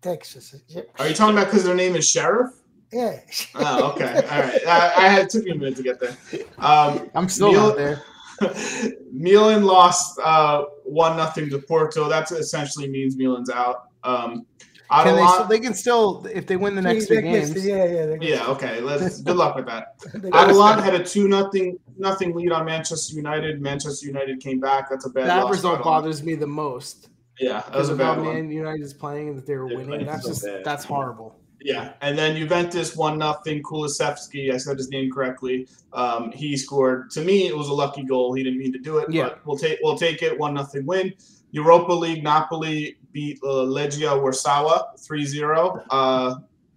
[0.00, 0.54] Texas.
[0.98, 2.50] Are you talking about because their name is Sheriff?
[2.92, 3.20] Yeah.
[3.54, 4.22] Oh, okay.
[4.30, 4.66] All right.
[4.66, 6.16] I, I had it took me a minute to get there.
[6.58, 8.02] Um, I'm still Neil- there.
[9.12, 12.08] Milan lost uh, one nothing to Porto.
[12.08, 13.88] That essentially means Milan's out.
[14.04, 14.46] Um,
[14.92, 15.22] Can they?
[15.22, 17.66] Atalanta- Still, they can still if they win the next two They can- games.
[17.66, 18.16] Yeah, yeah.
[18.20, 18.46] yeah.
[18.48, 18.80] Okay.
[18.80, 19.20] Let's.
[19.22, 19.94] Good luck with that.
[20.14, 23.60] they had a two nothing nothing lead on Manchester United.
[23.60, 24.90] Manchester United came back.
[24.90, 25.26] That's a bad.
[25.28, 27.08] That loss result for bothers me the most
[27.40, 28.34] Yeah, that because was a of how bad one.
[28.34, 30.06] Man United is playing and that they were They're winning.
[30.06, 30.64] That's so just bad.
[30.64, 31.36] that's horrible.
[31.64, 33.62] Yeah, and then Juventus one nothing.
[33.62, 35.68] Kulusevski, I said his name correctly.
[35.92, 37.10] Um, he scored.
[37.12, 38.34] To me, it was a lucky goal.
[38.34, 39.28] He didn't mean to do it, Yeah.
[39.28, 40.36] but we'll take we'll take it.
[40.36, 41.12] One nothing win.
[41.52, 45.84] Europa League, Napoli beat uh, Legia Warsaw 3-0.
[45.90, 46.34] Uh,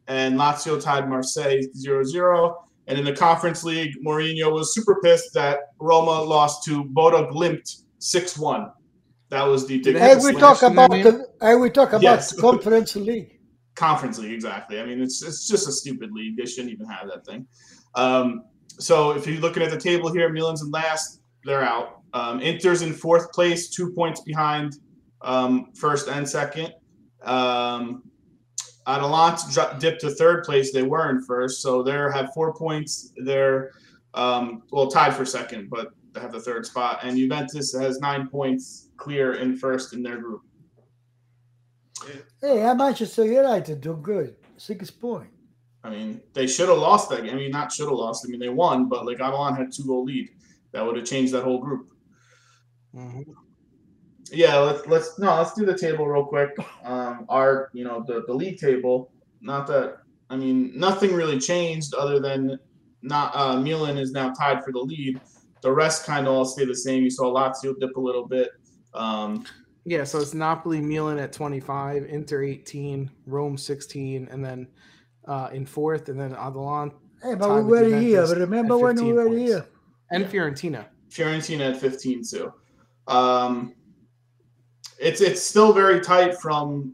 [0.08, 2.56] and Lazio tied Marseille 0-0.
[2.88, 7.84] And in the Conference League, Mourinho was super pissed that Roma lost to Bodo Glimt
[8.00, 8.72] 6-1.
[9.30, 11.70] That was the Did they Hey, we talk slash in their about the, hey, we
[11.72, 12.32] talk about Yes.
[12.32, 13.40] the Conference League.
[13.74, 14.80] Conference League, exactly.
[14.80, 16.38] I mean, it's it's just a stupid league.
[16.38, 17.46] They shouldn't even have that thing.
[17.96, 22.02] Um, so if you're looking at the table here, Milan's in last, they're out.
[22.14, 24.78] Um, Inter's in fourth place, two points behind
[25.26, 26.74] um, first and second.
[27.24, 28.04] Um,
[28.88, 30.72] Atalanta dro- dipped to third place.
[30.72, 33.12] They were in first, so they have four points.
[33.18, 33.72] They're
[34.14, 37.00] um, well tied for second, but they have the third spot.
[37.04, 40.42] And Juventus has nine points clear in first in their group.
[42.40, 44.36] Hey, Manchester United do good.
[44.58, 45.30] Six point.
[45.84, 47.34] I mean, they should have lost that game.
[47.34, 48.26] I mean, not should have lost.
[48.26, 50.30] I mean, they won, but like Atalanta had two goal lead.
[50.72, 51.90] That would have changed that whole group.
[52.94, 53.26] Mhm.
[54.32, 56.52] Yeah, let's let's no, let's do the table real quick.
[56.84, 59.12] Um, our you know the the league table.
[59.42, 59.98] Not that
[60.30, 62.58] I mean nothing really changed other than
[63.02, 65.22] not uh, Milan is now tied for the lead.
[65.62, 67.04] The rest kind of all stay the same.
[67.04, 68.50] You saw Lazio dip a little bit.
[68.94, 69.46] Um,
[69.86, 74.68] Yeah, so it's Napoli, Milan at 25, Inter 18, Rome 16, and then
[75.28, 78.22] uh, in fourth, and then Atalanta Hey, but Tied we with were here.
[78.22, 79.42] Juventus Remember at when we 15 were points.
[79.42, 79.66] here?
[80.12, 80.86] and Fiorentina.
[81.10, 82.54] Fiorentina at 15 too.
[83.08, 83.74] Um,
[85.00, 86.94] it's it's still very tight from.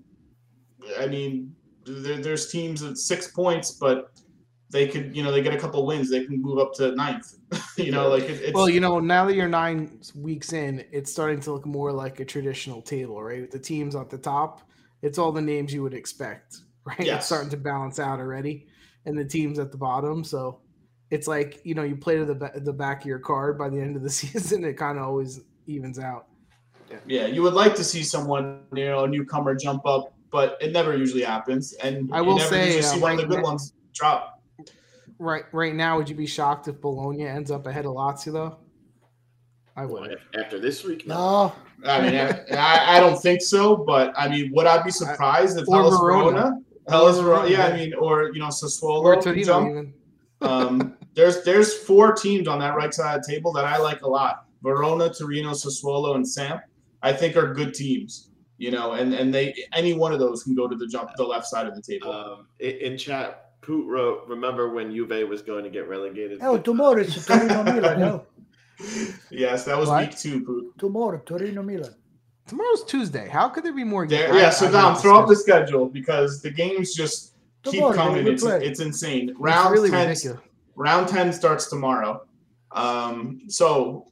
[1.00, 4.12] I mean, there, there's teams at six points, but
[4.72, 7.36] they could you know they get a couple wins, they can move up to ninth.
[7.78, 11.12] you know, like it, it's Well, you know, now that you're nine weeks in, it's
[11.12, 13.42] starting to look more like a traditional table, right?
[13.42, 14.62] With the teams at the top,
[15.02, 17.00] it's all the names you would expect, right?
[17.00, 18.68] It's starting to balance out already,
[19.06, 20.24] and the teams at the bottom.
[20.24, 20.62] So
[21.10, 23.80] it's like you know, you play to the the back of your card by the
[23.80, 24.64] end of the season.
[24.64, 26.28] It kind of always evens out.
[27.08, 27.26] Yeah.
[27.28, 30.96] You would like to see someone you know a newcomer jump up, but it never
[30.96, 31.74] usually happens.
[31.74, 33.74] And I you will never say, usually uh, see one of the good now- ones
[33.94, 34.38] drop.
[35.20, 38.34] Right, right now, would you be shocked if Bologna ends up ahead of Lazio?
[38.34, 38.58] Though,
[39.76, 40.14] I would.
[40.14, 41.54] af- after this week, no.
[41.84, 41.90] No.
[41.92, 45.60] I mean, I, I, I don't think so, but I mean, would I be surprised
[45.60, 46.32] if Or Hellas Verona.
[46.32, 46.62] Verona?
[46.90, 47.74] Hellas Verona, Verona, yeah, yeah.
[47.74, 49.70] I mean, or you know, Sassuolo Or can Torino, jump.
[49.70, 49.94] even.
[50.42, 54.02] Um, there's there's four teams on that right side of the table that I like
[54.02, 56.62] a lot: Verona, Torino, Sassuolo, and Samp.
[57.04, 58.30] I think are good teams.
[58.58, 61.24] You know, and and they any one of those can go to the jump the
[61.24, 62.12] left side of the table.
[62.12, 66.58] Um, in, in chat, Poot wrote, "Remember when Juve was going to get relegated?" Oh,
[66.60, 68.00] tomorrow it's Torino Milan.
[68.00, 68.26] No?
[69.32, 70.02] yes, that was What?
[70.10, 70.46] week two.
[70.46, 70.78] Poot.
[70.78, 71.96] Tomorrow, Torino Milan.
[72.48, 73.28] Tomorrow's Tuesday.
[73.30, 74.06] How could there be more?
[74.06, 74.32] Games?
[74.32, 77.34] I- yeah, so I Dom, hate throw up the schedule because the games just
[77.64, 78.28] keep coming.
[78.28, 79.30] It's, it's insane.
[79.30, 80.40] It's Round really 10 ridiculous.
[80.76, 82.26] round 10 starts tomorrow
[82.72, 84.11] um, so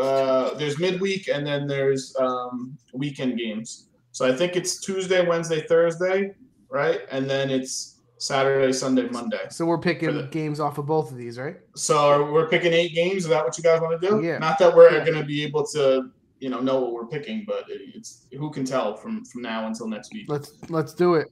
[0.00, 5.60] uh, there's midweek and then there's um, weekend games so i think it's tuesday wednesday
[5.66, 6.32] thursday
[6.70, 11.10] right and then it's saturday sunday monday So we're picking the- games off of both
[11.12, 11.56] of these, right?
[11.76, 14.38] so we're picking eight games is that what you guys want to do Yeah.
[14.38, 15.04] not that we're Yeah.
[15.04, 16.10] going to be able to
[16.40, 19.66] you know know what we're picking but it- it's who can tell from from now
[19.66, 21.28] until next week Let's let's do it.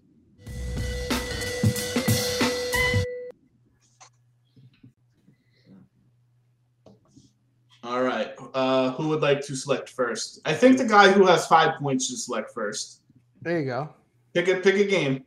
[7.84, 11.46] All right uh, who would like to select first i think the guy who has
[11.46, 13.02] five points should select first
[13.44, 13.90] There you go.
[14.32, 15.24] Pick a pick a game.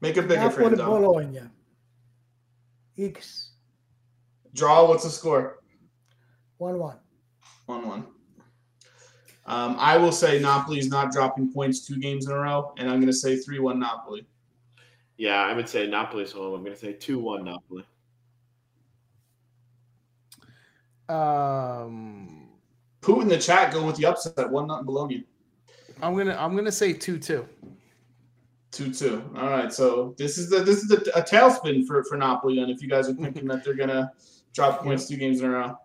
[0.00, 0.78] Make it bigger for Napoli him.
[0.78, 1.02] Dom.
[1.02, 1.40] Bologna.
[2.98, 3.52] X
[4.52, 4.88] Draw.
[4.88, 5.62] What's the score?
[6.58, 6.96] 1 1.
[7.66, 8.06] One one.
[9.46, 12.96] Um, I will say Napoli's not dropping points two games in a row, and I'm
[12.96, 14.26] going to say three one Napoli.
[15.16, 16.54] Yeah, I would say Napoli's home.
[16.54, 17.84] I'm going to say two-one Napoli.
[21.08, 22.48] Um,
[23.00, 25.24] Put in the chat going with the upset one nothing Bologna.
[26.00, 27.48] I'm gonna I'm gonna say two two.
[28.70, 29.28] Two two.
[29.36, 29.72] All right.
[29.72, 32.56] So this is the this is a, a tailspin for for Napoli.
[32.56, 34.12] Then, if you guys are thinking that they're gonna
[34.52, 35.76] drop points two games in a row.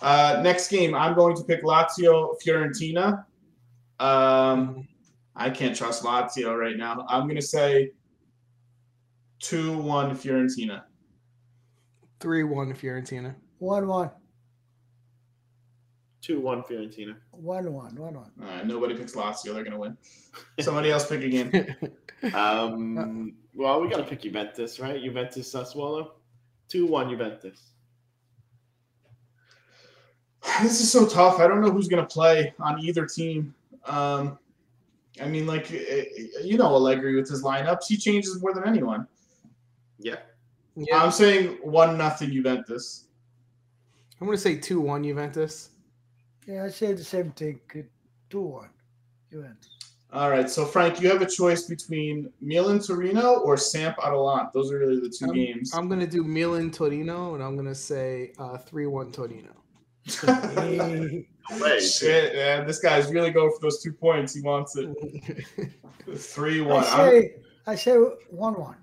[0.00, 3.24] Uh, next game, I'm going to pick Lazio Fiorentina.
[3.98, 4.86] Um,
[5.34, 7.04] I can't trust Lazio right now.
[7.08, 7.92] I'm gonna say
[9.38, 10.82] two one Fiorentina.
[12.20, 13.34] Three one Fiorentina.
[13.58, 14.10] One one.
[16.28, 17.16] Two one Fiorentina.
[17.30, 17.96] One one.
[17.96, 18.30] One one.
[18.42, 18.66] All right.
[18.66, 19.54] Nobody picks Lazio.
[19.54, 19.96] They're gonna win.
[20.60, 21.76] Somebody else pick again.
[22.34, 25.00] Um, well, we got to pick Juventus, right?
[25.00, 26.10] Juventus Sassuolo.
[26.68, 27.70] Two one Juventus.
[30.60, 31.38] This is so tough.
[31.38, 33.54] I don't know who's going to play on either team.
[33.84, 34.36] Um,
[35.22, 36.06] I mean, like, eh,
[36.42, 39.06] you know, Allegri with his lineups, he changes more than anyone.
[40.00, 40.16] Yeah.
[40.74, 43.04] yeah, I'm saying one nothing Juventus.
[44.20, 45.70] I'm gonna say two one Juventus.
[46.48, 47.60] Yeah, I say the same thing.
[48.30, 48.70] Two one.
[49.30, 49.68] Juventus.
[50.10, 54.50] All right, so Frank, you have a choice between Milan Torino or Samp Atalanta.
[54.54, 55.74] Those are really the 2 I'm, games.
[55.74, 59.52] I'm gonna do Milan Torino, and I'm gonna say uh, three one Torino.
[60.22, 61.28] Way.
[61.80, 64.34] Shit, man, this guy's really going for those two points.
[64.34, 64.88] He wants it
[66.16, 66.84] three I one.
[66.84, 67.34] say
[67.66, 67.96] I say
[68.30, 68.76] one one.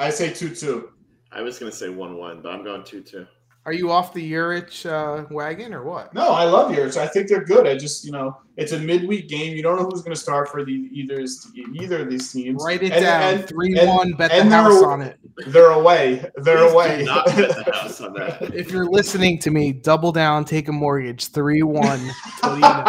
[0.00, 0.90] I say two two.
[1.30, 3.26] I was gonna say one one, but I'm going two two.
[3.66, 6.12] Are you off the Juric uh, wagon or what?
[6.12, 6.98] No, I love yours.
[6.98, 7.66] I think they're good.
[7.66, 9.56] I just, you know, it's a midweek game.
[9.56, 11.24] You don't know who's going to start for the either
[11.72, 12.62] either of these teams.
[12.62, 13.34] Write it And- down.
[13.34, 14.12] and- Three and- one.
[14.12, 15.18] Bet the and they're- house on it.
[15.46, 16.30] They're away.
[16.36, 17.02] They're Please do away.
[17.04, 18.54] Not bet the house on that.
[18.54, 21.28] If you're listening to me, double down, take a mortgage.
[21.28, 21.98] Three one
[22.42, 22.84] Torino.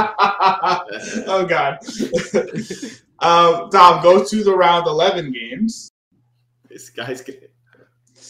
[1.28, 1.78] oh God.
[3.20, 5.90] um, Dom, go to the round eleven games.
[6.70, 7.48] This guy's getting.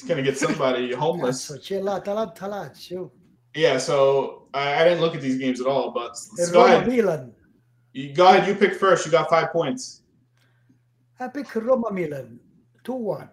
[0.05, 1.49] He's gonna get somebody homeless.
[1.49, 3.09] Cazzo, c'è l'Atalanta Lazio.
[3.55, 3.79] Yeah.
[3.79, 6.15] So I, I didn't look at these games at all, but
[6.51, 6.87] go Roma ahead.
[6.87, 7.33] Milan.
[7.93, 8.47] You, go ahead.
[8.47, 9.07] You pick first.
[9.07, 10.03] You got five points.
[11.19, 12.39] I pick Roma Milan.
[12.83, 13.29] Two one.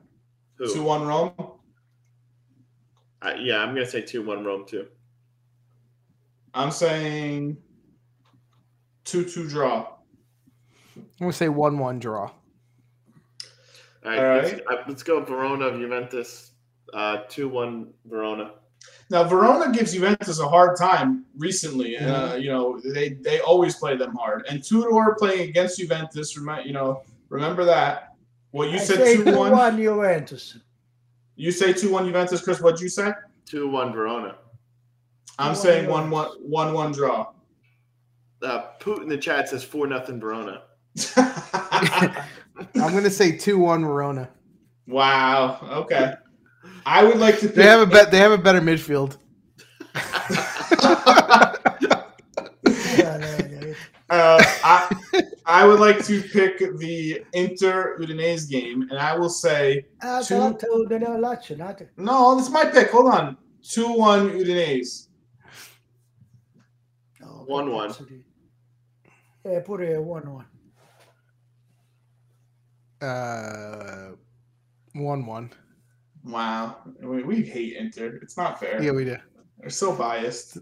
[0.54, 0.72] Who?
[0.72, 1.34] Two one Rome.
[3.20, 4.86] Uh, yeah, I'm gonna say two one Rome too.
[6.54, 7.58] I'm saying
[9.04, 9.88] two two draw.
[10.96, 12.30] I'm gonna say one one draw.
[14.04, 16.51] All right, All Let's, uh, let's go Verona Juventus.
[16.92, 18.52] Uh, two one Verona.
[19.10, 21.96] Now Verona gives Juventus a hard time recently.
[21.96, 22.02] Uh,
[22.32, 22.40] Mm-hmm.
[22.42, 24.44] you know they they always play them hard.
[24.48, 28.14] And Tudor playing against Juventus, remind you know remember that.
[28.50, 29.52] What you I said say two two one.
[29.52, 30.58] one Juventus.
[31.36, 32.60] You say two one Juventus, Chris.
[32.60, 33.12] What'd you say?
[33.46, 34.36] Two one Verona.
[35.38, 36.38] I'm 2-1 saying one Juventus.
[36.40, 37.28] one one one draw.
[38.42, 40.62] Uh, Putin in the chat says four nothing Verona.
[41.16, 44.28] I'm gonna say two one Verona.
[44.86, 45.58] wow.
[45.84, 46.12] Okay.
[46.86, 47.46] I would like to.
[47.46, 48.10] Pick, They have a bet.
[48.10, 49.16] They have a better midfield.
[52.64, 53.74] Yeah, yeah, yeah.
[54.10, 54.96] uh, I,
[55.46, 61.18] I would like to pick the Inter Udinese game, and I will say Atalanta Udine
[61.20, 61.56] Lazio.
[61.96, 62.36] No.
[62.36, 62.90] This is my pick.
[62.90, 63.36] Hold on.
[63.62, 65.08] Two one Udinese.
[67.20, 67.88] no, one one.
[67.90, 68.24] cazzo di-
[69.44, 70.46] Eh, pure one one.
[73.08, 74.12] Uh,
[74.94, 75.50] one one.
[76.24, 76.76] Wow.
[77.00, 78.18] We, we hate Inter.
[78.22, 78.82] It's not fair.
[78.82, 79.16] Yeah, we do.
[79.58, 80.58] They're so biased.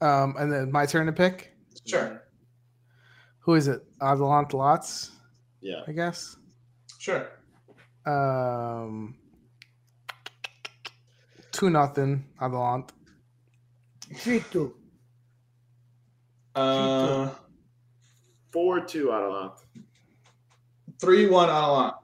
[0.00, 1.56] Um, and then my turn to pick.
[1.86, 2.22] Sure.
[3.40, 3.82] Who is it?
[4.00, 5.12] Atalanta Lots,
[5.60, 5.82] Yeah.
[5.86, 6.36] I guess.
[6.98, 7.28] Sure.
[8.06, 9.16] Um,
[11.52, 12.92] two nothing Atalanta.
[14.16, 14.74] Three two.
[16.54, 17.30] Uh,
[18.52, 19.54] Four two Atalanta.
[21.00, 21.96] three one Atalanta.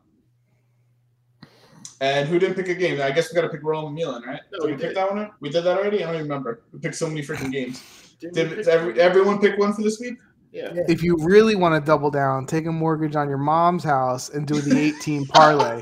[2.02, 3.00] And who didn't pick a game?
[3.02, 4.40] I guess we got to pick Rome and Milan, right?
[4.52, 4.96] No, did we we pick did.
[4.96, 5.30] that one?
[5.40, 5.98] We did that already.
[6.02, 6.62] I don't even remember.
[6.72, 7.82] We picked so many freaking games.
[8.20, 10.14] Didn't Did, pick- every, everyone pick one for this week?
[10.52, 10.72] Yeah.
[10.74, 10.82] Yeah.
[10.88, 14.46] If you really want to double down, take a mortgage on your mom's house and
[14.46, 15.80] do the 18 parlay.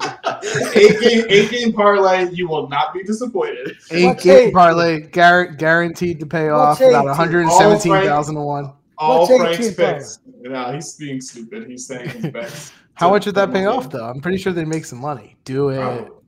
[0.74, 2.28] eight game, eight game parlay.
[2.32, 3.76] You will not be disappointed.
[3.90, 4.54] Eight What's game eight?
[4.54, 8.72] parlay, gar- guaranteed to pay off What's about 117,000 to one.
[8.98, 9.94] All What's Frank's parlay?
[9.98, 10.18] picks.
[10.42, 11.66] No, he's being stupid.
[11.68, 12.72] He's saying his bets.
[13.00, 14.04] How much would that pay off, though?
[14.04, 15.36] I'm pretty sure they'd make some money.
[15.44, 15.78] Do it.
[15.78, 16.22] Oh.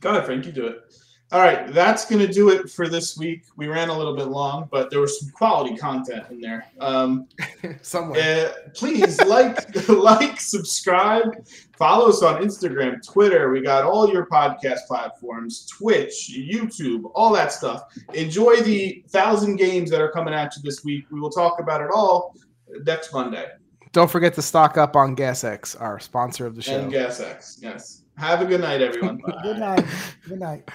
[0.00, 0.46] Go ahead, Frank.
[0.46, 0.78] You do it.
[1.32, 3.44] All right, that's going to do it for this week.
[3.56, 6.66] We ran a little bit long, but there was some quality content in there.
[6.78, 7.26] Um,
[7.82, 8.48] Somewhere.
[8.48, 11.46] uh, please like, like, subscribe,
[11.78, 13.50] follow us on Instagram, Twitter.
[13.50, 17.84] We got all your podcast platforms, Twitch, YouTube, all that stuff.
[18.12, 21.06] Enjoy the thousand games that are coming at you this week.
[21.10, 22.34] We will talk about it all
[22.84, 23.46] next Monday.
[23.92, 26.80] Don't forget to stock up on GasX, our sponsor of the show.
[26.80, 27.58] And Gas X.
[27.60, 28.02] Yes.
[28.16, 29.18] Have a good night, everyone.
[29.42, 29.84] Good night.
[30.28, 30.70] Good night.